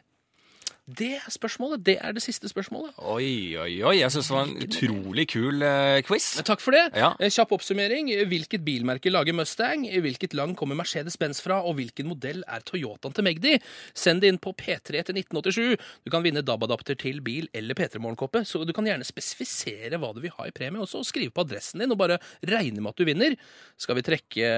Det 0.88 1.18
spørsmålet. 1.28 1.82
Det 1.84 1.98
er 2.00 2.14
det 2.16 2.22
siste 2.24 2.48
spørsmålet. 2.48 2.94
Oi, 3.04 3.56
oi, 3.60 3.74
oi. 3.84 3.94
Jeg 3.98 4.12
syns 4.14 4.30
det 4.30 4.34
var 4.34 4.46
en 4.46 4.62
utrolig 4.64 5.26
kul 5.28 5.64
eh, 5.66 5.98
quiz. 6.08 6.28
Takk 6.48 6.62
for 6.64 6.72
det. 6.72 6.86
Ja. 6.96 7.10
Eh, 7.20 7.28
Kjapp 7.34 7.52
oppsummering. 7.58 8.08
Hvilket 8.30 8.64
bilmerke 8.64 9.12
lager 9.12 9.36
Mustang? 9.36 9.84
Hvilket 9.84 10.32
land 10.38 10.56
kommer 10.56 10.78
Mercedes-Benz 10.80 11.42
fra? 11.44 11.58
Og 11.68 11.76
hvilken 11.76 12.08
modell 12.08 12.40
er 12.48 12.64
Toyotaen 12.64 13.12
til 13.12 13.26
Magdi? 13.26 13.52
Send 13.92 14.24
det 14.24 14.30
inn 14.32 14.40
på 14.40 14.54
P3 14.56 15.02
til 15.10 15.20
1987. 15.20 15.76
Du 16.08 16.12
kan 16.14 16.24
vinne 16.24 16.40
DAB-adapter 16.40 16.96
til 17.04 17.20
bil 17.26 17.50
eller 17.52 17.76
P3-morgenkåpe. 17.76 18.46
Så 18.48 18.64
du 18.64 18.72
kan 18.72 18.88
gjerne 18.88 19.04
spesifisere 19.04 20.00
hva 20.00 20.14
du 20.16 20.22
vil 20.24 20.32
ha 20.38 20.48
i 20.48 20.56
premie 20.56 20.80
også, 20.80 21.02
og 21.04 21.10
skrive 21.10 21.34
på 21.36 21.44
adressen 21.44 21.84
din 21.84 21.92
og 21.92 22.00
bare 22.00 22.16
regne 22.48 22.80
med 22.80 22.94
at 22.94 23.02
du 23.02 23.04
vinner. 23.08 23.36
Skal 23.76 24.00
vi 24.00 24.06
trekke 24.08 24.54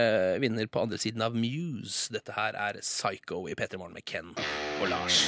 vinner 0.46 0.70
på 0.70 0.86
andre 0.86 1.02
siden 1.02 1.26
av 1.26 1.34
Muse? 1.34 2.06
Dette 2.14 2.38
her 2.38 2.54
er 2.54 2.78
Psycho 2.84 3.48
i 3.50 3.58
P3 3.58 3.82
Morgen 3.82 3.98
med 3.98 4.06
Ken 4.06 4.30
og 4.38 4.86
Lars. 4.94 5.24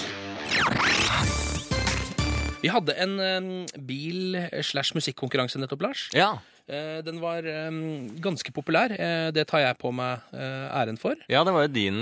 Vi 2.62 2.70
hadde 2.70 2.94
en 3.02 3.16
um, 3.18 3.50
bil-slash-musikkonkurranse 3.90 5.58
nettopp, 5.58 5.82
Lars. 5.88 6.06
Ja. 6.14 6.36
Uh, 6.70 7.00
Den 7.02 7.16
var 7.18 7.42
um, 7.42 8.06
ganske 8.22 8.52
populær. 8.54 8.92
Uh, 8.94 9.32
Det 9.34 9.42
tar 9.50 9.64
jeg 9.64 9.74
på 9.80 9.90
meg 9.90 10.20
uh, 10.30 10.68
æren 10.78 10.94
for. 11.00 11.18
ja, 11.28 11.40
det 11.42 11.50
var 11.56 11.64
jo 11.66 11.72
din, 11.74 11.98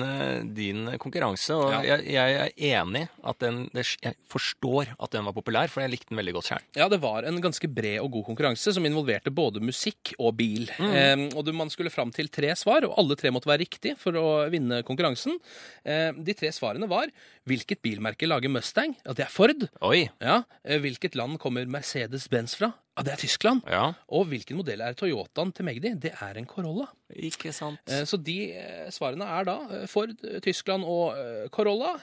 din 0.54 0.82
konkurranse, 1.00 1.56
og 1.56 1.70
Ja. 1.72 1.80
jeg, 1.96 2.04
jeg 2.12 2.36
er 2.36 2.52
enig 2.82 3.06
at 3.24 3.38
den 3.40 3.62
det, 3.72 3.86
Jeg 4.04 4.18
forstår 4.28 4.92
at 5.00 5.10
den 5.16 5.24
var 5.24 5.32
populær, 5.32 5.72
for 5.72 5.80
jeg 5.80 5.94
likte 5.94 6.12
den 6.12 6.20
veldig 6.20 6.34
godt 6.36 6.50
sjøl. 6.50 6.66
Ja, 6.76 6.90
det 6.92 7.00
var 7.00 7.24
en 7.24 7.40
ganske 7.40 7.64
bred 7.72 7.96
og 8.04 8.12
god 8.18 8.26
konkurranse 8.28 8.74
som 8.76 8.84
involverte 8.84 9.32
både 9.32 9.64
musikk 9.64 10.12
og 10.20 10.36
bil. 10.36 10.68
Eh, 10.76 11.24
og 11.32 11.40
du- 11.48 11.54
man 11.56 11.70
skulle 11.72 11.88
fram 11.90 12.12
til 12.12 12.28
tre 12.28 12.52
svar, 12.54 12.84
og 12.84 12.98
alle 13.00 13.16
tre 13.16 13.32
måtte 13.32 13.48
være 13.48 13.64
riktig 13.64 13.96
for 13.96 14.12
å 14.12 14.44
vinne 14.52 14.82
konkurransen. 14.84 15.40
De 15.88 16.34
tre 16.36 16.52
svarene 16.52 16.86
var 16.86 17.08
hvilket 17.48 17.80
bilmerke 17.82 18.28
lager 18.28 18.50
Mustang? 18.52 18.96
Ja, 19.06 19.12
det 19.16 19.24
er 19.26 19.32
Ford. 19.32 19.68
Oi. 19.82 20.08
Ja. 20.20 20.42
Eh, 20.64 20.78
hvilket 20.82 21.14
land 21.18 21.38
kommer 21.40 21.64
Mercedes-Benz 21.66 22.54
fra? 22.60 22.72
Ja, 22.98 23.04
det 23.06 23.12
er 23.14 23.20
Tyskland. 23.22 23.62
Ja, 23.70 23.94
Og 24.12 24.26
hvilken 24.28 24.58
modell 24.58 24.80
er 24.84 24.92
Toyotaen 24.98 25.52
til 25.56 25.64
Magdi? 25.64 25.94
Det 26.02 26.10
er 26.20 26.36
en 26.36 26.44
Corolla. 26.44 26.84
ikke 27.16 27.52
sant. 27.54 27.78
Eh, 27.88 28.02
Så 28.04 28.18
de 28.22 28.52
eh, 28.52 28.90
svarene 28.92 29.24
er 29.24 29.44
da 29.48 29.86
Ford, 29.88 30.12
Tyskland 30.44 30.84
og 30.84 31.16
Corolla. 31.50 31.94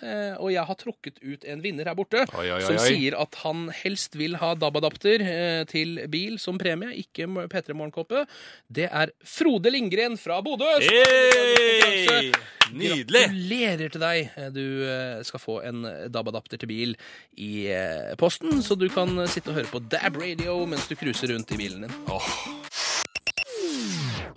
Og 0.42 0.50
jeg 0.56 0.66
har 0.66 0.76
trukket 0.80 1.20
ut 1.22 1.46
en 1.46 1.62
vinner 1.62 1.86
her 1.86 1.96
borte 1.96 2.24
Oi, 2.34 2.48
oi, 2.50 2.58
oi, 2.58 2.62
som 2.66 2.80
sier 2.82 3.14
at 3.20 3.36
han 3.44 3.68
helst 3.84 4.16
vil 4.18 4.36
ha 4.42 4.56
DAB-adapter 4.56 5.22
til 5.70 6.02
bil 6.10 6.40
som 6.42 6.58
premie, 6.58 6.96
ikke 7.04 7.28
m- 7.30 7.46
P3 7.52 7.76
Morgenkåpe. 7.78 8.26
Det 8.72 8.90
er 8.90 9.14
Frode 9.24 9.70
Lindgren 9.70 10.18
fra 10.18 10.42
Bodø. 10.42 10.66
Hey! 10.82 12.32
Nydelig! 12.80 13.24
Gratulerer 13.28 13.94
til 13.94 14.04
deg. 14.04 14.30
Eh, 14.38 14.50
Du 14.56 14.64
eh, 14.88 15.24
skal 15.28 15.42
få 15.44 15.60
en 15.68 15.84
DAB-adapter 16.14 16.62
til 16.62 16.70
bil 16.72 16.96
i 17.38 17.68
eh, 17.74 18.14
posten, 18.20 18.62
så 18.66 18.78
du 18.80 18.88
kan 18.94 19.12
sitte 19.30 19.52
og 19.54 19.60
høre 19.62 19.72
på 19.72 19.84
DAB 19.92 20.22
Radio 20.24 20.60
mens 20.70 20.88
du 20.90 20.96
cruiser 21.00 21.34
rundt 21.34 21.52
i 21.54 21.60
bilen 21.60 21.88
din. 21.88 21.98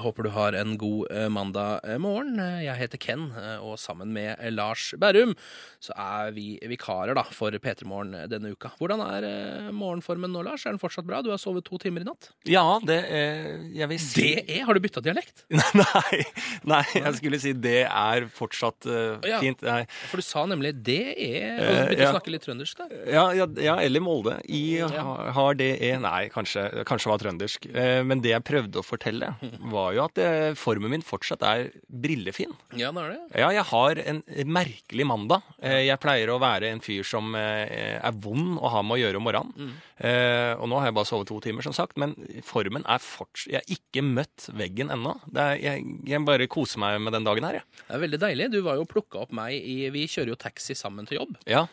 Håper 0.00 0.24
du 0.24 0.30
har 0.32 0.54
en 0.56 0.76
god 0.80 1.10
eh, 1.12 1.28
mandag 1.32 1.80
eh, 1.84 1.98
morgen. 2.00 2.38
Eh, 2.40 2.62
Jeg 2.64 2.76
heter 2.80 3.00
Ken, 3.02 3.26
og 3.60 3.76
sammen 3.80 4.12
med 4.14 4.38
Lars 4.54 4.90
Berrum 5.00 5.34
så 5.80 5.92
er 5.96 6.30
vi 6.36 6.58
vikarer 6.68 7.14
da, 7.16 7.22
for 7.32 7.52
P3 7.52 7.86
Morgen 7.88 8.12
denne 8.30 8.50
uka. 8.52 8.70
Hvordan 8.78 9.00
er 9.04 9.26
morgenformen 9.72 10.32
nå, 10.32 10.42
Lars? 10.44 10.64
Er 10.68 10.74
den 10.74 10.80
fortsatt 10.82 11.06
bra? 11.08 11.20
Du 11.24 11.30
har 11.32 11.40
sovet 11.40 11.64
to 11.66 11.78
timer 11.80 12.04
i 12.04 12.08
natt. 12.08 12.30
Ja, 12.48 12.64
det 12.84 12.98
er 13.08 13.60
Jeg 13.76 13.88
vil 13.92 14.00
si 14.02 14.24
Det 14.34 14.44
er? 14.58 14.64
Har 14.68 14.76
du 14.76 14.80
bytta 14.84 15.02
dialekt? 15.04 15.44
Nei, 15.80 16.20
nei, 16.68 16.82
jeg 16.94 17.14
skulle 17.20 17.40
si 17.40 17.52
det 17.56 17.84
er 17.86 18.26
fortsatt 18.34 18.86
uh, 18.90 19.18
Ja. 19.26 19.38
fint. 19.42 19.62
Nei. 19.64 19.84
For 20.10 20.20
du 20.20 20.26
sa 20.26 20.44
nemlig 20.48 20.74
det 20.86 20.98
er, 21.14 21.60
Eh, 21.60 21.76
begynte 21.90 22.02
ja. 22.04 22.10
å 22.10 22.14
snakke 22.16 22.32
litt 22.34 22.44
trøndersk 22.46 22.80
der. 22.80 22.92
Ja, 23.12 23.24
ja, 23.36 23.46
ja, 23.60 23.74
eller 23.82 24.02
Molde. 24.04 24.36
I 24.48 24.80
ha- 24.80 25.30
har 25.36 25.54
det 25.60 25.70
er 25.84 25.98
Nei, 26.02 26.28
kanskje, 26.32 26.64
kanskje 26.88 27.10
var 27.12 27.20
trøndersk. 27.22 27.68
Men 28.06 28.20
det 28.24 28.32
jeg 28.34 28.44
prøvde 28.46 28.80
å 28.80 28.84
fortelle, 28.86 29.32
var 29.74 29.89
jo 29.96 30.04
at 30.06 30.18
eh, 30.22 30.52
formen 30.58 30.90
min 30.92 31.02
fortsatt 31.04 31.42
er 31.46 31.68
brillefin. 31.90 32.52
Ja, 32.78 32.90
det 32.94 33.02
er 33.04 33.12
det. 33.14 33.20
Ja, 33.42 33.48
jeg 33.54 33.64
har 33.70 34.00
en 34.04 34.22
merkelig 34.50 35.06
mandag. 35.08 35.42
Eh, 35.62 35.84
Jeg 35.88 36.00
pleier 36.02 36.30
å 36.34 36.38
være 36.42 36.70
en 36.70 36.80
fyr 36.84 37.04
som 37.06 37.34
eh, 37.38 37.98
er 38.00 38.16
vond 38.22 38.58
å 38.60 38.70
ha 38.74 38.82
med 38.86 38.96
å 38.96 39.00
gjøre 39.02 39.20
om 39.20 39.26
morgenen. 39.28 39.54
Mm. 39.56 39.78
Og 40.00 40.68
nå 40.70 40.78
har 40.80 40.86
jeg 40.88 40.94
bare 40.96 41.08
sovet 41.10 41.28
to 41.28 41.36
timer, 41.44 41.60
som 41.66 41.74
sagt, 41.76 41.98
men 42.00 42.14
formen 42.46 42.86
er 42.88 43.02
fortsatt 43.04 43.50
Jeg 43.52 43.60
har 43.60 43.74
ikke 43.74 44.02
møtt 44.06 44.46
veggen 44.56 44.88
ennå. 44.94 45.12
Jeg, 45.60 45.82
jeg 46.08 46.22
bare 46.24 46.46
koser 46.48 46.80
meg 46.80 46.96
med 47.04 47.12
den 47.12 47.26
dagen 47.26 47.44
her, 47.44 47.58
jeg. 47.58 47.66
Det 47.82 47.96
er 47.98 48.02
veldig 48.06 48.20
deilig. 48.22 48.46
Du 48.54 48.58
var 48.64 48.78
jo 48.80 48.86
plukka 48.88 49.20
opp 49.26 49.34
meg 49.36 49.58
i 49.60 49.90
Vi 49.92 50.06
kjører 50.08 50.32
jo 50.32 50.38
taxi 50.40 50.72
sammen 50.78 51.04
til 51.08 51.18
jobb. 51.20 51.36
Ja. 51.50 51.66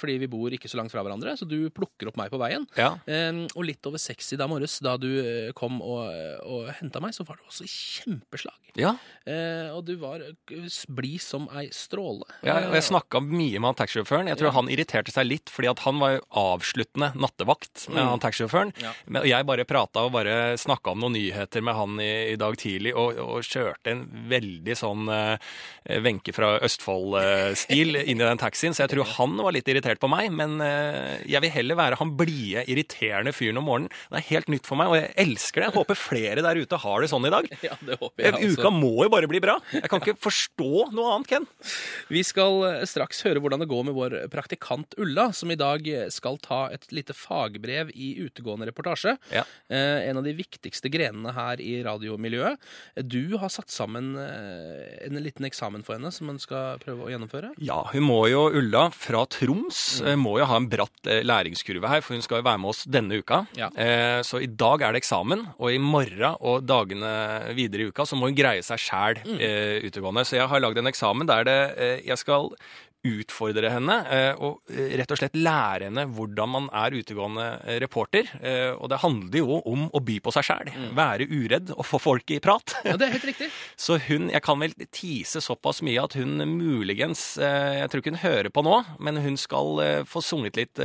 Fordi 0.00 0.16
vi 0.22 0.30
bor 0.32 0.56
ikke 0.56 0.70
så 0.72 0.80
langt 0.80 0.94
fra 0.94 1.04
hverandre, 1.04 1.34
så 1.36 1.44
du 1.48 1.58
plukker 1.76 2.08
opp 2.08 2.16
meg 2.20 2.32
på 2.32 2.40
veien. 2.40 2.64
Ja. 2.80 2.94
Og 3.52 3.60
litt 3.68 3.84
over 3.90 4.00
seks 4.00 4.32
i 4.32 4.40
dag 4.40 4.48
morges, 4.48 4.78
da 4.80 4.96
du 5.00 5.10
kom 5.58 5.82
og, 5.84 6.08
og 6.48 6.70
henta 6.80 7.04
meg, 7.04 7.12
så 7.16 7.28
var 7.28 7.39
du 7.40 7.48
også 7.48 7.66
kjempeslag. 7.70 8.56
ja. 8.78 8.94
Eh, 9.30 9.68
og 9.76 9.84
du 9.84 9.92
var 10.00 10.22
eh, 10.24 10.68
blid 10.88 11.20
som 11.22 11.44
ei 11.54 11.66
stråle. 11.74 12.24
Ja, 12.42 12.54
og 12.68 12.72
jeg 12.74 12.80
Eh, 12.80 12.86
snakka 12.88 13.20
mye 13.22 13.60
med 13.60 13.68
han 13.68 13.76
taxisjåføren. 13.78 14.28
Jeg 14.30 14.38
tror 14.40 14.48
Ja. 14.50 14.54
han 14.56 14.68
irriterte 14.72 15.12
seg 15.12 15.26
litt, 15.26 15.50
fordi 15.52 15.68
at 15.70 15.78
han 15.84 15.98
var 16.00 16.14
jo 16.16 16.20
avsluttende 16.40 17.10
nattevakt 17.14 17.88
med 17.90 18.00
Mm. 18.00 18.08
han 18.10 18.20
taxisjåføren. 18.24 18.72
Ja. 18.80 18.92
Men 19.06 19.26
jeg 19.28 19.46
bare 19.46 19.64
prata 19.68 20.00
og 20.06 20.12
bare 20.12 20.56
snakka 20.56 20.92
om 20.92 21.00
noen 21.00 21.12
nyheter 21.18 21.62
med 21.62 21.74
han 21.74 22.00
i, 22.00 22.32
i 22.32 22.36
dag 22.36 22.56
tidlig, 22.56 22.94
og, 22.96 23.18
og 23.18 23.42
kjørte 23.44 23.90
en 23.92 24.06
veldig 24.30 24.74
sånn 24.78 25.06
Wenche 26.00 26.32
uh, 26.32 26.34
fra 26.34 26.58
Østfold-stil 26.60 27.96
inn 28.10 28.20
i 28.20 28.24
den 28.24 28.38
taxien, 28.40 28.72
så 28.74 28.84
jeg 28.86 28.94
tror 28.94 29.08
han 29.18 29.36
var 29.36 29.52
litt 29.54 29.68
irritert 29.68 30.00
på 30.00 30.08
meg. 30.10 30.30
Men 30.32 30.58
uh, 30.60 31.18
jeg 31.28 31.42
vil 31.44 31.50
heller 31.54 31.78
være 31.78 32.00
han 32.00 32.14
blide, 32.18 32.64
irriterende 32.70 33.32
fyren 33.36 33.58
om 33.60 33.68
morgenen. 33.68 33.90
Det 34.10 34.22
er 34.22 34.28
helt 34.34 34.48
nytt 34.52 34.66
for 34.68 34.80
meg, 34.80 34.88
og 34.92 34.98
jeg 35.00 35.12
elsker 35.26 35.60
det. 35.62 35.70
Jeg 35.70 35.78
håper 35.80 36.00
flere 36.00 36.42
der 36.46 36.60
ute 36.60 36.80
har 36.80 37.00
det 37.04 37.10
sånn 37.12 37.26
i 37.28 37.29
dag. 37.34 37.48
Ja, 37.70 37.76
det 37.86 37.98
håper 38.00 38.24
jeg. 38.24 38.34
altså. 38.34 38.60
Uka 38.60 38.70
må 38.74 38.92
jo 39.04 39.10
bare 39.12 39.28
bli 39.30 39.40
bra. 39.42 39.56
Jeg 39.74 39.88
kan 39.92 40.00
ikke 40.02 40.16
forstå 40.20 40.68
noe 40.96 41.14
annet, 41.14 41.28
Ken. 41.30 41.46
Vi 42.14 42.22
skal 42.26 42.56
eh, 42.68 42.84
straks 42.88 43.22
høre 43.26 43.42
hvordan 43.42 43.60
det 43.62 43.68
går 43.70 43.84
med 43.90 43.96
vår 43.98 44.16
praktikant 44.32 44.94
Ulla, 45.00 45.28
som 45.36 45.50
i 45.52 45.58
dag 45.60 45.86
eh, 45.90 46.06
skal 46.12 46.38
ta 46.42 46.62
et 46.74 46.86
lite 46.94 47.14
fagbrev 47.16 47.92
i 47.94 48.12
utegående 48.24 48.66
reportasje. 48.70 49.16
Ja. 49.34 49.44
Eh, 49.68 50.08
en 50.10 50.20
av 50.20 50.26
de 50.26 50.34
viktigste 50.38 50.90
grenene 50.92 51.34
her 51.36 51.60
i 51.62 51.76
radiomiljøet. 51.86 52.58
Du 53.06 53.36
har 53.40 53.52
satt 53.52 53.70
sammen 53.72 54.14
en 54.18 55.18
liten 55.22 55.46
eksamen 55.46 55.82
for 55.86 55.96
henne 55.96 56.10
som 56.14 56.28
hun 56.30 56.38
skal 56.42 56.80
prøve 56.82 57.06
å 57.06 57.10
gjennomføre. 57.12 57.52
Ja, 57.62 57.82
hun 57.92 58.04
må 58.08 58.20
jo, 58.30 58.46
Ulla 58.60 58.88
fra 58.94 59.24
Troms, 59.30 60.00
Mm. 60.00 60.20
må 60.22 60.38
jo 60.40 60.46
ha 60.48 60.56
en 60.56 60.68
bratt 60.70 61.06
læringskurve 61.26 61.88
her, 61.90 62.00
for 62.04 62.14
hun 62.16 62.22
skal 62.24 62.40
jo 62.40 62.46
være 62.46 62.60
med 62.62 62.70
oss 62.72 62.84
denne 62.88 63.18
uka. 63.20 63.42
Ja. 63.58 63.68
Så 64.26 64.40
i 64.42 64.48
dag 64.48 64.82
er 64.86 64.94
det 64.94 65.02
eksamen, 65.02 65.42
og 65.58 65.72
i 65.74 65.78
morgen 65.82 66.36
og 66.40 66.64
dagene 66.68 67.10
videre 67.56 67.84
i 67.84 67.90
uka 67.90 68.06
så 68.08 68.16
må 68.18 68.28
hun 68.30 68.36
greie 68.38 68.62
seg 68.66 68.78
sjæl 68.78 69.20
Mm. 69.24 69.40
eh, 69.40 69.80
utegående. 69.88 70.24
Så 70.26 70.36
jeg 70.38 70.48
har 70.48 70.60
lagd 70.60 70.78
en 70.78 70.90
eksamen 70.90 71.26
der 71.28 71.44
det, 71.44 71.58
eh, 71.78 72.00
jeg 72.06 72.18
skal 72.18 72.50
utfordre 73.06 73.70
henne 73.72 73.96
eh, 74.12 74.42
og 74.44 74.60
eh, 74.68 74.92
rett 75.00 75.12
og 75.14 75.20
slett 75.20 75.36
lære 75.38 75.88
henne 75.88 76.04
hvordan 76.12 76.52
man 76.52 76.66
er 76.76 76.96
utegående 76.98 77.46
eh, 77.64 77.78
reporter. 77.80 78.28
Og 78.80 78.88
det 78.90 79.00
handler 79.02 79.38
jo 79.40 79.60
om 79.68 79.86
å 79.94 80.00
by 80.04 80.18
på 80.24 80.32
seg 80.34 80.46
sjæl. 80.46 80.70
Mm. 80.74 80.88
Være 80.96 81.26
uredd 81.30 81.72
og 81.76 81.84
få 81.86 82.00
folk 82.02 82.34
i 82.34 82.40
prat. 82.42 82.76
Ja, 82.90 82.96
det 82.98 83.06
er 83.06 83.12
helt 83.14 83.26
riktig. 83.28 83.46
Så 83.84 84.00
hun, 84.08 84.28
jeg 84.32 84.42
kan 84.42 84.58
vel 84.60 84.74
tise 84.90 85.40
såpass 85.44 85.78
mye 85.86 86.02
at 86.02 86.16
hun 86.18 86.42
muligens 86.50 87.22
Jeg 87.38 87.86
tror 87.90 88.02
ikke 88.02 88.12
hun 88.14 88.22
hører 88.22 88.48
på 88.50 88.64
nå, 88.66 88.80
men 88.98 89.20
hun 89.22 89.36
skal 89.38 89.78
få 90.10 90.22
sunget 90.24 90.58
litt 90.58 90.80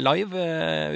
live 0.00 0.46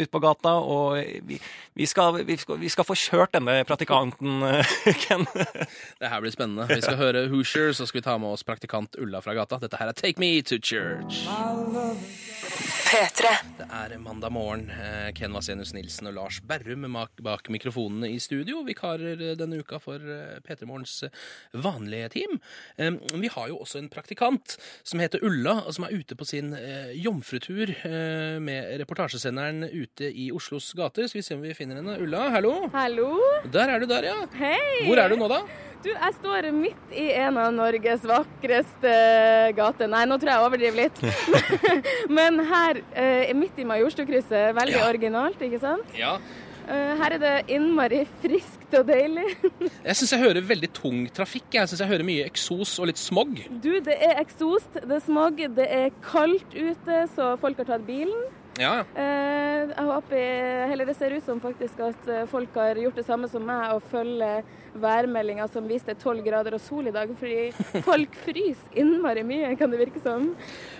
ute 0.00 0.08
på 0.12 0.22
gata. 0.22 0.54
Og 0.64 0.96
vi, 1.28 1.36
vi, 1.76 1.88
skal, 1.90 2.22
vi, 2.24 2.38
skal, 2.40 2.60
vi 2.62 2.70
skal 2.72 2.88
få 2.88 2.96
kjørt 2.98 3.34
denne 3.36 3.58
praktikanten, 3.68 4.46
Ken. 5.04 5.26
Det 5.28 6.10
her 6.10 6.24
blir 6.24 6.32
spennende. 6.34 6.68
Vi 6.70 6.80
skal 6.80 6.98
høre 7.00 7.26
Hoosier, 7.32 7.74
så 7.76 7.88
skal 7.88 8.00
vi 8.00 8.06
ta 8.06 8.16
med 8.22 8.32
oss 8.32 8.46
praktikant 8.46 8.96
Ulla 9.02 9.20
fra 9.24 9.36
gata. 9.36 9.60
Dette 9.60 9.80
her 9.80 9.92
er 9.92 9.98
Take 9.98 10.22
Me 10.22 10.39
to 10.42 10.58
Church. 10.58 11.26
P3. 12.90 13.28
Det 13.58 13.66
er 13.70 13.92
mandag 14.02 14.32
morgen. 14.34 14.64
Eh, 14.70 15.12
Ken 15.14 15.30
Vasenus 15.36 15.70
Nilsen 15.76 16.08
og 16.10 16.16
Lars 16.16 16.40
Berrum 16.42 16.88
er 16.88 17.12
bak 17.22 17.46
mikrofonene 17.52 18.08
i 18.10 18.18
studio. 18.18 18.64
Vikarer 18.66 19.20
eh, 19.20 19.36
denne 19.38 19.60
uka 19.60 19.78
for 19.82 20.02
eh, 20.02 20.40
P3 20.42 20.66
Morgens 20.66 20.96
vanlige 21.52 22.08
team. 22.16 22.40
Vi 23.20 23.30
har 23.30 23.48
jo 23.50 23.60
også 23.62 23.78
en 23.78 23.88
praktikant 23.92 24.56
som 24.82 25.02
heter 25.02 25.22
Ulla, 25.26 25.60
og 25.66 25.76
som 25.76 25.86
er 25.86 25.94
ute 25.94 26.16
på 26.18 26.26
sin 26.26 26.52
jomfrutur 26.96 27.72
med 28.42 28.70
reportasjesenderen 28.82 29.68
ute 29.70 30.10
i 30.10 30.30
Oslos 30.34 30.72
gater. 30.78 31.06
Skal 31.06 31.20
vi 31.20 31.26
se 31.26 31.38
om 31.38 31.44
vi 31.44 31.54
finner 31.54 31.78
henne. 31.80 31.98
Ulla, 32.02 32.28
hallo? 32.34 32.54
Hallo? 32.74 33.12
Der 33.52 33.76
er 33.76 33.82
du 33.82 33.90
der, 33.90 34.10
ja. 34.10 34.16
Hei! 34.40 34.86
Hvor 34.88 35.02
er 35.02 35.12
du 35.12 35.20
nå, 35.20 35.30
da? 35.30 35.44
Du, 35.80 35.88
jeg 35.88 36.12
står 36.18 36.50
midt 36.52 36.90
i 36.92 37.06
en 37.16 37.38
av 37.40 37.54
Norges 37.56 38.02
vakreste 38.04 38.90
gater. 39.56 39.88
Nei, 39.88 40.02
nå 40.08 40.18
tror 40.20 40.28
jeg 40.28 40.36
jeg 40.36 40.48
overdriver 40.50 40.78
litt. 40.82 41.00
Men 42.18 42.36
her, 42.50 42.82
eh, 42.92 43.32
midt 43.36 43.56
i 43.62 43.64
Majorstukrysset, 43.68 44.50
veldig 44.58 44.76
Ja. 44.76 44.86
originalt, 44.90 45.40
ikke 45.40 45.60
sant? 45.62 45.94
Ja. 45.96 46.18
Eh, 46.68 46.92
her 47.00 47.14
er 47.16 47.22
det 47.22 47.32
innmari 47.56 48.02
friskt 48.20 48.76
og 48.76 48.84
deilig. 48.92 49.24
Jeg 49.88 49.96
syns 49.98 50.12
jeg 50.12 50.20
hører 50.22 50.44
veldig 50.46 50.68
tung 50.76 50.98
trafikk. 51.16 51.48
Jeg 51.56 51.66
syns 51.72 51.80
jeg 51.82 51.90
hører 51.90 52.06
mye 52.06 52.26
eksos 52.28 52.76
og 52.78 52.86
litt 52.92 53.00
smog. 53.00 53.32
Du, 53.64 53.72
det 53.82 53.96
er 54.04 54.20
eksost, 54.20 54.76
det 54.84 54.98
er 55.00 55.02
smog, 55.02 55.40
det 55.56 55.66
er 55.66 55.88
kaldt 56.04 56.52
ute, 56.54 57.00
så 57.16 57.32
folk 57.40 57.58
har 57.64 57.72
tatt 57.72 57.88
bilen. 57.88 58.20
Ja, 58.58 58.80
Eh, 58.98 59.68
jeg 59.68 59.84
håper, 59.86 60.72
eller 60.72 60.86
Det 60.88 60.94
ser 60.96 61.12
ut 61.12 61.24
som 61.24 61.40
faktisk 61.40 61.80
at 61.84 62.08
eh, 62.08 62.24
folk 62.26 62.54
har 62.56 62.74
gjort 62.80 62.96
det 62.96 63.04
samme 63.06 63.28
som 63.28 63.44
meg 63.46 63.74
og 63.76 63.82
følger 63.90 64.42
værmeldinga 64.80 65.46
som 65.50 65.66
viste 65.68 65.94
12 65.98 66.22
grader 66.24 66.54
og 66.56 66.60
sol 66.62 66.88
i 66.88 66.94
dag. 66.94 67.10
Fordi 67.20 67.52
folk 67.88 68.16
fryser 68.24 68.78
innmari 68.80 69.22
mye, 69.26 69.52
kan 69.60 69.70
det 69.70 69.80
virke 69.82 70.00
som. 70.02 70.30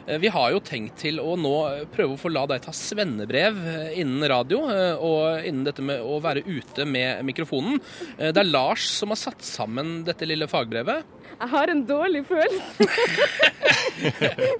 Eh, 0.07 0.19
Vi 0.23 0.33
har 0.33 0.51
jo 0.55 0.63
tenkt 0.65 0.97
til 1.05 1.21
å 1.21 1.37
nå 1.39 1.55
prøve 1.93 2.17
å 2.17 2.21
få 2.21 2.33
la 2.33 2.47
deg 2.51 2.65
ta 2.65 2.73
svennebrev 2.75 3.61
innen 4.01 4.27
radio, 4.33 4.63
og 4.97 5.45
innen 5.47 5.65
dette 5.69 5.85
med 5.85 6.01
å 6.01 6.19
være 6.25 6.43
ute 6.49 6.87
med 6.89 7.23
mikrofonen. 7.29 7.79
Det 8.19 8.37
er 8.37 8.49
Lars 8.51 8.89
som 8.97 9.13
har 9.13 9.21
satt 9.21 9.45
sammen 9.45 10.01
dette 10.09 10.27
lille 10.29 10.49
fagbrevet. 10.51 11.05
Jeg 11.41 11.49
har 11.55 11.71
en 11.73 11.83
dårlig 11.89 12.25
følelse. 12.29 12.89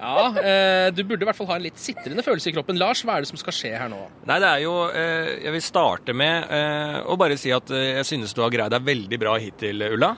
Ja, 0.01 0.27
eh, 0.37 0.87
Du 0.93 1.01
burde 1.07 1.23
i 1.23 1.27
hvert 1.27 1.37
fall 1.37 1.47
ha 1.49 1.55
en 1.57 1.63
litt 1.65 1.79
sitrende 1.81 2.21
følelse 2.25 2.51
i 2.51 2.53
kroppen. 2.55 2.77
Lars, 2.77 3.01
hva 3.05 3.15
er 3.17 3.23
det 3.25 3.29
som 3.31 3.39
skal 3.41 3.55
skje 3.55 3.71
her 3.77 3.89
nå? 3.91 3.99
Nei, 4.29 4.37
det 4.43 4.49
er 4.49 4.61
jo 4.65 4.73
eh, 4.89 5.31
Jeg 5.47 5.53
vil 5.55 5.63
starte 5.65 6.13
med 6.17 6.45
eh, 6.53 6.97
å 7.09 7.17
bare 7.19 7.37
si 7.41 7.49
at 7.55 7.71
eh, 7.73 7.87
jeg 7.99 8.07
synes 8.11 8.35
du 8.37 8.43
har 8.45 8.53
greid 8.53 8.73
deg 8.73 8.85
veldig 8.85 9.19
bra 9.21 9.33
hittil, 9.41 9.81
Ulla. 9.95 10.11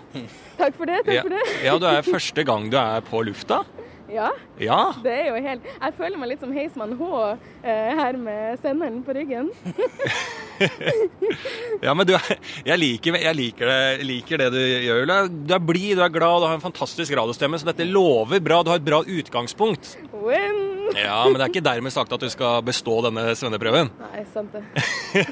Takk 0.59 0.75
for 0.77 0.89
det. 0.91 0.99
takk 1.07 1.15
Ja, 1.15 1.23
for 1.25 1.35
det. 1.37 1.43
ja, 1.65 1.77
du 1.81 1.87
er 1.89 2.03
første 2.07 2.43
gang 2.47 2.67
du 2.71 2.77
er 2.79 3.03
på 3.07 3.23
lufta. 3.27 3.61
Ja, 4.11 4.29
Ja. 4.59 4.93
det 5.01 5.11
er 5.15 5.27
jo 5.31 5.37
helt 5.45 5.63
Jeg 5.81 5.93
føler 5.97 6.17
meg 6.19 6.29
litt 6.33 6.41
som 6.43 6.51
Heismann 6.53 6.91
H 6.99 7.07
eh, 7.63 7.93
her 7.97 8.17
med 8.19 8.59
senderen 8.61 9.01
på 9.05 9.15
ryggen. 9.15 9.49
Ja, 11.83 11.91
men 11.97 12.05
du, 12.07 12.13
jeg 12.63 12.77
liker, 12.79 13.15
jeg 13.19 13.35
liker, 13.35 13.67
det, 13.67 14.05
liker 14.07 14.39
det 14.39 14.49
du 14.53 14.59
gjør, 14.61 15.01
Ulla. 15.03 15.15
Du 15.27 15.53
er 15.55 15.63
blid, 15.65 15.97
du 15.97 16.03
er 16.05 16.11
glad, 16.13 16.43
du 16.43 16.45
har 16.47 16.55
en 16.55 16.61
fantastisk 16.63 17.11
radiostemme, 17.17 17.57
så 17.59 17.67
dette 17.71 17.87
lover 17.89 18.39
bra. 18.43 18.61
Du 18.63 18.69
har 18.71 18.79
et 18.79 18.85
bra 18.85 19.01
utgangspunkt. 19.01 19.95
Win! 20.13 20.61
Ja, 20.95 21.17
men 21.25 21.35
det 21.39 21.47
er 21.47 21.51
ikke 21.51 21.65
dermed 21.65 21.91
sagt 21.95 22.13
at 22.15 22.21
du 22.23 22.29
skal 22.31 22.61
bestå 22.67 22.99
denne 23.07 23.25
svenneprøven. 23.39 23.89
Nei, 24.05 24.23
sant 24.31 24.53
det. 24.55 24.63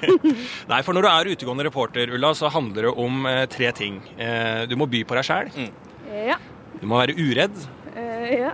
Nei, 0.72 0.82
for 0.84 0.98
når 0.98 1.06
du 1.08 1.12
er 1.14 1.32
utegående 1.36 1.68
reporter, 1.70 2.12
Ulla, 2.18 2.34
så 2.36 2.52
handler 2.52 2.90
det 2.90 2.96
om 3.06 3.22
eh, 3.30 3.44
tre 3.52 3.72
ting. 3.78 4.02
Eh, 4.18 4.66
du 4.72 4.76
må 4.82 4.90
by 4.92 5.06
på 5.08 5.20
deg 5.20 5.28
sjæl, 5.30 5.54
Ja. 6.34 6.40
du 6.82 6.88
må 6.90 7.00
være 7.00 7.16
uredd, 7.22 7.56
Eh, 7.96 8.34
ja. 8.40 8.52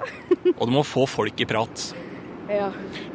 og 0.58 0.66
du 0.68 0.74
må 0.74 0.84
få 0.88 1.06
folk 1.10 1.40
i 1.44 1.46
prat. 1.50 1.90
Ja. 2.48 2.70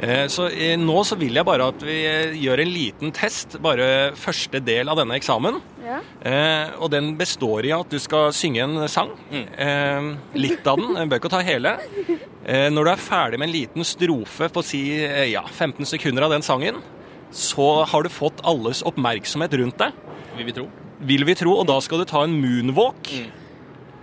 Eh, 0.04 0.26
Så 0.28 0.50
eh, 0.52 0.74
nå 0.76 0.98
så 1.08 1.16
vil 1.16 1.38
jeg 1.38 1.46
bare 1.48 1.70
at 1.72 1.80
vi 1.82 1.94
gjør 2.42 2.60
en 2.60 2.68
liten 2.74 3.12
test, 3.16 3.56
bare 3.64 4.12
første 4.18 4.60
del 4.60 4.90
av 4.92 4.98
denne 5.00 5.16
eksamen. 5.16 5.56
ja. 5.86 6.00
Eh, 6.22 6.74
og 6.78 6.90
den 6.92 7.14
består 7.18 7.64
i 7.66 7.72
at 7.74 7.88
du 7.90 7.98
skal 7.98 8.30
synge 8.36 8.62
en 8.62 8.88
sang. 8.92 9.10
Eh, 9.32 10.10
litt 10.38 10.66
av 10.68 10.78
den, 10.78 11.08
bør 11.08 11.18
ikke 11.22 11.32
ta 11.32 11.40
hele. 11.42 11.76
Eh, 12.44 12.68
når 12.70 12.84
du 12.84 12.90
er 12.92 13.02
ferdig 13.08 13.38
med 13.40 13.48
en 13.48 13.54
liten 13.56 13.84
strofe 13.88 14.50
på 14.52 14.62
si 14.66 14.82
eh, 15.00 15.30
ja, 15.32 15.42
15 15.48 15.86
sekunder 15.96 16.28
av 16.28 16.36
den 16.36 16.42
sangen, 16.46 16.78
så 17.32 17.84
har 17.88 18.04
du 18.04 18.10
fått 18.12 18.42
alles 18.44 18.82
oppmerksomhet 18.84 19.54
rundt 19.56 19.78
deg, 19.80 19.94
Vil 20.36 20.46
vi 20.50 20.52
tro. 20.52 20.66
vil 21.00 21.24
vi 21.24 21.34
tro, 21.40 21.54
og 21.58 21.66
da 21.66 21.78
skal 21.80 22.02
du 22.02 22.04
ta 22.04 22.22
en 22.26 22.34
moonwalk. 22.36 23.08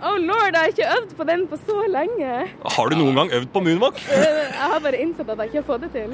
Oh 0.00 0.16
lord, 0.16 0.54
jeg 0.54 0.56
har 0.56 0.70
ikke 0.72 0.86
øvd 0.96 1.10
på 1.18 1.24
den 1.28 1.42
på 1.50 1.56
så 1.60 1.74
lenge. 1.92 2.28
Har 2.76 2.88
du 2.88 2.96
noen 2.96 3.18
gang 3.18 3.32
øvd 3.36 3.50
på 3.52 3.60
moonwalk? 3.66 3.98
Eh, 4.08 4.38
Jeg 4.48 4.70
har 4.72 4.80
bare 4.80 5.00
innsett 5.02 5.28
at 5.28 5.42
jeg 5.42 5.50
ikke 5.50 5.60
har 5.60 5.66
fått 5.68 5.82
det 5.84 5.90
til. 5.92 6.08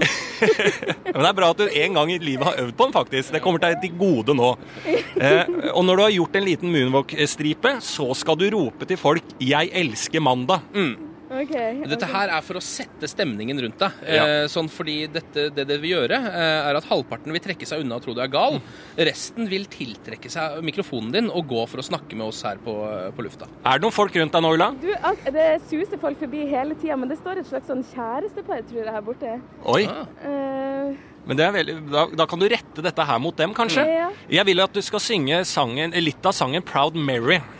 Men 1.14 1.20
det 1.22 1.28
er 1.30 1.36
bra 1.38 1.50
at 1.54 1.60
du 1.62 1.68
en 1.70 1.94
gang 2.00 2.10
i 2.10 2.18
livet 2.18 2.48
har 2.48 2.58
øvd 2.64 2.74
på 2.74 2.88
den, 2.88 2.94
faktisk. 2.96 3.30
Det 3.36 3.42
kommer 3.44 3.62
deg 3.62 3.78
til 3.84 3.94
gode 4.00 4.34
nå. 4.34 4.50
Eh, 4.90 5.70
og 5.70 5.84
når 5.86 5.96
du 6.00 6.02
har 6.02 6.14
gjort 6.16 6.38
en 6.40 6.48
liten 6.48 6.74
moonwalk-stripe, 6.74 7.76
så 7.86 8.08
skal 8.18 8.40
du 8.42 8.48
rope 8.56 8.88
til 8.90 8.98
folk 8.98 9.22
'Jeg 9.38 9.70
elsker 9.72 10.20
mandag'. 10.20 10.66
Ok. 11.26 11.54
Dette 11.90 12.08
her 12.10 12.30
er 12.36 12.44
for 12.46 12.60
å 12.60 12.62
sette 12.62 13.08
stemningen 13.10 13.58
rundt 13.64 13.80
deg. 13.82 14.02
Ja. 14.06 14.26
Eh, 14.26 14.44
sånn 14.52 14.68
fordi 14.70 14.98
dette, 15.10 15.48
det 15.54 15.66
det 15.68 15.78
vil 15.82 15.96
gjøre, 15.96 16.18
eh, 16.30 16.68
er 16.70 16.78
at 16.78 16.86
halvparten 16.90 17.34
vil 17.34 17.42
trekke 17.42 17.66
seg 17.68 17.82
unna 17.82 17.98
og 17.98 18.04
tro 18.04 18.14
du 18.14 18.22
er 18.22 18.30
gal. 18.32 18.60
Resten 19.08 19.50
vil 19.50 19.66
tiltrekke 19.70 20.30
seg 20.32 20.60
mikrofonen 20.66 21.10
din 21.16 21.30
og 21.30 21.48
gå 21.50 21.66
for 21.70 21.82
å 21.82 21.86
snakke 21.86 22.18
med 22.18 22.28
oss 22.28 22.44
her 22.46 22.60
på, 22.62 22.76
på 23.16 23.26
lufta. 23.26 23.50
Er 23.64 23.80
det 23.80 23.86
noen 23.86 23.96
folk 23.96 24.14
rundt 24.20 24.36
deg 24.38 24.46
nå, 24.46 24.54
Ulla? 24.56 24.70
Du, 24.80 24.92
det 25.34 25.48
suser 25.66 26.00
folk 26.02 26.20
forbi 26.22 26.46
hele 26.52 26.78
tida, 26.78 26.98
men 27.00 27.10
det 27.10 27.18
står 27.20 27.42
et 27.42 27.50
slags 27.50 27.70
sånn 27.72 27.84
kjærestepar, 27.90 28.62
tror 28.70 28.84
jeg, 28.84 28.94
her 28.94 29.06
borte. 29.10 29.36
Oi. 29.74 29.82
Ah. 29.90 30.06
Eh, 30.30 31.04
Men 31.26 31.38
det 31.38 31.46
er 31.46 31.54
veldig, 31.56 31.76
da, 31.90 32.04
da 32.22 32.26
kan 32.30 32.40
du 32.40 32.46
rette 32.50 32.84
dette 32.84 33.06
her 33.08 33.18
mot 33.22 33.36
dem, 33.36 33.54
kanskje? 33.56 33.82
Ja. 33.82 34.10
Jeg 34.38 34.46
vil 34.48 34.62
at 34.62 34.76
du 34.76 34.82
skal 34.84 35.02
synge 35.02 35.42
sangen, 35.48 35.94
litt 35.96 36.26
av 36.26 36.34
sangen 36.36 36.62
'Proud 36.62 36.94
Mary'. 36.94 37.42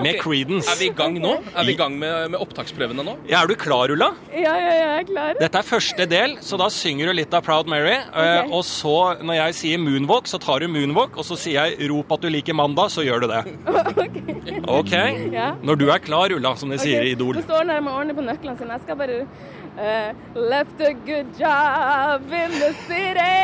Med 0.00 0.14
okay. 0.14 0.20
Creedence. 0.22 0.70
Er 0.72 0.78
vi 0.80 0.86
i 0.88 0.94
gang 0.96 1.16
nå? 1.20 1.34
Er 1.52 1.66
vi 1.68 1.74
i 1.74 1.76
gang 1.76 1.92
med, 2.00 2.30
med 2.32 2.40
opptaksprøvene 2.40 3.04
nå? 3.04 3.14
Ja, 3.28 3.42
er 3.42 3.50
du 3.50 3.56
klar, 3.60 3.92
Ulla? 3.92 4.14
ja, 4.32 4.54
ja, 4.56 4.70
ja, 4.72 4.76
jeg 4.78 5.02
er 5.02 5.06
klar. 5.10 5.40
Dette 5.40 5.60
er 5.60 5.66
første 5.66 6.06
del, 6.08 6.36
så 6.44 6.56
da 6.60 6.70
synger 6.72 7.10
du 7.10 7.18
litt 7.18 7.36
av 7.36 7.44
'Proud 7.44 7.68
Mary'. 7.68 7.98
Okay. 8.08 8.48
Og 8.48 8.64
så, 8.64 8.96
når 9.20 9.36
jeg 9.42 9.58
sier 9.60 9.82
'moonwalk', 9.82 10.30
så 10.30 10.40
tar 10.40 10.64
du 10.64 10.68
'moonwalk', 10.72 11.18
og 11.20 11.28
så 11.28 11.36
sier 11.36 11.68
jeg 11.68 11.90
'rop 11.90 12.16
at 12.16 12.24
du 12.24 12.30
liker 12.32 12.56
mandag', 12.56 12.88
så 12.96 13.04
gjør 13.04 13.26
du 13.26 13.28
det. 13.28 13.42
OK? 14.80 14.94
Ja. 15.36 15.52
Når 15.62 15.76
du 15.76 15.90
er 15.90 15.98
klar, 16.00 16.32
Ulla, 16.32 16.56
som 16.56 16.72
de 16.72 16.80
sier 16.80 17.04
i 17.04 17.12
Idol. 17.12 17.36
Nå 17.36 17.44
står 17.44 17.64
han 17.64 17.74
her 17.76 17.84
med 17.84 17.92
ordentlig 17.92 18.16
på 18.16 18.24
nøklene 18.24 18.56
sine. 18.56 18.78
Jeg 18.78 18.86
skal 18.86 18.96
bare 18.96 19.20
eh, 19.78 20.12
Left 20.34 20.80
a 20.80 20.92
good 20.92 21.38
job 21.38 22.22
in 22.32 22.50
the 22.58 22.74
city. 22.86 23.38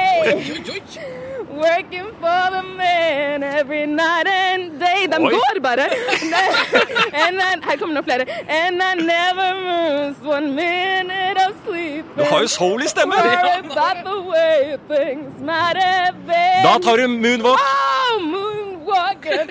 Working 1.50 2.08
for 2.20 2.50
the 2.50 2.62
man 2.76 3.42
every 3.42 3.86
night 3.86 4.26
and 4.26 4.78
day. 4.78 5.06
De 5.06 5.20
Oi. 5.20 5.30
går 5.30 5.60
bare! 5.60 5.80
and 7.22 7.40
I, 7.40 7.58
her 7.62 7.76
kommer 7.76 7.94
noen 7.94 8.04
flere. 8.04 8.26
And 8.48 8.82
I 8.82 8.94
never 8.94 9.48
miss 9.66 10.18
one 10.20 10.54
minute 10.54 11.38
of 11.46 11.54
sleep. 11.66 12.04
Du 12.16 12.24
har 12.24 12.40
jo 12.40 12.48
soul 12.48 12.82
i 12.82 12.88
stemmen! 12.88 13.16
Worry 13.16 14.02
the 14.04 14.20
way 14.22 14.76
things 14.88 15.40
might 15.40 15.76
have 15.76 16.16
been. 16.26 16.62
Da 16.62 16.78
tar 16.78 16.96
du 16.96 17.08
moonwalk. 17.08 17.58
Oh, 17.60 18.20
moonwalker 18.32 19.46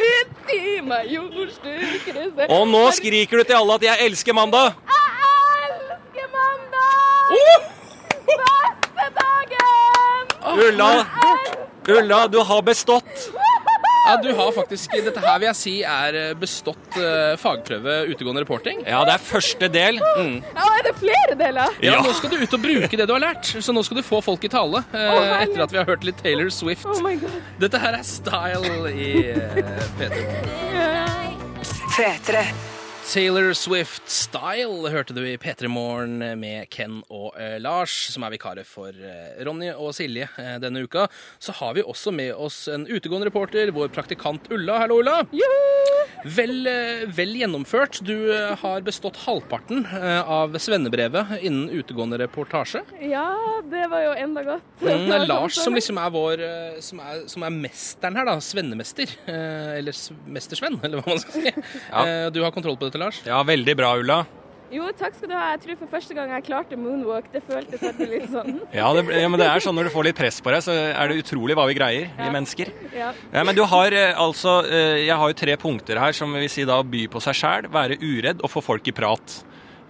Midt 0.00 0.52
i 0.54 0.80
meg 0.84 1.10
jordstykkelse 1.12 2.46
Og 2.54 2.68
nå 2.70 2.84
skriker 2.96 3.40
du 3.40 3.48
til 3.50 3.58
alle 3.58 3.74
at 3.74 3.82
'jeg 3.88 4.06
elsker 4.06 4.32
mandag'. 4.32 4.87
Beste 7.28 9.10
dagen! 9.18 10.32
Ulla, 10.58 11.06
Ulla, 11.88 12.28
du 12.28 12.38
har 12.44 12.62
bestått. 12.62 13.28
Ja, 14.08 14.14
du 14.22 14.30
har 14.32 14.52
faktisk 14.56 14.94
Dette 15.04 15.20
her 15.20 15.34
vil 15.42 15.46
jeg 15.50 15.56
si 15.58 15.72
er 15.84 16.16
eh, 16.16 16.30
bestått 16.40 16.96
eh, 16.96 17.34
fagprøve 17.40 17.96
utegående 18.08 18.40
reporting. 18.40 18.78
Ja, 18.88 19.02
det 19.04 19.18
er 19.18 19.20
første 19.20 19.68
del. 19.72 19.98
Ja, 20.00 20.64
er 20.78 20.86
det 20.86 20.94
flere 20.96 21.36
deler? 21.36 21.74
Ja, 21.84 21.98
Ja. 21.98 22.00
Nå 22.06 22.14
skal 22.16 22.32
du 22.32 22.38
ut 22.40 22.56
og 22.56 22.62
bruke 22.64 22.88
det 22.96 23.04
du 23.04 23.12
har 23.12 23.20
lært, 23.26 23.50
så 23.60 23.74
nå 23.76 23.82
skal 23.84 24.00
du 24.00 24.04
få 24.06 24.22
folk 24.24 24.46
i 24.48 24.52
tale. 24.52 24.80
eh, 24.94 25.02
herlig. 25.02 25.50
etter 25.50 25.66
at 25.66 25.74
vi 25.76 25.80
har 25.82 25.90
hørt 25.90 26.08
litt 26.08 26.22
Taylor 26.24 26.48
Swift. 26.54 26.86
Oh 26.88 27.02
my 27.04 27.16
god. 27.20 27.36
Dette 27.60 27.82
her 27.84 27.98
er 28.00 28.08
style 28.08 28.94
i 28.94 29.12
uh, 29.28 29.84
P3. 30.00 30.24
P3. 31.98 32.46
Taylor 33.08 33.54
Swift 33.56 34.04
Style 34.12 34.90
hørte 34.92 35.14
du 35.16 35.22
i 35.24 35.38
P3 35.40 35.68
Morgen 35.72 36.18
med 36.40 36.66
Ken 36.68 36.98
og 37.08 37.30
eh, 37.40 37.54
Lars, 37.62 37.94
som 38.12 38.26
er 38.26 38.34
vikarer 38.34 38.66
for 38.68 38.92
eh, 38.92 39.38
Ronny 39.48 39.70
og 39.72 39.94
Silje 39.96 40.26
eh, 40.36 40.58
denne 40.60 40.82
uka. 40.84 41.06
Så 41.40 41.54
har 41.56 41.72
vi 41.78 41.84
også 41.88 42.12
med 42.12 42.34
oss 42.36 42.66
en 42.68 42.84
utegående 42.84 43.30
reporter, 43.30 43.72
vår 43.72 43.88
praktikant 43.96 44.50
Ulla. 44.52 44.76
Hallo, 44.82 44.98
Ulla. 45.00 45.22
Vel, 46.36 46.66
vel 47.14 47.32
gjennomført. 47.38 48.00
Du 48.04 48.28
har 48.60 48.82
bestått 48.84 49.20
halvparten 49.22 49.84
av 49.88 50.56
svennebrevet 50.60 51.36
innen 51.46 51.70
utegående 51.78 52.18
reportasje. 52.20 52.82
Ja, 53.06 53.24
det 53.70 53.84
var 53.92 54.02
jo 54.04 54.12
enda 54.18 54.42
godt. 54.50 54.66
Mm, 54.82 55.06
det 55.08 55.16
er 55.20 55.26
Lars 55.32 55.56
som 55.62 55.78
liksom 55.78 56.00
er 56.02 56.12
vår 56.12 56.44
som 56.84 57.00
er, 57.04 57.22
som 57.30 57.46
er 57.46 57.54
mesteren 57.56 58.18
her, 58.20 58.28
da. 58.28 58.36
Svennemester. 58.44 59.14
Eller 59.30 59.94
s- 59.96 60.10
mestersvenn, 60.28 60.76
eller 60.84 61.00
hva 61.00 61.14
man 61.14 61.22
skal 61.24 61.38
si. 61.38 61.54
Ja. 61.88 62.28
Du 62.34 62.42
har 62.44 62.52
kontroll 62.52 62.76
på 62.76 62.90
dette, 62.90 62.97
Lars? 63.00 63.22
Ja, 63.26 63.40
veldig 63.46 63.78
bra, 63.78 63.94
Ulla. 64.00 64.24
Jo, 64.68 64.84
takk 64.92 65.14
skal 65.16 65.30
du 65.30 65.32
ha. 65.32 65.46
Jeg 65.54 65.62
tror 65.62 65.76
for 65.80 65.90
første 65.94 66.14
gang 66.16 66.32
jeg 66.34 66.44
klarte 66.44 66.76
moonwalk. 66.76 67.30
Det 67.32 67.40
føltes 67.46 67.80
alltid 67.88 68.10
litt 68.12 68.26
sånn. 68.28 68.58
Ja, 68.76 68.90
det, 68.92 69.06
ja, 69.16 69.28
men 69.32 69.40
det 69.40 69.46
er 69.48 69.64
sånn 69.64 69.76
når 69.78 69.88
du 69.88 69.92
får 69.94 70.08
litt 70.10 70.18
press 70.18 70.42
på 70.44 70.52
deg, 70.52 70.60
så 70.66 70.74
er 70.76 71.08
det 71.08 71.22
utrolig 71.22 71.56
hva 71.56 71.64
vi 71.70 71.76
greier, 71.78 72.10
vi 72.18 72.28
mennesker. 72.34 72.72
Ja. 72.92 73.14
Ja, 73.32 73.44
men 73.48 73.56
du 73.56 73.62
har 73.64 73.96
eh, 73.96 74.12
altså 74.12 74.58
eh, 74.68 75.06
Jeg 75.06 75.16
har 75.16 75.32
jo 75.32 75.38
tre 75.40 75.56
punkter 75.60 76.00
her 76.02 76.12
som 76.16 76.36
vil 76.36 76.50
si 76.52 76.66
da 76.68 76.82
by 76.84 77.06
på 77.08 77.22
seg 77.24 77.38
sjæl, 77.40 77.70
være 77.72 77.96
uredd 78.02 78.44
og 78.44 78.52
få 78.52 78.64
folk 78.64 78.92
i 78.92 78.96
prat. 78.96 79.38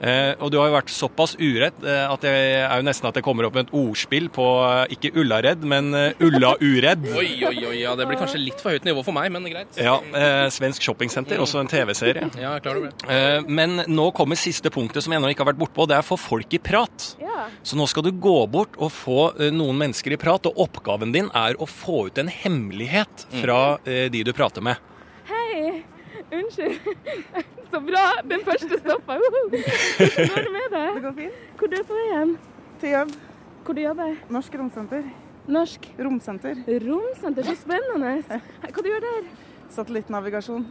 Eh, 0.01 0.35
og 0.39 0.53
du 0.55 0.59
har 0.61 0.69
jo 0.69 0.75
vært 0.77 0.93
såpass 0.95 1.33
uredd 1.43 1.83
eh, 1.83 2.05
at 2.07 2.23
det 2.23 2.31
er 2.31 2.77
jo 2.79 2.85
nesten 2.87 3.09
at 3.11 3.17
det 3.19 3.23
kommer 3.27 3.49
opp 3.49 3.57
med 3.59 3.67
et 3.67 3.73
ordspill 3.75 4.29
på 4.31 4.45
eh, 4.63 4.95
ikke 4.95 5.11
Ullaredd, 5.19 5.65
men 5.67 5.91
eh, 5.99 6.23
Ulla-uredd. 6.23 7.09
Oi, 7.19 7.33
oi, 7.49 7.55
oi, 7.67 7.75
ja, 7.81 7.97
det 7.99 8.07
blir 8.07 8.21
kanskje 8.21 8.39
litt 8.41 8.63
for 8.63 8.71
høyt 8.77 8.87
nivå 8.87 9.03
for 9.07 9.17
meg, 9.17 9.33
men 9.35 9.49
greit. 9.51 9.75
Ja, 9.81 9.97
eh, 10.15 10.47
Svensk 10.55 10.85
shoppingsenter, 10.87 11.43
også 11.43 11.63
en 11.65 11.71
TV-serie. 11.73 12.29
Ja, 12.39 12.53
jeg 12.55 12.61
er 12.61 12.63
klar 12.63 12.79
det. 12.85 12.93
Eh, 13.11 13.49
men 13.51 13.83
nå 13.91 14.11
kommer 14.15 14.39
siste 14.39 14.71
punktet 14.71 15.03
som 15.03 15.13
jeg 15.13 15.19
ennå 15.19 15.33
ikke 15.33 15.43
har 15.43 15.51
vært 15.51 15.63
bortpå, 15.65 15.89
det 15.91 15.97
er 15.99 16.07
få 16.07 16.19
folk 16.21 16.55
i 16.55 16.63
prat. 16.63 17.13
ja. 17.23 17.49
Så 17.67 17.77
nå 17.79 17.85
skal 17.91 18.03
du 18.07 18.11
gå 18.19 18.37
bort 18.51 18.75
og 18.83 18.91
få 18.95 19.19
eh, 19.39 19.51
noen 19.55 19.79
mennesker 19.79 20.15
i 20.15 20.19
prat, 20.21 20.47
og 20.51 20.59
oppgaven 20.69 21.13
din 21.15 21.29
er 21.39 21.59
å 21.59 21.67
få 21.71 22.07
ut 22.09 22.19
en 22.23 22.31
hemmelighet 22.31 23.27
fra 23.41 23.59
eh, 23.89 24.07
de 24.13 24.23
du 24.27 24.33
prater 24.37 24.65
med. 24.65 24.79
Unnskyld. 26.33 26.81
Så 27.71 27.81
bra. 27.85 28.05
Den 28.25 28.45
første 28.45 28.79
stoppa. 28.81 29.17
Hvordan 29.21 29.49
går 29.53 30.45
det 30.45 30.53
med 30.53 30.69
deg? 30.75 30.91
Det 30.99 31.03
går 31.07 31.17
fint. 31.23 31.41
Hvor 31.61 31.73
du 31.73 31.79
er 31.79 31.87
på 31.89 31.97
vei 31.99 32.09
hen? 32.15 32.35
Til 32.81 32.95
jobb. 32.97 33.15
Hvor 33.65 33.77
du 33.77 33.83
jobber? 33.85 34.15
Norsk 34.33 34.59
romsenter. 34.61 35.09
Norsk 35.49 35.87
Romsenter. 36.05 36.59
romsenter. 36.85 37.43
Så 37.49 37.55
spennende. 37.63 38.19
Hva 38.29 38.83
du 38.85 38.89
gjør 38.91 39.01
der? 39.05 39.31
Satellittnavigasjon. 39.73 40.67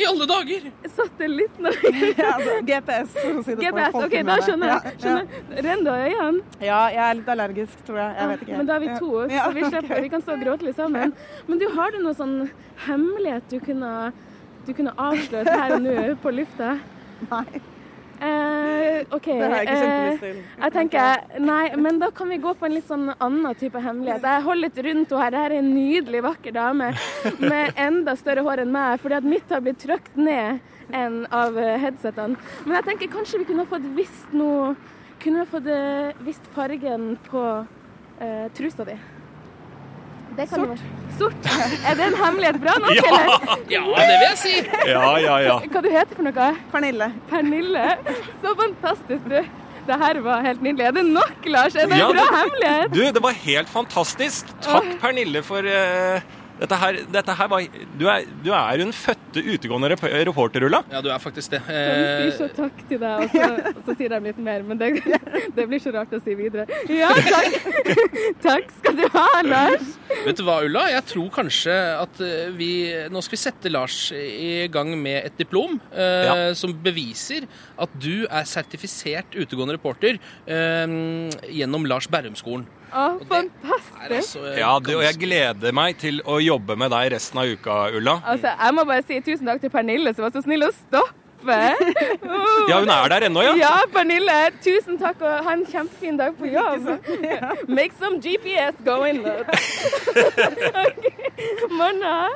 I 0.00 0.04
alle 0.08 0.26
dager! 0.28 0.66
Satellittnavigasjon. 0.96 2.14
Ja, 2.22 2.30
altså, 2.34 2.54
GPS, 2.68 3.12
for 3.16 3.40
å 3.40 3.42
si 3.44 3.56
det 3.60 3.72
på 3.72 4.02
OK, 4.06 4.14
da 4.28 4.36
skjønner 4.44 4.70
jeg. 4.70 4.82
Ja, 4.84 4.92
Skjønner. 5.02 5.40
Renner 5.66 5.84
du 5.84 5.90
av 5.92 6.04
øynene? 6.06 6.44
Ja, 6.64 6.78
jeg 6.94 7.02
er 7.06 7.18
litt 7.18 7.28
allergisk, 7.34 7.82
tror 7.88 8.00
jeg. 8.00 8.14
Jeg 8.18 8.30
vet 8.32 8.44
ikke. 8.46 8.56
Men 8.60 8.70
da 8.70 8.76
er 8.78 8.84
vi 8.84 8.90
to, 9.02 9.10
Ja, 9.32 9.44
så 9.44 9.56
vi 9.58 9.64
slipper. 9.72 10.02
Vi 10.06 10.12
kan 10.14 10.24
stå 10.24 10.36
og 10.36 10.44
gråte 10.46 10.68
litt 10.68 10.78
sammen. 10.80 11.12
Men 11.48 11.60
du, 11.60 11.66
har 11.76 11.92
du 11.92 11.98
noen 12.04 12.16
sånn 12.20 12.36
hemmelighet 12.86 13.52
du 13.52 13.58
kunne, 13.64 13.92
du 14.66 14.72
kunne 14.76 14.94
avslørt 14.98 15.50
her 15.50 15.76
og 15.76 15.84
nå 15.84 15.96
på 16.22 16.34
lufta? 16.34 16.76
Nei, 17.30 17.62
Eh, 18.22 19.02
OK. 19.10 19.24
det 19.26 19.46
har 19.50 19.56
jeg 19.56 19.66
ikke 19.66 19.72
eh, 19.74 19.80
kjempelyst 19.82 20.20
til. 20.22 20.36
Jeg 20.62 20.72
tenker, 20.76 21.22
nei, 21.42 21.62
men 21.74 21.96
da 21.98 22.10
kan 22.14 22.28
vi 22.30 22.36
gå 22.38 22.52
på 22.54 22.68
en 22.68 22.74
litt 22.76 22.86
sånn 22.86 23.08
annen 23.16 23.56
type 23.58 23.80
hemmelighet. 23.82 24.22
Jeg 24.22 24.44
holder 24.44 24.62
litt 24.62 24.78
rundt 24.86 25.10
henne 25.10 25.24
her. 25.24 25.32
Dette 25.34 25.48
er 25.48 25.54
en 25.56 25.70
nydelig, 25.74 26.20
vakker 26.28 26.54
dame 26.54 26.92
med 27.40 27.80
enda 27.82 28.14
større 28.20 28.44
hår 28.46 28.62
enn 28.62 28.70
meg, 28.76 29.00
fordi 29.02 29.18
at 29.18 29.26
mitt 29.26 29.50
har 29.50 29.64
blitt 29.64 29.82
trykt 29.82 30.14
ned 30.14 30.62
enn 30.94 31.24
av 31.34 31.58
eh, 31.58 31.74
headsetene. 31.82 32.38
Men 32.62 32.78
jeg 32.78 32.86
tenker 32.92 33.10
kanskje 33.16 33.42
vi 33.42 33.48
kunne 33.50 33.66
fått 33.70 33.90
visst 33.98 34.34
noe 34.36 34.74
Kunne 35.22 35.44
fått 35.46 35.68
eh, 35.70 36.16
visst 36.26 36.46
fargen 36.50 37.12
på 37.28 37.42
eh, 38.18 38.48
trusa 38.58 38.82
di. 38.88 38.96
Det 40.36 40.46
kan 40.50 40.58
Sort. 40.66 40.84
Sort. 41.18 41.48
Er 41.88 41.94
det 41.98 42.06
en 42.10 42.14
hemmelighet 42.24 42.60
bra 42.62 42.74
nok, 42.80 42.94
Ja. 42.98 43.02
eller? 43.08 43.56
Ja, 43.70 43.82
det 43.96 44.14
vil 44.18 44.28
jeg 44.28 44.38
si! 44.42 44.54
Ja, 44.88 45.10
ja, 45.20 45.34
ja. 45.44 45.56
Hva 45.66 45.82
du 45.84 45.90
heter 45.92 46.16
for 46.18 46.24
noe? 46.28 46.46
Pernille. 46.72 47.10
Pernille. 47.30 47.84
Så 48.42 48.54
fantastisk, 48.62 49.26
du. 49.28 49.40
Det 49.86 49.96
her 49.98 50.20
var 50.22 50.44
helt 50.46 50.62
nydelig. 50.62 50.84
Er 50.86 50.92
det 50.94 51.02
nok, 51.10 51.46
Lars? 51.50 51.74
Er 51.74 51.88
det 51.90 51.96
en 51.96 51.98
Ja, 51.98 52.08
bra 52.14 52.22
det- 52.22 52.36
hemmelighet? 52.38 52.92
Du, 52.94 53.00
det 53.18 53.22
var 53.24 53.34
helt 53.44 53.68
fantastisk. 53.72 54.52
Takk, 54.62 54.88
Pernille, 55.02 55.42
for 55.42 55.66
eh, 55.66 56.22
dette 56.60 56.76
her, 56.78 56.98
dette 57.10 57.34
her 57.38 57.48
var 57.50 57.64
Du 57.98 58.04
er, 58.12 58.26
du 58.44 58.50
er 58.54 58.82
en 58.84 58.92
fødte 58.94 59.40
utegående 59.42 59.88
reporter, 59.94 60.62
Ulla. 60.68 60.82
Ja, 60.92 61.00
du 61.02 61.08
er 61.10 61.18
faktisk 61.22 61.50
det. 61.54 61.60
De 61.66 61.72
Eh, 61.74 62.30
sier 62.30 62.36
så 62.36 62.48
takk 62.54 62.82
til 62.90 63.00
deg, 63.02 63.24
og 63.24 63.32
så, 63.32 63.48
og 63.76 63.80
så 63.88 63.96
sier 63.98 64.12
de 64.14 64.20
litt 64.28 64.38
mer, 64.38 64.62
men 64.68 64.78
det, 64.78 64.90
det 65.56 65.66
blir 65.70 65.80
så 65.82 65.90
rart 65.96 66.12
å 66.14 66.20
si 66.22 66.34
videre. 66.38 66.66
Ja, 66.92 67.10
takk. 67.16 67.56
Takk 68.46 68.70
skal 68.78 68.96
du 68.98 69.04
ha, 69.14 69.24
Lars. 69.46 69.94
vet 70.26 70.38
du 70.38 70.42
hva, 70.46 70.58
Ulla? 70.66 70.84
Jeg 70.92 71.04
tror 71.10 71.30
kanskje 71.34 71.74
at 71.98 72.20
eh, 72.24 72.50
vi 72.56 72.70
Nå 73.12 73.22
skal 73.24 73.36
vi 73.36 73.40
sette 73.42 73.70
Lars 73.72 73.96
i 74.16 74.66
gang 74.72 74.92
med 75.00 75.26
et 75.30 75.36
diplom 75.40 75.78
eh, 75.90 76.26
Ja. 76.28 76.36
som 76.58 76.74
beviser 76.84 77.46
at 77.80 77.92
du 78.02 78.26
er 78.28 78.46
sertifisert 78.48 79.34
utegående 79.38 79.76
reporter 79.78 80.18
eh, 80.46 80.96
gjennom 81.50 81.86
Lars 81.90 82.08
Berrum-skolen. 82.12 82.66
Å, 82.92 83.04
fantastisk. 83.24 84.10
Altså, 84.10 84.40
eh, 84.50 84.58
Ja, 84.60 84.74
du, 84.84 84.90
og 84.98 85.02
jeg 85.06 85.16
gleder 85.22 85.72
meg 85.72 85.96
til 86.00 86.18
å 86.28 86.36
jobbe 86.44 86.76
med 86.76 86.90
deg 86.92 87.12
resten 87.14 87.38
av 87.40 87.48
uka, 87.48 87.76
Ulla. 87.96 88.18
Altså, 88.28 88.48
jeg 88.52 88.74
må 88.76 88.84
bare 88.88 89.02
si 89.08 89.20
tusen 89.24 89.48
takk 89.48 89.60
til 89.64 89.72
Pernille, 89.72 90.12
som 90.14 90.22
var 90.26 90.32
så 90.36 90.42
snill 90.44 90.64
å 90.68 90.72
stoppe. 90.76 91.18
Oh. 91.42 92.66
Ja, 92.70 92.76
hun 92.78 92.90
er 92.94 93.08
der 93.10 93.22
ennå, 93.26 93.42
ja. 93.42 93.54
Ja, 93.58 93.72
Pernille, 93.90 94.36
tusen 94.62 94.94
takk, 95.00 95.18
og 95.24 95.30
ha 95.48 95.52
en 95.56 95.64
kjempefin 95.66 96.16
dag 96.20 96.32
på 96.38 96.46
jobb. 96.52 96.84
Make 97.80 97.94
some 97.98 98.20
GPS 98.22 98.76
going. 98.86 99.24
okay. 100.86 101.10
Morna. 101.72 102.28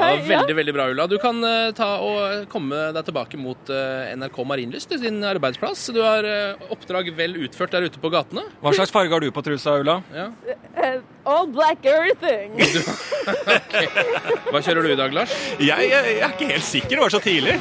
Ja, 0.00 0.16
veldig, 0.26 0.54
veldig 0.54 0.74
bra, 0.74 0.86
Ulla. 0.92 1.06
Du 1.10 1.16
kan 1.18 1.42
eh, 1.44 1.70
ta 1.76 1.88
og 2.04 2.46
komme 2.52 2.78
deg 2.94 3.06
tilbake 3.08 3.38
mot 3.40 3.72
eh, 3.74 4.12
NRK 4.16 4.38
Marienlyst, 4.46 4.94
din 5.02 5.18
arbeidsplass. 5.26 5.88
Du 5.94 6.00
har 6.04 6.26
eh, 6.26 6.70
oppdrag 6.72 7.10
vel 7.18 7.36
utført 7.44 7.74
der 7.74 7.88
ute 7.90 8.00
på 8.00 8.12
gatene. 8.12 8.44
Hva 8.62 8.74
slags 8.76 8.94
farge 8.94 9.12
har 9.14 9.24
du 9.24 9.30
på 9.34 9.44
trusa, 9.44 9.78
Ulla? 9.82 10.00
Ja. 10.14 10.30
All 11.28 11.50
black 11.52 11.84
everything. 11.84 12.56
Hva 14.50 14.62
kjører 14.64 14.86
du 14.86 14.94
i 14.94 14.98
dag, 14.98 15.12
Lars? 15.14 15.34
Jeg, 15.58 15.90
jeg, 15.90 15.90
jeg 15.90 16.22
er 16.24 16.32
ikke 16.32 16.50
helt 16.54 16.68
sikker, 16.70 16.94
det 16.96 17.02
var 17.04 17.14
så 17.16 17.22
tidlig. 17.24 17.58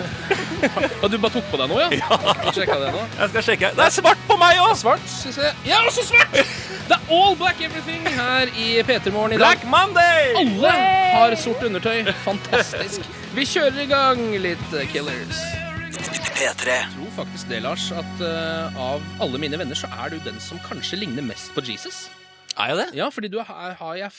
Og 1.04 1.10
du 1.12 1.18
bare 1.18 1.34
tok 1.36 1.50
på 1.52 1.60
deg 1.60 1.72
noe, 1.72 1.88
ja? 1.88 2.00
ja. 2.00 2.54
Sjekka 2.56 2.80
det 2.82 2.94
nå. 2.96 3.04
Jeg 3.20 3.34
skal 3.34 3.48
sjekke. 3.50 3.74
Det 3.78 3.86
er 3.86 3.96
svart 3.96 4.26
på 4.30 4.38
meg 4.40 4.62
òg! 4.64 4.74
Svart, 4.80 5.14
jeg. 5.26 5.54
Ja, 5.68 5.82
også 5.88 6.06
svart! 6.08 6.40
Det 6.90 6.98
er 6.98 7.12
all 7.14 7.36
black 7.38 7.60
everything 7.62 8.06
her 8.16 8.50
i 8.58 8.80
P3 8.86 9.12
Morgen 9.14 9.36
i 9.36 9.38
dag. 9.38 9.44
Black 9.44 9.68
Monday! 9.70 10.32
Alle 10.40 10.74
har 10.74 11.36
sort 11.40 11.62
undertøy. 11.68 11.79
Fantastisk. 12.28 13.08
Vi 13.36 13.46
kjører 13.48 13.84
i 13.84 13.90
gang 13.90 14.22
litt 14.44 14.76
eh, 14.76 14.88
Killers. 14.92 15.42
P3. 16.40 16.72
Jeg 16.72 16.92
tror 16.94 17.12
faktisk 17.18 17.50
det, 17.52 17.60
Lars, 17.66 17.90
at 17.92 18.22
uh, 18.24 18.80
av 18.80 19.04
alle 19.20 19.42
mine 19.42 19.60
venner 19.60 19.76
så 19.76 19.90
er 20.00 20.14
du 20.14 20.22
den 20.24 20.40
som 20.44 20.62
kanskje 20.64 21.02
ligner 21.02 21.26
mest 21.26 21.52
på 21.56 21.64
Jesus. 21.68 22.08
Er 22.60 22.74
jeg 22.74 22.78
det? 22.80 22.88
Ja, 23.00 23.06
fordi 23.10 23.30
du 23.32 23.38
har, 23.40 23.74
har, 23.80 23.94
jeg 23.96 24.12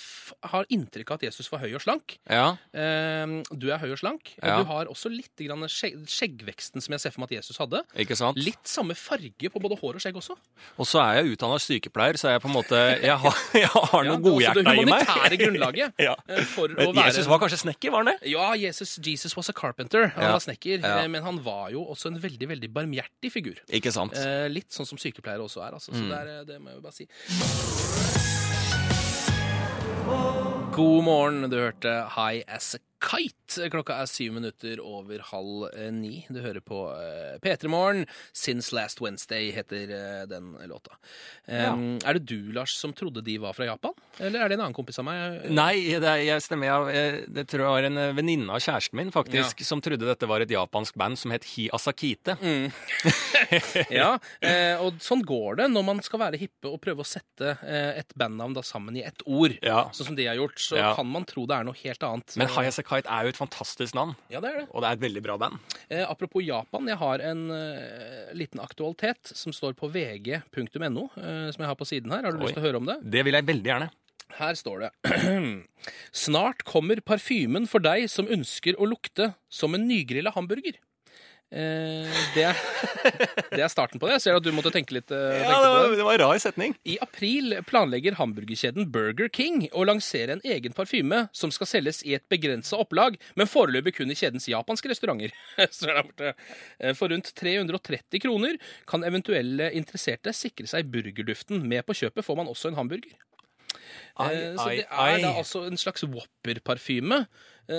har 0.49 0.65
inntrykk 0.73 1.11
av 1.13 1.19
at 1.21 1.25
Jesus 1.29 1.51
var 1.53 1.61
høy 1.61 1.75
og 1.77 1.83
slank. 1.85 2.15
Ja. 2.31 2.57
Uh, 2.73 3.43
du 3.53 3.67
er 3.71 3.79
høy 3.83 3.91
og 3.93 3.99
slank, 4.01 4.31
og 4.41 4.49
Ja. 4.49 4.57
du 4.63 4.65
har 4.71 4.89
også 4.89 5.11
litt 5.13 5.37
grann 5.45 5.61
skjegg, 5.69 5.99
skjeggveksten 6.09 6.81
som 6.81 6.93
jeg 6.97 7.01
ser 7.05 7.13
for 7.13 7.21
meg 7.21 7.31
at 7.35 7.37
Jesus 7.45 7.59
hadde. 7.61 7.83
Ikke 8.01 8.17
sant? 8.17 8.39
Litt 8.41 8.65
samme 8.65 8.97
farge 8.97 9.51
på 9.53 9.61
både 9.61 9.77
hår 9.81 9.99
og 9.99 10.01
skjegg 10.01 10.17
også. 10.17 10.37
Og 10.81 10.87
så 10.89 11.03
er 11.05 11.21
jeg 11.21 11.35
utdanna 11.37 11.59
sykepleier, 11.61 12.17
så 12.17 12.33
jeg 12.33 12.41
på 12.41 12.49
en 12.49 12.57
måte 12.57 12.81
Jeg 13.11 13.19
har, 13.21 13.37
jeg 13.55 13.69
har 13.69 14.05
Ja, 14.05 14.17
noe 14.17 14.17
det 14.17 14.25
også 14.25 14.25
godhjerta 14.31 14.55
det 14.55 14.65
i 14.65 14.65
meg. 14.65 15.05
humanitære 15.05 15.41
grunnlaget 15.45 15.93
Ja. 16.09 16.15
for 16.55 16.69
men 16.73 16.87
å 16.89 16.95
være 16.97 17.13
Jesus 17.13 17.29
var 17.29 17.43
kanskje 17.45 17.61
snekker, 17.67 17.93
var 17.93 18.05
han 18.07 18.13
det? 18.15 18.31
Ja, 18.33 18.49
Jesus, 18.57 18.97
Jesus 19.05 19.37
was 19.37 19.53
a 19.53 19.53
carpenter. 19.53 20.09
Han 20.17 20.25
Ja. 20.25 20.33
var 20.33 20.41
snekker. 20.47 20.81
Ja. 20.81 20.97
eh, 21.05 21.09
Men 21.13 21.23
han 21.29 21.43
var 21.45 21.69
jo 21.77 21.85
også 21.85 22.09
en 22.15 22.19
veldig 22.23 22.49
veldig 22.57 22.73
barmhjertig 22.73 23.33
figur. 23.37 23.61
Ikke 23.69 23.93
sant? 23.93 24.17
Uh, 24.17 24.49
litt 24.49 24.71
sånn 24.73 24.87
som 24.89 24.97
sykepleiere 24.99 25.45
også 25.45 25.61
er. 25.67 25.77
Altså. 25.77 25.93
Så 25.93 26.01
Mm. 26.01 26.09
det, 26.09 26.19
er, 26.19 26.41
eh, 26.41 26.45
det 26.45 26.61
må 26.63 26.71
jeg 26.73 26.77
jo 26.77 26.81
bare 26.81 26.97
si. 26.97 28.10
God 30.73 31.05
morgen. 31.05 31.51
Du 31.51 31.57
hørte 31.57 32.07
High 32.17 32.43
As 32.47 32.75
A 32.75 32.90
Kite. 33.01 33.67
Klokka 33.73 33.97
er 34.03 34.07
syv 34.11 34.35
minutter 34.37 34.79
over 34.85 35.23
halv 35.31 35.65
eh, 35.73 35.89
ni. 35.95 36.21
Du 36.31 36.39
hører 36.45 36.61
på 36.63 36.83
eh, 36.95 37.39
P3 37.43 37.71
Morgen. 37.73 38.05
Since 38.37 38.75
Last 38.77 39.01
Wednesday 39.03 39.49
heter 39.57 39.91
eh, 39.97 40.27
den 40.31 40.53
låta. 40.71 40.95
Um, 41.51 41.99
Er 42.07 42.15
det 42.19 42.27
du, 42.31 42.53
Lars, 42.55 42.77
som 42.79 42.93
trodde 42.95 43.23
de 43.27 43.39
var 43.43 43.57
fra 43.57 43.67
Japan? 43.67 43.97
Eller 44.21 44.45
er 44.45 44.53
det 44.53 44.59
en 44.59 44.65
annen 44.67 44.77
kompis 44.77 45.01
av 45.03 45.09
meg? 45.09 45.49
Nei, 45.51 45.73
det, 45.97 46.07
er- 46.07 46.23
jeg 46.29 46.45
stemmer. 46.45 46.69
Jeg, 46.71 46.95
jeg, 46.95 47.25
det 47.41 47.47
tror 47.51 47.65
jeg 47.65 47.75
var 47.75 47.89
en 47.89 48.01
venninne 48.21 48.53
av 48.55 48.63
kjæresten 48.63 49.01
min 49.01 49.11
faktisk, 49.15 49.65
som 49.67 49.83
trodde 49.83 50.07
dette 50.07 50.29
var 50.31 50.45
et 50.45 50.53
japansk 50.55 50.99
band 51.01 51.19
som 51.19 51.33
het 51.35 51.49
Hi 51.57 51.67
Asakite. 51.75 52.37
Mm. 52.45 52.69
ja, 53.99 54.13
og 54.85 55.01
sånn 55.03 55.25
går 55.27 55.63
det 55.63 55.69
når 55.73 55.87
man 55.89 56.03
skal 56.05 56.23
være 56.27 56.39
hippe 56.41 56.71
og 56.71 56.79
prøve 56.85 57.03
å 57.05 57.09
sette 57.09 57.57
et 57.65 58.15
bandnavn 58.19 58.55
da 58.57 58.63
sammen 58.67 58.97
i 59.01 59.05
ett 59.09 59.25
ord. 59.27 59.57
Ja. 59.65 59.87
Sånn 59.97 60.13
som 60.13 60.19
de 60.19 60.29
har 60.29 60.39
gjort, 60.39 60.61
så 60.63 60.79
Ja. 60.81 60.93
kan 60.97 61.09
man 61.11 61.27
tro 61.29 61.47
det 61.51 61.57
er 61.59 61.67
noe 61.67 61.77
helt 61.83 62.07
annet. 62.07 62.37
Men 62.41 62.51
Hi 62.55 62.69
Asakite 62.91 63.07
er 63.15 63.27
jo 63.27 63.31
et 63.31 63.39
fantastisk 63.39 63.95
navn, 63.95 64.17
Ja, 64.31 64.41
det 64.43 64.51
er 64.51 64.59
det. 64.61 64.69
og 64.75 64.83
det 64.83 64.89
er 64.89 64.97
et 64.99 65.03
veldig 65.05 65.23
bra 65.23 65.37
band. 65.39 65.59
Eh, 65.89 66.03
apropos 66.09 66.43
Japan, 66.43 66.89
jeg 66.89 66.99
har 66.99 67.21
en 67.21 67.51
eh, 67.55 68.33
liten 68.35 68.59
aktualitet 68.61 69.31
som 69.31 69.53
står 69.55 69.75
på 69.79 69.89
vg.no, 69.91 71.05
eh, 71.17 71.51
som 71.55 71.63
jeg 71.63 71.71
har 71.71 71.77
på 71.79 71.87
siden 71.87 72.11
her. 72.11 72.25
Har 72.25 72.33
du 72.33 72.39
Oi. 72.41 72.47
lyst 72.49 72.55
til 72.59 72.65
å 72.65 72.67
høre 72.67 72.81
om 72.83 72.87
det? 72.91 72.99
Det 73.05 73.23
vil 73.25 73.35
jeg 73.39 73.47
veldig 73.47 73.71
gjerne. 73.71 73.91
Her 74.41 74.55
står 74.55 74.85
det 74.85 74.91
Snart 76.15 76.63
kommer 76.65 77.01
parfymen 77.03 77.67
for 77.67 77.83
deg 77.83 78.09
som 78.11 78.29
ønsker 78.31 78.75
å 78.79 78.87
lukte 78.87 79.33
som 79.51 79.75
en 79.75 79.87
nygrilla 79.89 80.31
hamburger. 80.35 80.79
Eh, 81.51 82.07
det, 82.37 82.45
det 83.51 83.63
er 83.65 83.71
starten 83.73 83.99
på 83.99 84.07
det. 84.07 84.15
Jeg 84.19 84.23
ser 84.29 84.37
at 84.39 84.45
du 84.47 84.53
måtte 84.55 84.71
tenke 84.71 84.95
litt. 84.95 85.11
eh, 85.11 85.41
Ja, 85.43 85.57
det 85.65 85.71
var, 85.73 85.89
det. 85.97 86.05
var 86.07 86.15
en 86.15 86.23
rar 86.23 86.39
setning. 86.43 86.77
I 86.87 86.95
april 87.03 87.57
planlegger 87.67 88.15
hamburgerkjeden 88.21 88.87
Burger 88.95 89.27
King 89.35 89.65
å 89.75 89.83
lansere 89.89 90.37
en 90.37 90.45
egen 90.47 90.77
parfyme 90.77 91.25
som 91.35 91.51
skal 91.51 91.67
selges 91.67 92.05
i 92.07 92.15
et 92.15 92.27
begrensa 92.31 92.79
opplag, 92.79 93.19
men 93.35 93.51
foreløpig 93.51 93.97
kun 93.99 94.15
i 94.15 94.19
kjedens 94.19 94.47
japanske 94.53 94.93
restauranter. 94.93 95.35
Eh, 96.81 96.95
For 96.95 97.11
rundt 97.11 97.33
330 97.35 98.21
kroner 98.23 98.55
kan 98.89 99.03
eventuelle 99.05 99.71
interesserte 99.77 100.33
sikre 100.37 100.69
seg 100.71 100.87
burgerduften. 100.93 101.65
Med 101.67 101.83
på 101.89 101.97
kjøpet 101.99 102.25
får 102.27 102.39
man 102.39 102.49
også 102.53 102.71
en 102.71 102.79
hamburger. 102.79 103.17
Ai, 104.21 104.31
Eh, 104.35 104.57
Så 104.59 104.69
det 104.71 104.85
er 104.87 105.19
da 105.23 105.31
ai. 105.33 105.39
altså 105.41 105.65
en 105.67 105.79
slags 105.81 106.03
Whopper-parfyme 106.05 107.21
eh, 107.23 107.27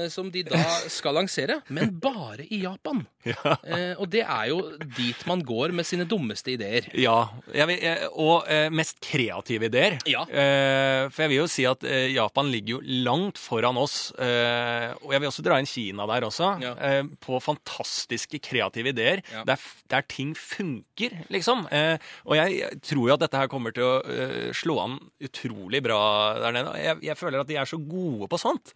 som 0.09 0.29
de 0.31 0.43
da 0.47 0.59
skal 0.91 1.17
lansere, 1.17 1.57
men 1.69 1.91
bare 1.99 2.45
i 2.49 2.61
Japan. 2.65 3.05
Ja. 3.21 3.51
Eh, 3.61 3.91
Og 4.01 4.07
det 4.09 4.23
er 4.25 4.47
jo 4.49 4.55
dit 4.97 5.19
man 5.29 5.43
går 5.45 5.69
med 5.77 5.85
sine 5.85 6.07
dummeste 6.09 6.55
ideer. 6.55 6.87
Ja, 6.97 7.27
vil, 7.45 7.77
og 8.17 8.47
eh, 8.49 8.65
mest 8.73 8.97
kreative 9.03 9.67
ideer. 9.69 9.99
Ja. 10.09 10.23
Eh, 10.25 11.05
for 11.13 11.21
jeg 11.27 11.29
vil 11.29 11.37
jo 11.43 11.45
si 11.53 11.67
at 11.69 11.85
eh, 11.85 12.07
Japan 12.15 12.49
ligger 12.49 12.79
jo 12.79 12.95
langt 13.05 13.37
foran 13.37 13.77
oss. 13.77 14.09
Eh, 14.17 14.87
og 15.03 15.13
jeg 15.13 15.21
vil 15.21 15.29
også 15.29 15.45
dra 15.45 15.59
inn 15.61 15.69
Kina 15.69 16.07
der 16.09 16.25
også, 16.25 16.49
Ja. 16.65 16.73
eh, 16.81 17.03
på 17.21 17.37
fantastiske 17.45 18.41
kreative 18.41 18.89
ideer. 18.89 19.21
Der, 19.45 19.61
der 19.93 20.01
ting 20.09 20.33
funker, 20.33 21.13
liksom. 21.29 21.67
Eh, 21.69 22.01
og 22.25 22.39
jeg, 22.41 22.79
tror 22.81 23.05
jo 23.05 23.13
at 23.19 23.21
dette 23.27 23.37
her 23.37 23.51
kommer 23.53 23.75
til 23.77 23.85
å 23.85 23.93
eh, 24.01 24.49
slå 24.57 24.79
an 24.81 24.97
utrolig 25.21 25.83
bra 25.85 26.01
der 26.41 26.57
nede. 26.57 26.73
Jeg, 26.81 27.03
jeg 27.11 27.21
føler 27.21 27.45
at 27.45 27.53
de 27.53 27.61
er 27.61 27.69
så 27.69 27.77
gode 27.77 28.31
på 28.33 28.41
sånt. 28.41 28.73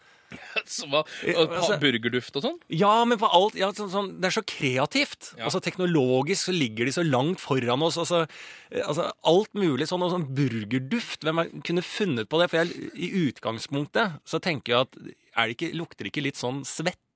Så 0.65 0.87
hva, 0.91 1.03
Eh, 1.25 1.35
og 1.37 1.49
altså- 1.53 1.79
burgerduft 1.81 2.35
og 2.39 2.43
sånn? 2.45 2.59
Ja, 2.69 2.93
men 3.05 3.17
på 3.21 3.29
alt 3.31 3.55
ja, 3.59 3.71
sånn, 3.71 3.91
sånn, 3.93 4.09
Det 4.21 4.29
er 4.29 4.35
så 4.37 4.43
kreativt. 4.45 5.31
Ja. 5.37 5.45
Altså 5.49 5.61
Teknologisk 5.63 6.49
så 6.49 6.55
ligger 6.55 6.85
de 6.85 6.91
så 6.95 7.03
langt 7.05 7.39
foran 7.43 7.83
oss. 7.85 7.97
Altså, 8.01 8.25
altså 8.71 9.11
Alt 9.23 9.53
mulig 9.53 9.87
sånn, 9.89 10.03
og 10.05 10.11
sånn 10.13 10.27
burgerduft. 10.35 11.21
Hvem 11.25 11.61
kunne 11.65 11.83
funnet 11.85 12.29
på 12.29 12.39
det? 12.41 12.49
For 12.51 12.63
jeg, 12.63 12.91
i 12.95 13.11
utgangspunktet 13.29 14.19
så 14.25 14.39
tenker 14.43 14.73
jeg 14.73 14.81
at 14.87 14.99
er 15.35 15.47
det 15.49 15.57
ikke, 15.57 15.73
lukter 15.75 16.05
det 16.07 16.13
ikke 16.13 16.23
litt 16.29 16.39
sånn 16.39 16.63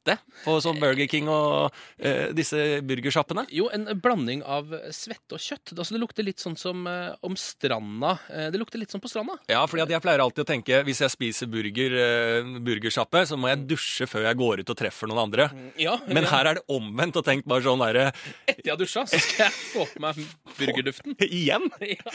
svette 0.10 0.44
på 0.44 0.56
sånn 0.64 0.80
Burger 0.82 1.08
King 1.12 1.28
og 1.32 1.76
eh, 1.98 2.30
disse 2.36 2.80
burgersjappene? 2.88 3.46
Jo, 3.54 3.68
en 3.74 3.88
blanding 4.00 4.42
av 4.48 4.72
svette 4.96 5.36
og 5.38 5.44
kjøtt. 5.44 5.74
Altså, 5.76 5.96
det 5.96 6.02
lukter 6.02 6.26
litt 6.26 6.42
sånn 6.42 6.58
som 6.60 6.86
eh, 6.90 7.12
om 7.26 7.36
stranda. 7.40 8.16
Eh, 8.32 8.48
det 8.54 8.62
lukter 8.62 8.82
litt 8.82 8.94
sånn 8.94 9.04
på 9.04 9.12
stranda. 9.12 9.38
Ja, 9.52 9.66
fordi 9.70 9.86
jeg 9.94 10.04
pleier 10.04 10.24
alltid 10.24 10.46
å 10.46 10.50
tenke 10.50 10.82
hvis 10.88 11.04
jeg 11.04 11.14
spiser 11.14 11.52
burger, 11.52 11.96
eh, 12.00 12.52
burgersjappe, 12.66 13.26
så 13.30 13.40
må 13.40 13.52
jeg 13.52 13.66
dusje 13.70 14.08
før 14.10 14.28
jeg 14.30 14.40
går 14.40 14.64
ut 14.64 14.74
og 14.74 14.80
treffer 14.80 15.12
noen 15.12 15.24
andre. 15.28 15.50
Ja, 15.80 15.98
Men 16.08 16.26
ja. 16.26 16.34
her 16.34 16.52
er 16.54 16.60
det 16.60 16.66
omvendt 16.72 17.20
og 17.20 17.28
tenkt 17.28 17.48
bare 17.50 17.66
sånn 17.66 17.82
derre 17.84 18.10
Etter 18.48 18.66
jeg 18.66 18.74
har 18.74 18.80
dusja, 18.80 19.06
så 19.10 19.20
skal 19.22 19.48
jeg 19.48 19.58
få 19.74 19.86
på 19.94 20.04
meg 20.04 20.20
burgerduften. 20.60 21.18
Igjen? 21.30 21.70
Ja. 21.90 22.12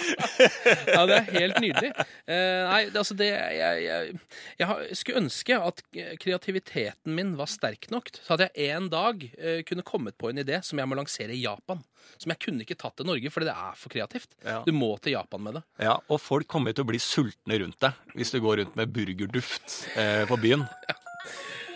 ja, 0.86 1.00
det 1.08 1.16
er 1.16 1.26
helt 1.34 1.56
nydelig. 1.62 1.88
Eh, 2.30 2.60
nei, 2.68 2.78
altså 2.94 3.16
det 3.18 3.26
Jeg, 3.26 3.56
jeg, 3.58 3.80
jeg 3.84 4.18
jeg 4.60 4.96
skulle 4.98 5.22
ønske 5.24 5.56
at 5.58 5.82
kreativiteten 6.22 7.14
min 7.16 7.34
var 7.38 7.50
sterk 7.50 7.83
nok 7.92 8.10
til 8.14 8.32
at 8.36 8.44
jeg 8.46 8.70
en 8.76 8.86
dag 8.92 9.24
eh, 9.36 9.60
kunne 9.68 9.84
kommet 9.86 10.16
på 10.20 10.30
en 10.30 10.40
idé 10.40 10.60
som 10.64 10.78
jeg 10.80 10.88
må 10.88 10.96
lansere 10.98 11.34
i 11.34 11.42
Japan. 11.42 11.82
Som 12.20 12.32
jeg 12.32 12.40
kunne 12.44 12.64
ikke 12.64 12.76
tatt 12.78 12.96
til 13.00 13.08
Norge, 13.08 13.32
fordi 13.32 13.48
det 13.48 13.56
er 13.56 13.76
for 13.80 13.92
kreativt. 13.92 14.36
Ja. 14.44 14.60
Du 14.66 14.72
må 14.76 14.92
til 15.02 15.16
Japan 15.16 15.42
med 15.44 15.58
det. 15.58 15.64
Ja, 15.82 15.96
og 16.08 16.20
folk 16.22 16.48
kommer 16.50 16.72
til 16.76 16.84
å 16.86 16.90
bli 16.92 17.00
sultne 17.02 17.58
rundt 17.62 17.80
deg 17.82 18.14
hvis 18.14 18.30
du 18.34 18.38
går 18.44 18.62
rundt 18.62 18.78
med 18.78 18.92
burgerduft 18.94 19.80
eh, 19.98 20.22
på 20.30 20.38
byen. 20.40 20.64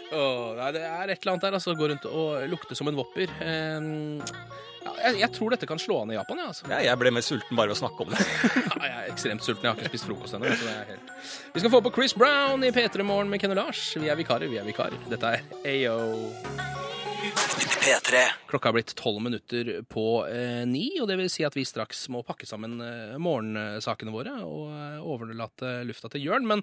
Åh, 0.08 0.54
nei, 0.56 0.70
det 0.72 0.84
er 0.88 1.10
et 1.12 1.18
eller 1.20 1.34
annet 1.34 1.44
der. 1.44 1.56
altså 1.58 1.74
Gå 1.76 1.90
rundt 1.90 2.06
og 2.08 2.46
lukte 2.48 2.76
som 2.78 2.88
en 2.88 2.96
vopper. 2.96 3.28
Eh, 3.44 3.80
ja, 3.82 4.77
jeg, 5.02 5.18
jeg 5.22 5.30
tror 5.36 5.54
dette 5.54 5.68
kan 5.70 5.80
slå 5.82 6.00
an 6.02 6.12
i 6.14 6.18
Japan. 6.18 6.42
Ja, 6.42 6.48
altså. 6.52 6.68
Ja, 6.70 6.80
jeg 6.86 7.00
ble 7.00 7.12
mer 7.14 7.26
sulten 7.26 7.58
bare 7.58 7.72
ved 7.72 7.78
å 7.78 7.80
snakke 7.82 8.06
om 8.06 8.14
det. 8.14 8.24
Ja, 8.78 8.84
jeg 8.84 8.96
er 8.96 9.12
ekstremt 9.12 9.44
sulten. 9.44 9.64
Jeg 9.66 9.72
har 9.72 9.80
ikke 9.80 9.92
spist 9.92 10.06
frokost 10.06 10.36
ennå. 10.38 10.50
helt... 10.88 11.12
Vi 11.54 11.62
skal 11.62 11.72
få 11.72 11.80
på 11.84 11.92
Chris 11.96 12.14
Brown 12.14 12.62
i 12.64 12.70
P3 12.74 13.06
Morgen 13.06 13.32
med 13.32 13.42
Ken 13.42 13.54
og 13.56 13.58
Lars. 13.58 13.82
Vi 13.98 14.10
er 14.10 14.18
vikarer, 14.18 14.50
vi 14.50 14.60
er 14.60 14.68
vikarer. 14.68 15.00
Dette 15.10 15.34
er 15.34 15.42
Ayo. 15.66 15.98
P3. 17.88 18.20
Klokka 18.50 18.68
er 18.70 18.76
blitt 18.78 18.92
tolv 18.98 19.20
minutter 19.24 19.70
på 19.88 20.04
eh, 20.28 20.62
ni, 20.68 20.86
og 21.00 21.08
det 21.08 21.16
vil 21.20 21.30
si 21.32 21.44
at 21.46 21.56
vi 21.56 21.64
straks 21.68 22.06
må 22.12 22.20
pakke 22.26 22.46
sammen 22.48 22.76
eh, 22.84 23.16
morgensakene 23.22 24.12
våre 24.12 24.34
og 24.44 24.68
eh, 24.74 24.98
overlate 25.04 25.78
lufta 25.88 26.10
til 26.12 26.26
Jørn. 26.28 26.46
Men 26.48 26.62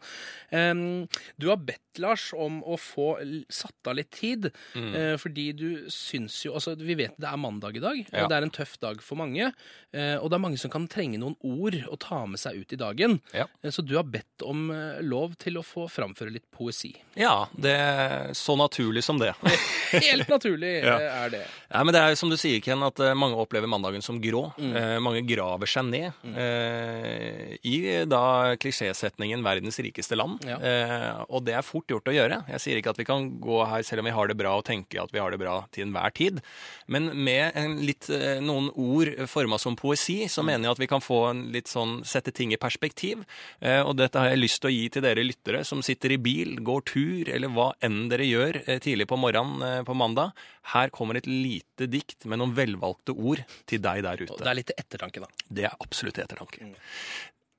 eh, 0.53 1.09
du 1.41 1.49
har 1.51 1.61
bedt 1.65 1.81
Lars 2.03 2.29
om 2.35 2.57
å 2.67 2.75
få 2.75 3.13
satt 3.47 3.87
av 3.87 3.95
litt 3.95 4.09
tid, 4.11 4.49
eh, 4.75 5.13
fordi 5.21 5.45
du 5.55 5.67
syns 5.93 6.41
jo 6.43 6.55
Altså, 6.55 6.73
vi 6.79 6.95
vet 6.95 7.15
det 7.19 7.27
er 7.27 7.39
mandag 7.39 7.75
i 7.79 7.81
dag, 7.83 7.97
Ja. 8.11 8.23
og 8.25 8.29
det 8.31 8.35
er 8.37 8.45
en 8.45 8.51
tøff 8.55 8.77
dag 8.83 9.01
for 9.03 9.19
mange. 9.19 9.49
Eh, 9.95 10.15
og 10.19 10.29
det 10.31 10.37
er 10.37 10.43
mange 10.43 10.59
som 10.59 10.71
kan 10.71 10.85
trenge 10.91 11.19
noen 11.19 11.35
ord 11.43 11.75
å 11.91 11.97
ta 11.99 12.21
med 12.27 12.39
seg 12.39 12.61
ut 12.63 12.75
i 12.75 12.79
dagen. 12.79 13.17
Ja. 13.35 13.45
Eh, 13.63 13.71
så 13.75 13.83
du 13.83 13.95
har 13.97 14.03
bedt 14.07 14.43
om 14.47 14.69
eh, 14.75 14.99
lov 15.03 15.35
til 15.41 15.59
å 15.59 15.63
få 15.67 15.87
framføre 15.91 16.31
litt 16.35 16.47
poesi. 16.55 16.93
Ja, 17.19 17.45
det 17.55 17.73
er 17.75 18.33
så 18.35 18.55
naturlig 18.59 19.03
som 19.07 19.19
det. 19.19 19.31
Helt 19.95 20.27
naturlig 20.31 20.73
Ja. 20.85 20.95
Er 21.15 21.31
det. 21.33 21.43
Ja, 21.69 21.81
men 21.83 21.93
det 21.95 22.01
er 22.01 22.13
jo 22.13 22.19
som 22.19 22.31
du 22.31 22.37
sier, 22.39 22.61
Ken, 22.63 22.83
at 22.85 22.99
eh, 23.03 23.15
mange 23.17 23.37
opplever 23.39 23.69
mandagen 23.69 24.03
som 24.05 24.19
grå. 24.21 24.47
Mm. 24.59 24.73
Eh, 24.79 24.95
mange 25.03 25.23
graver 25.27 25.69
seg 25.69 25.87
ned 25.89 26.35
eh, 26.35 27.55
i 27.65 27.77
da 28.09 28.55
klisjésetningen 28.61 29.43
'verdens 29.45 29.79
rikeste 29.83 30.17
land'. 30.17 30.43
Ja. 30.47 30.57
Eh, 30.59 31.23
og 31.29 31.45
det 31.47 31.55
er 31.57 31.65
fort 31.65 31.89
gjort 31.91 32.09
å 32.11 32.15
gjøre. 32.15 32.41
Jeg 32.55 32.63
sier 32.63 32.81
ikke 32.81 32.93
at 32.95 33.01
vi 33.01 33.07
kan 33.07 33.29
gå 33.41 33.61
her 33.69 33.85
selv 33.87 34.03
om 34.03 34.09
vi 34.09 34.15
har 34.15 34.31
det 34.31 34.37
bra 34.39 34.55
og 34.59 34.65
tenke 34.67 35.01
at 35.01 35.13
vi 35.13 35.21
har 35.21 35.31
det 35.31 35.41
bra 35.41 35.57
til 35.75 35.87
enhver 35.87 36.13
tid. 36.15 36.41
Men 36.87 37.11
med 37.13 37.55
en 37.55 37.77
litt, 37.85 38.09
eh, 38.09 38.41
noen 38.43 38.71
ord 38.75 39.13
forma 39.31 39.59
som 39.61 39.75
poesi, 39.75 40.25
så 40.31 40.43
mener 40.45 40.69
jeg 40.69 40.77
at 40.77 40.83
vi 40.83 40.91
kan 40.91 41.03
få 41.03 41.21
en 41.31 41.45
litt 41.55 41.71
sånn 41.71 42.03
sette 42.05 42.33
ting 42.35 42.53
i 42.53 42.61
perspektiv. 42.61 43.23
Og 43.61 43.95
dette 43.97 44.19
har 44.19 44.29
jeg 44.29 44.41
lyst 44.41 44.61
til 44.61 44.69
å 44.69 44.73
gi 44.73 44.89
til 44.89 45.03
dere 45.03 45.23
lyttere 45.23 45.63
som 45.65 45.81
sitter 45.85 46.13
i 46.15 46.17
bil, 46.21 46.57
går 46.65 46.81
tur, 46.85 47.29
eller 47.31 47.51
hva 47.53 47.71
enn 47.83 48.07
dere 48.09 48.27
gjør 48.27 48.59
tidlig 48.83 49.07
på 49.09 49.17
morgenen 49.19 49.85
på 49.85 49.95
mandag. 49.97 50.33
Her 50.73 50.89
kommer 50.95 51.19
et 51.19 51.27
lite 51.29 51.89
dikt 51.91 52.27
med 52.29 52.39
noen 52.41 52.55
velvalgte 52.57 53.15
ord 53.15 53.43
til 53.67 53.81
deg 53.83 54.03
der 54.05 54.23
ute. 54.23 54.39
det 54.39 54.51
er 54.51 54.59
litt 54.61 54.73
ettertanke, 54.75 55.25
da. 55.25 55.45
Det 55.49 55.67
er 55.67 55.75
absolutt 55.83 56.21
ettertanke. 56.23 56.71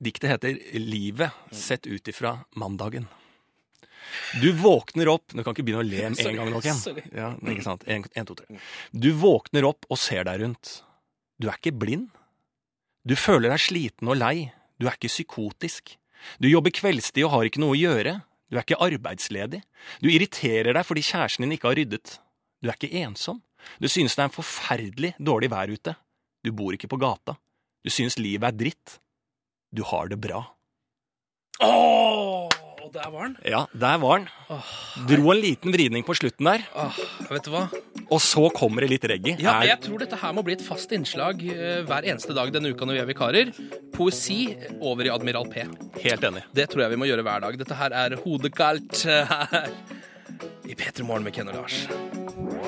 Diktet 0.03 0.29
heter 0.29 0.59
'Livet 0.77 1.31
sett 1.51 1.87
ut 1.87 2.07
ifra 2.07 2.37
mandagen'. 2.55 3.07
Du 4.41 4.51
våkner 4.55 5.09
opp 5.11 5.33
Du 5.33 5.41
kan 5.43 5.53
ikke 5.53 5.65
begynne 5.67 5.83
å 5.83 5.87
le 5.87 6.09
med 6.13 6.21
en 6.29 6.37
gang 6.39 6.51
nå, 6.51 6.61
igjen. 6.63 7.01
Ja, 7.11 7.31
ikke 7.35 7.65
sant? 7.65 7.83
En, 7.87 8.05
en, 8.13 8.27
to, 8.27 8.37
tre. 8.37 8.59
Du 8.91 9.09
våkner 9.19 9.67
opp 9.67 9.87
og 9.89 9.99
ser 9.99 10.23
deg 10.27 10.41
rundt. 10.43 10.77
Du 11.41 11.49
er 11.49 11.57
ikke 11.59 11.75
blind. 11.75 12.07
Du 13.07 13.15
føler 13.19 13.51
deg 13.53 13.63
sliten 13.63 14.07
og 14.11 14.19
lei. 14.19 14.51
Du 14.79 14.87
er 14.87 14.95
ikke 14.95 15.11
psykotisk. 15.11 15.97
Du 16.41 16.47
jobber 16.49 16.73
kveldstid 16.75 17.25
og 17.27 17.33
har 17.35 17.49
ikke 17.49 17.61
noe 17.63 17.75
å 17.75 17.79
gjøre. 17.79 18.15
Du 18.47 18.57
er 18.57 18.63
ikke 18.63 18.79
arbeidsledig. 18.83 19.61
Du 20.03 20.09
irriterer 20.11 20.73
deg 20.77 20.87
fordi 20.87 21.03
kjæresten 21.05 21.45
din 21.45 21.57
ikke 21.57 21.71
har 21.71 21.79
ryddet. 21.79 22.17
Du 22.63 22.69
er 22.71 22.77
ikke 22.77 22.91
ensom. 23.03 23.41
Du 23.81 23.87
synes 23.91 24.15
det 24.15 24.23
er 24.23 24.29
en 24.29 24.35
forferdelig 24.37 25.13
dårlig 25.19 25.49
vær 25.53 25.69
ute. 25.73 25.95
Du 26.45 26.51
bor 26.55 26.73
ikke 26.77 26.89
på 26.89 26.99
gata. 27.01 27.35
Du 27.85 27.91
synes 27.93 28.17
livet 28.21 28.47
er 28.49 28.55
dritt. 28.57 28.99
Du 29.73 29.83
har 29.85 30.07
det 30.11 30.19
bra. 30.23 30.43
Åh, 31.63 32.47
og 32.83 32.89
der 32.93 33.09
var 33.11 33.25
den. 33.27 33.35
Ja, 33.49 33.63
der 33.73 33.97
var 34.01 34.21
den. 34.21 34.27
Dro 35.09 35.31
en 35.33 35.41
liten 35.41 35.73
vridning 35.73 36.05
på 36.07 36.13
slutten 36.17 36.47
der, 36.47 36.63
Åh, 36.77 36.99
vet 37.31 37.47
du 37.47 37.51
hva? 37.53 37.63
og 38.07 38.21
så 38.23 38.45
kommer 38.55 38.85
det 38.85 38.91
litt 38.93 39.07
reggae. 39.09 39.35
Ja, 39.41 39.57
jeg 39.67 39.81
tror 39.83 39.99
dette 40.03 40.19
her 40.21 40.35
må 40.37 40.43
bli 40.47 40.55
et 40.55 40.63
fast 40.63 40.93
innslag 40.95 41.41
eh, 41.51 41.81
hver 41.89 42.07
eneste 42.07 42.35
dag 42.37 42.53
denne 42.55 42.71
uka 42.71 42.87
når 42.87 42.99
vi 42.99 43.01
er 43.03 43.09
vikarer. 43.09 43.51
Poesi 43.95 44.39
over 44.79 45.09
i 45.09 45.11
Admiral 45.13 45.49
P. 45.51 45.65
Helt 46.05 46.29
enig. 46.29 46.45
Det 46.55 46.69
tror 46.71 46.85
jeg 46.85 46.93
vi 46.95 47.01
må 47.03 47.09
gjøre 47.09 47.25
hver 47.27 47.43
dag. 47.47 47.59
Dette 47.59 47.81
her 47.81 47.97
er 48.05 48.17
Hodekaldt 48.23 49.03
eh, 49.09 49.35
her 49.53 49.73
i 50.69 50.77
P3 50.77 51.03
Morgen 51.07 51.25
med 51.27 51.35
Ken 51.35 51.49
og 51.51 51.57
Lars. 51.63 51.83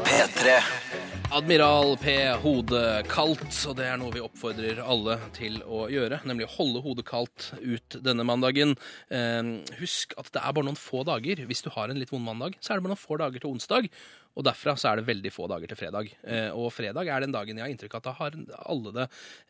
P3. 0.03 0.98
Admiral 1.31 1.93
P, 2.01 2.09
hodet 2.41 3.05
kaldt, 3.11 3.53
og 3.69 3.75
det 3.77 3.85
er 3.85 3.99
noe 4.01 4.09
vi 4.15 4.21
oppfordrer 4.25 4.79
alle 4.81 5.19
til 5.37 5.59
å 5.61 5.83
gjøre, 5.91 6.23
nemlig 6.25 6.47
å 6.47 6.53
holde 6.55 6.81
hodet 6.81 7.05
kaldt 7.05 7.51
ut 7.61 7.99
denne 8.01 8.25
mandagen. 8.25 8.73
Eh, 9.13 9.51
husk 9.77 10.15
at 10.17 10.31
det 10.33 10.41
er 10.41 10.55
bare 10.57 10.65
noen 10.71 10.79
få 10.79 11.03
dager. 11.05 11.43
Hvis 11.49 11.61
du 11.65 11.69
har 11.75 11.93
en 11.93 12.01
litt 12.01 12.09
vond 12.13 12.25
mandag, 12.25 12.57
så 12.57 12.73
er 12.73 12.79
det 12.81 12.87
bare 12.87 12.95
noen 12.95 13.03
få 13.05 13.19
dager 13.21 13.43
til 13.45 13.53
onsdag, 13.53 13.91
og 14.39 14.45
derfra 14.45 14.73
så 14.79 14.91
er 14.91 14.99
det 15.01 15.07
veldig 15.09 15.31
få 15.35 15.47
dager 15.51 15.69
til 15.69 15.77
fredag. 15.79 16.09
Eh, 16.23 16.49
og 16.55 16.69
fredag 16.73 17.09
er 17.11 17.23
den 17.25 17.33
dagen 17.33 17.57
jeg 17.59 17.65
har 17.65 17.71
inntrykk 17.75 17.97
av 17.97 18.01
at 18.01 18.07
da 18.09 18.13
har 18.19 18.37
alle 18.73 18.93
det 18.95 19.05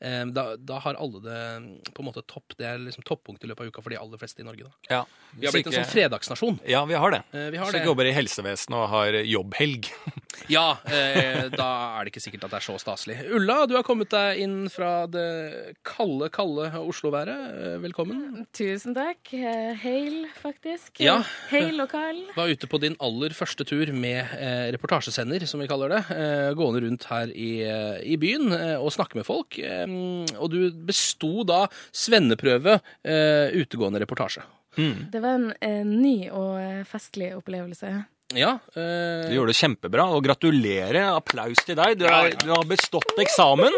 eh, 0.08 0.24
da, 0.34 0.46
da 0.58 0.80
har 0.84 0.98
alle 1.00 1.20
det 1.24 1.42
på 1.96 2.04
en 2.04 2.08
måte 2.10 2.24
topp. 2.32 2.56
Det 2.60 2.68
er 2.68 2.80
liksom 2.84 3.06
toppunkt 3.08 3.44
i 3.46 3.52
løpet 3.52 3.68
av 3.68 3.72
uka 3.72 3.84
for 3.86 3.94
de 3.96 4.00
aller 4.02 4.20
fleste 4.20 4.44
i 4.44 4.48
Norge. 4.48 4.68
da. 4.68 4.76
Ja, 4.92 5.02
Vi 5.36 5.48
har 5.48 5.56
blitt 5.56 5.72
en 5.72 5.78
sånn 5.80 5.92
fredagsnasjon. 5.94 6.60
Ja, 6.68 6.84
vi 6.90 6.98
har 7.00 7.16
det. 7.16 7.22
Eh, 7.32 7.50
vi 7.56 7.62
har 7.62 7.72
Så 7.72 7.78
det. 7.80 7.86
jobber 7.88 8.10
i 8.10 8.16
helsevesenet 8.20 8.80
og 8.82 8.88
har 8.98 9.20
jobbhelg. 9.30 9.92
Ja, 10.50 10.68
da 11.54 11.69
er 11.70 12.06
det 12.06 12.14
ikke 12.14 12.24
sikkert 12.24 12.46
at 12.48 12.54
det 12.54 12.60
er 12.60 12.66
så 12.66 12.76
staselig. 12.82 13.18
Ulla, 13.36 13.62
du 13.70 13.76
har 13.78 13.86
kommet 13.88 14.12
deg 14.14 14.42
inn 14.44 14.58
fra 14.72 15.06
det 15.12 15.76
kalde, 15.88 16.30
kalde 16.34 16.70
Oslo-været. 16.80 17.80
Velkommen. 17.84 18.46
Tusen 18.56 18.96
takk. 18.98 19.32
Eh, 19.36 19.72
Hail, 19.84 20.28
faktisk. 20.42 21.02
Ja. 21.04 21.20
Hail 21.52 21.80
og 21.84 21.92
Carl. 21.92 22.22
Var 22.40 22.54
ute 22.54 22.70
på 22.72 22.82
din 22.82 22.98
aller 23.04 23.36
første 23.38 23.66
tur 23.68 23.92
med 23.96 24.36
eh, 24.38 24.68
reportasjesender, 24.76 25.46
som 25.50 25.62
vi 25.64 25.70
kaller 25.72 25.96
det. 25.96 26.04
Eh, 26.16 26.52
gående 26.60 26.84
rundt 26.86 27.08
her 27.12 27.34
i, 27.34 27.52
i 28.06 28.20
byen 28.22 28.54
og 28.80 28.92
snakke 28.96 29.20
med 29.20 29.28
folk. 29.28 29.60
Eh, 29.60 29.86
og 30.40 30.48
du 30.54 30.62
besto 30.90 31.44
da 31.48 31.66
svenneprøve 31.96 32.80
eh, 33.04 33.56
utegående 33.60 34.02
reportasje. 34.04 34.46
Det 34.80 35.20
var 35.20 35.50
en 35.66 35.90
ny 36.00 36.30
og 36.32 36.86
festlig 36.88 37.34
opplevelse. 37.36 37.90
Ja. 38.38 38.58
Øh... 38.78 39.26
Du 39.26 39.34
gjorde 39.34 39.54
det 39.54 39.58
kjempebra, 39.58 40.06
og 40.14 40.24
gratulerer. 40.26 41.10
Applaus 41.16 41.64
til 41.66 41.78
deg. 41.80 41.98
Du, 42.00 42.06
er, 42.06 42.36
du 42.38 42.52
har 42.54 42.66
bestått 42.70 43.18
eksamen, 43.22 43.74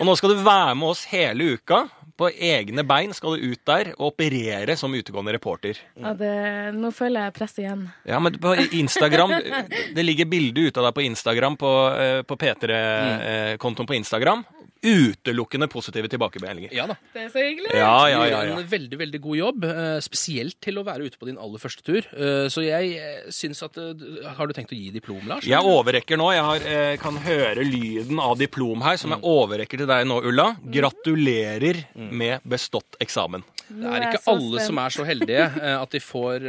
og 0.00 0.08
nå 0.08 0.16
skal 0.18 0.34
du 0.34 0.42
være 0.44 0.74
med 0.76 0.92
oss 0.92 1.06
hele 1.12 1.54
uka. 1.56 1.86
På 2.16 2.30
egne 2.32 2.80
bein 2.88 3.10
skal 3.12 3.36
du 3.36 3.50
ut 3.52 3.60
der 3.68 3.90
og 3.98 4.14
operere 4.14 4.72
som 4.80 4.94
utegående 4.96 5.34
reporter. 5.36 5.76
Ja, 6.00 6.14
det, 6.16 6.30
nå 6.72 6.88
føler 6.96 7.26
jeg 7.26 7.34
press 7.36 7.58
igjen. 7.60 7.82
Ja, 8.08 8.20
men 8.24 8.38
på 8.40 8.54
Instagram 8.72 9.34
Det 9.92 10.04
ligger 10.04 10.30
bilde 10.30 10.64
ute 10.70 10.80
av 10.80 10.88
deg 10.88 10.96
på 10.96 11.04
Instagram, 11.04 11.58
på, 11.60 11.72
eh, 11.92 12.22
på 12.24 12.38
P3-kontoen 12.40 13.90
på 13.90 13.98
Instagram. 13.98 14.46
Utelukkende 14.82 15.68
positive 15.72 16.08
tilbakemeldinger. 16.12 16.72
ja 16.74 16.86
da. 16.86 16.96
Det 17.14 17.22
er 17.24 17.30
så 17.32 17.42
hyggelig. 17.42 17.72
Ja, 17.74 18.06
ja, 18.10 18.20
ja. 18.28 18.40
Du 18.42 18.50
gjør 18.52 18.60
en 18.62 18.70
veldig 18.70 18.98
veldig 19.00 19.20
god 19.24 19.36
jobb, 19.40 19.64
eh, 19.64 19.98
spesielt 20.04 20.58
til 20.60 20.78
å 20.78 20.84
være 20.86 21.06
ute 21.08 21.18
på 21.18 21.26
din 21.26 21.38
aller 21.38 21.58
første 21.62 21.82
tur. 21.86 22.02
Eh, 22.12 22.48
Så 22.52 22.62
jeg 22.66 22.96
eh, 22.98 23.30
syns 23.30 23.62
at 23.62 23.74
Har 24.36 24.46
du 24.46 24.52
tenkt 24.52 24.72
å 24.72 24.76
gi 24.78 24.90
diplom, 24.94 25.26
Lars? 25.26 25.44
Jeg 25.46 25.58
overrekker 25.64 26.16
nå. 26.20 26.30
Jeg 26.34 26.44
har, 26.44 26.96
kan 27.02 27.16
høre 27.16 27.64
lyden 27.64 28.18
av 28.20 28.36
diplom 28.38 28.82
her, 28.82 28.96
som 28.96 29.10
jeg 29.10 29.20
Mm. 29.20 29.24
overrekker 29.24 29.78
til 29.78 29.86
deg 29.86 30.06
nå, 30.06 30.20
Ulla. 30.24 30.56
Gratulerer 30.64 31.84
med 31.96 32.40
bestått 32.46 32.96
eksamen. 33.00 33.42
Det 33.68 33.82
er 33.90 34.04
ikke 34.12 34.20
alle 34.30 34.60
som 34.62 34.78
er 34.78 34.90
så 34.94 35.04
heldige 35.04 35.46
at 35.82 35.90
de, 35.90 35.98
får, 35.98 36.44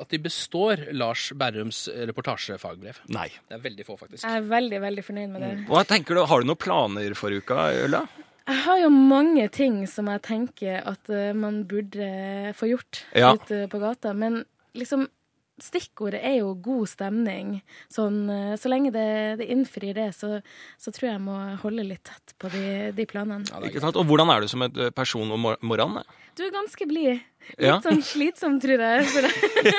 at 0.00 0.08
de 0.12 0.18
består 0.22 0.84
Lars 0.94 1.32
Berrums 1.34 1.88
reportasjefagbrev. 1.90 3.00
Nei. 3.10 3.26
Det 3.48 3.56
er 3.58 3.64
veldig 3.64 3.86
få, 3.88 3.96
faktisk. 3.98 4.22
Jeg 4.22 4.36
er 4.38 4.46
veldig, 4.46 4.80
veldig 4.84 5.04
fornøyd 5.04 5.32
med 5.34 5.42
det. 5.42 5.50
Hva 5.66 5.82
tenker 5.88 6.14
du, 6.14 6.24
Har 6.30 6.40
du 6.40 6.46
noen 6.46 6.60
planer 6.60 7.14
for 7.18 7.30
uka, 7.34 7.79
Ulla? 7.86 8.04
Jeg 8.50 8.64
har 8.64 8.78
jo 8.82 8.88
mange 8.90 9.44
ting 9.54 9.82
som 9.86 10.08
jeg 10.10 10.22
tenker 10.26 10.80
at 10.90 11.10
eh, 11.12 11.32
man 11.36 11.62
burde 11.70 12.10
få 12.58 12.66
gjort 12.72 13.04
Ja. 13.14 13.34
ute 13.36 13.66
på 13.70 13.78
gata. 13.82 14.12
Men 14.16 14.44
liksom 14.74 15.08
Stikkordet 15.60 16.22
er 16.24 16.38
jo 16.38 16.54
god 16.56 16.88
stemning. 16.88 17.58
Sånn, 17.92 18.22
eh, 18.32 18.54
så 18.56 18.70
lenge 18.72 18.88
det, 18.94 19.02
det 19.42 19.48
innfrir 19.52 19.92
det, 19.92 20.06
så, 20.16 20.38
så 20.80 20.88
tror 20.88 21.04
jeg 21.10 21.12
jeg 21.18 21.24
må 21.26 21.34
holde 21.60 21.84
litt 21.84 22.00
tett 22.08 22.32
på 22.40 22.48
de, 22.48 22.62
de 22.96 23.04
planene. 23.04 23.44
Ja, 23.50 23.58
er 23.60 23.68
Ikke 23.68 23.82
sant? 23.84 23.98
Og 24.00 24.08
hvordan 24.08 24.32
er 24.32 24.40
du 24.40 24.48
som 24.48 24.64
et 24.64 24.78
eh, 24.80 24.88
person 24.96 25.28
om 25.36 25.44
mor- 25.44 25.60
morgenen? 25.60 26.08
Du 26.34 26.46
er 26.46 26.54
ganske 26.54 26.88
blid. 26.88 27.20
Litt 27.50 27.66
Ja. 27.66 27.80
sånn 27.82 28.02
slitsom, 28.04 28.60
tror 28.62 28.78
jeg. 28.78 29.06
For 29.10 29.22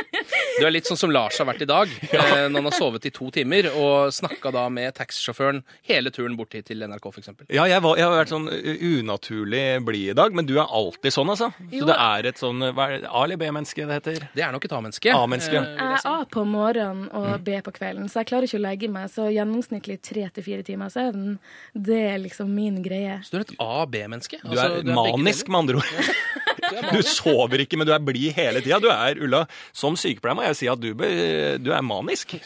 Du 0.59 0.65
er 0.67 0.71
litt 0.73 0.85
sånn 0.89 0.97
som 0.99 1.09
Lars 1.13 1.37
har 1.39 1.45
vært 1.47 1.61
i 1.63 1.67
dag, 1.69 1.87
Ja. 2.13 2.47
når 2.49 2.57
han 2.59 2.67
har 2.69 2.75
sovet 2.75 3.05
i 3.07 3.11
to 3.15 3.29
timer 3.31 3.69
og 3.71 4.11
snakka 4.11 4.51
da 4.51 4.65
med 4.69 4.93
taxisjåføren 4.97 5.61
hele 5.87 6.11
turen 6.11 6.35
bort 6.37 6.53
hit 6.57 6.65
til 6.67 6.83
NRK, 6.83 7.07
f.eks. 7.13 7.29
Ja, 7.49 7.63
jeg, 7.69 7.81
var, 7.81 7.95
jeg 7.97 8.05
har 8.09 8.17
vært 8.19 8.33
sånn 8.33 8.49
unaturlig 8.51 9.63
blid 9.87 10.09
i 10.11 10.17
dag, 10.17 10.33
men 10.35 10.45
du 10.49 10.57
er 10.59 10.67
alltid 10.67 11.13
sånn, 11.15 11.31
altså. 11.31 11.51
Jo. 11.71 11.83
Så 11.85 11.89
det 11.91 11.97
er 11.97 12.29
et 12.31 12.41
sånn 12.41 12.59
hva 12.75 12.87
er 12.89 12.97
det, 13.05 13.09
A- 13.09 13.23
eller 13.23 13.39
B-menneske 13.41 13.85
det 13.87 13.97
heter? 14.01 14.27
Det 14.35 14.43
er 14.45 14.51
nok 14.55 14.65
et 14.67 14.75
A-menneske. 14.77 15.13
A-menneske. 15.15 15.55
eh, 15.61 15.79
Jeg 15.81 15.99
er 16.01 16.09
A 16.11 16.25
på 16.31 16.43
morgenen 16.47 17.07
og 17.15 17.43
B 17.47 17.55
på 17.63 17.71
kvelden, 17.77 18.09
så 18.11 18.21
jeg 18.21 18.31
klarer 18.33 18.49
ikke 18.49 18.59
å 18.59 18.65
legge 18.67 18.89
meg. 18.91 19.09
Så 19.11 19.29
gjennomsnittlig 19.31 19.99
tre 20.03 20.27
til 20.35 20.43
fire 20.45 20.63
timer 20.67 20.91
søvn, 20.93 21.37
det 21.75 22.01
er 22.13 22.19
liksom 22.27 22.51
min 22.53 22.81
greie. 22.83 23.19
Så 23.23 23.31
du 23.31 23.37
er 23.41 23.47
et 23.47 23.55
A-B-menneske? 23.59 24.41
Du 24.43 24.57
er 24.59 24.81
manisk, 24.83 25.47
med 25.47 25.63
andre 25.63 25.81
ord. 25.81 25.85
Du 26.91 27.01
sover 27.05 27.63
ikke, 27.63 27.79
men 27.79 27.87
du 27.89 27.93
er 27.95 28.03
blid 28.05 28.33
hele 28.37 28.61
tida. 28.61 28.79
Du 28.83 28.89
er, 28.93 29.19
Ulla, 29.21 29.45
som 29.73 29.97
sykepleier 29.99 30.37
må 30.37 30.45
jeg 30.45 30.59
si 30.61 30.69
at 30.71 30.81
du, 30.81 30.91
du 30.93 31.71
er 31.73 31.85
manisk. 31.85 32.37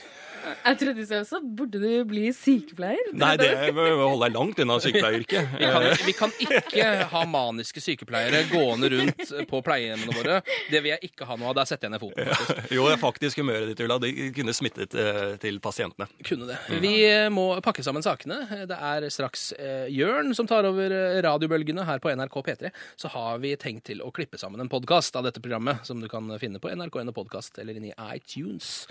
Jeg 0.66 0.80
trodde 0.82 1.06
så, 1.10 1.22
så 1.28 1.42
burde 1.42 1.82
du 1.82 1.90
bli 2.10 2.30
sykepleier. 2.36 3.12
Nei, 3.18 3.34
det 3.40 3.52
holder 3.72 4.26
deg 4.26 4.36
langt 4.36 4.62
unna 4.64 4.78
sykepleieryrket. 4.84 5.54
Vi 5.66 5.72
kan, 5.72 5.86
vi 6.06 6.14
kan 6.16 6.32
ikke 6.42 6.88
ha 7.12 7.22
maniske 7.30 7.82
sykepleiere 7.84 8.44
gående 8.52 8.90
rundt 8.92 9.32
på 9.50 9.62
pleiehjemmene 9.66 10.16
våre. 10.16 10.40
Det 10.72 10.82
vil 10.84 10.94
jeg 10.94 11.10
ikke 11.10 11.28
ha 11.28 11.38
noe 11.40 11.52
av. 11.52 11.58
Der 11.60 11.70
setter 11.70 11.88
jeg 11.88 11.96
ned 11.96 12.02
foten. 12.04 12.28
faktisk. 12.30 12.74
Jo, 12.76 12.86
det 12.88 12.96
er 12.96 13.02
faktisk 13.02 13.42
humøret 13.42 13.72
ditt, 13.72 13.82
Ulla. 13.86 13.98
Det 14.02 14.12
kunne 14.36 14.56
smittet 14.56 14.96
eh, 15.00 15.36
til 15.42 15.60
pasientene. 15.64 16.08
Kunne 16.28 16.50
det. 16.50 16.60
Vi 16.84 16.94
eh, 17.08 17.28
må 17.34 17.48
pakke 17.66 17.86
sammen 17.86 18.06
sakene. 18.06 18.66
Det 18.70 18.78
er 18.78 19.08
straks 19.14 19.50
eh, 19.58 19.88
Jørn 19.94 20.34
som 20.38 20.50
tar 20.50 20.68
over 20.70 20.94
eh, 20.94 21.20
radiobølgene 21.26 21.86
her 21.88 22.02
på 22.04 22.14
NRK 22.16 22.40
P3. 22.50 22.74
Så 23.02 23.12
har 23.16 23.42
vi 23.44 23.56
tenkt 23.60 23.88
til 23.90 24.04
å 24.06 24.12
klippe 24.16 24.40
sammen 24.42 24.64
en 24.64 24.72
podkast 24.72 25.16
av 25.18 25.28
dette 25.28 25.44
programmet, 25.44 25.84
som 25.88 26.02
du 26.02 26.10
kan 26.12 26.30
finne 26.42 26.62
på 26.62 26.72
NRK1 26.74 27.14
Podkast 27.16 27.60
eller 27.62 27.78
i 27.80 27.94
iTunes, 28.16 28.86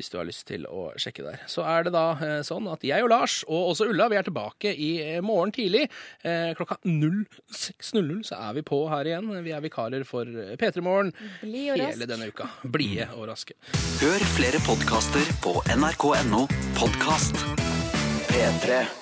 hvis 0.00 0.10
du 0.12 0.18
har 0.18 0.26
lyst 0.28 0.46
til 0.48 0.64
å 0.66 0.90
sjekke 1.00 1.24
der. 1.26 1.42
Så 1.50 1.64
er 1.68 1.86
det 1.86 1.94
da 1.94 2.06
eh, 2.16 2.38
sånn 2.46 2.68
at 2.72 2.84
jeg 2.86 3.04
og 3.04 3.12
Lars, 3.12 3.40
og 3.48 3.72
også 3.72 3.88
Ulla, 3.92 4.08
vi 4.12 4.18
er 4.20 4.26
tilbake 4.26 4.72
i 4.72 4.92
eh, 5.04 5.20
morgen 5.24 5.52
tidlig. 5.54 5.84
Eh, 6.26 6.52
klokka 6.58 6.78
06.00 6.86 8.24
så 8.28 8.40
er 8.40 8.56
vi 8.58 8.64
på 8.66 8.82
her 8.92 9.12
igjen. 9.12 9.30
Vi 9.44 9.54
er 9.54 9.64
vikarer 9.64 10.06
for 10.08 10.26
eh, 10.28 10.54
P3 10.60 10.84
Morgen 10.84 11.12
hele 11.42 12.08
denne 12.08 12.30
uka. 12.32 12.48
Blide 12.64 13.10
og 13.16 13.28
raske. 13.32 13.58
Hør 14.02 14.26
flere 14.36 14.62
podkaster 14.66 15.34
på 15.44 15.58
nrk.no 15.76 16.46
podkast. 16.78 17.38
P3. 18.32 19.01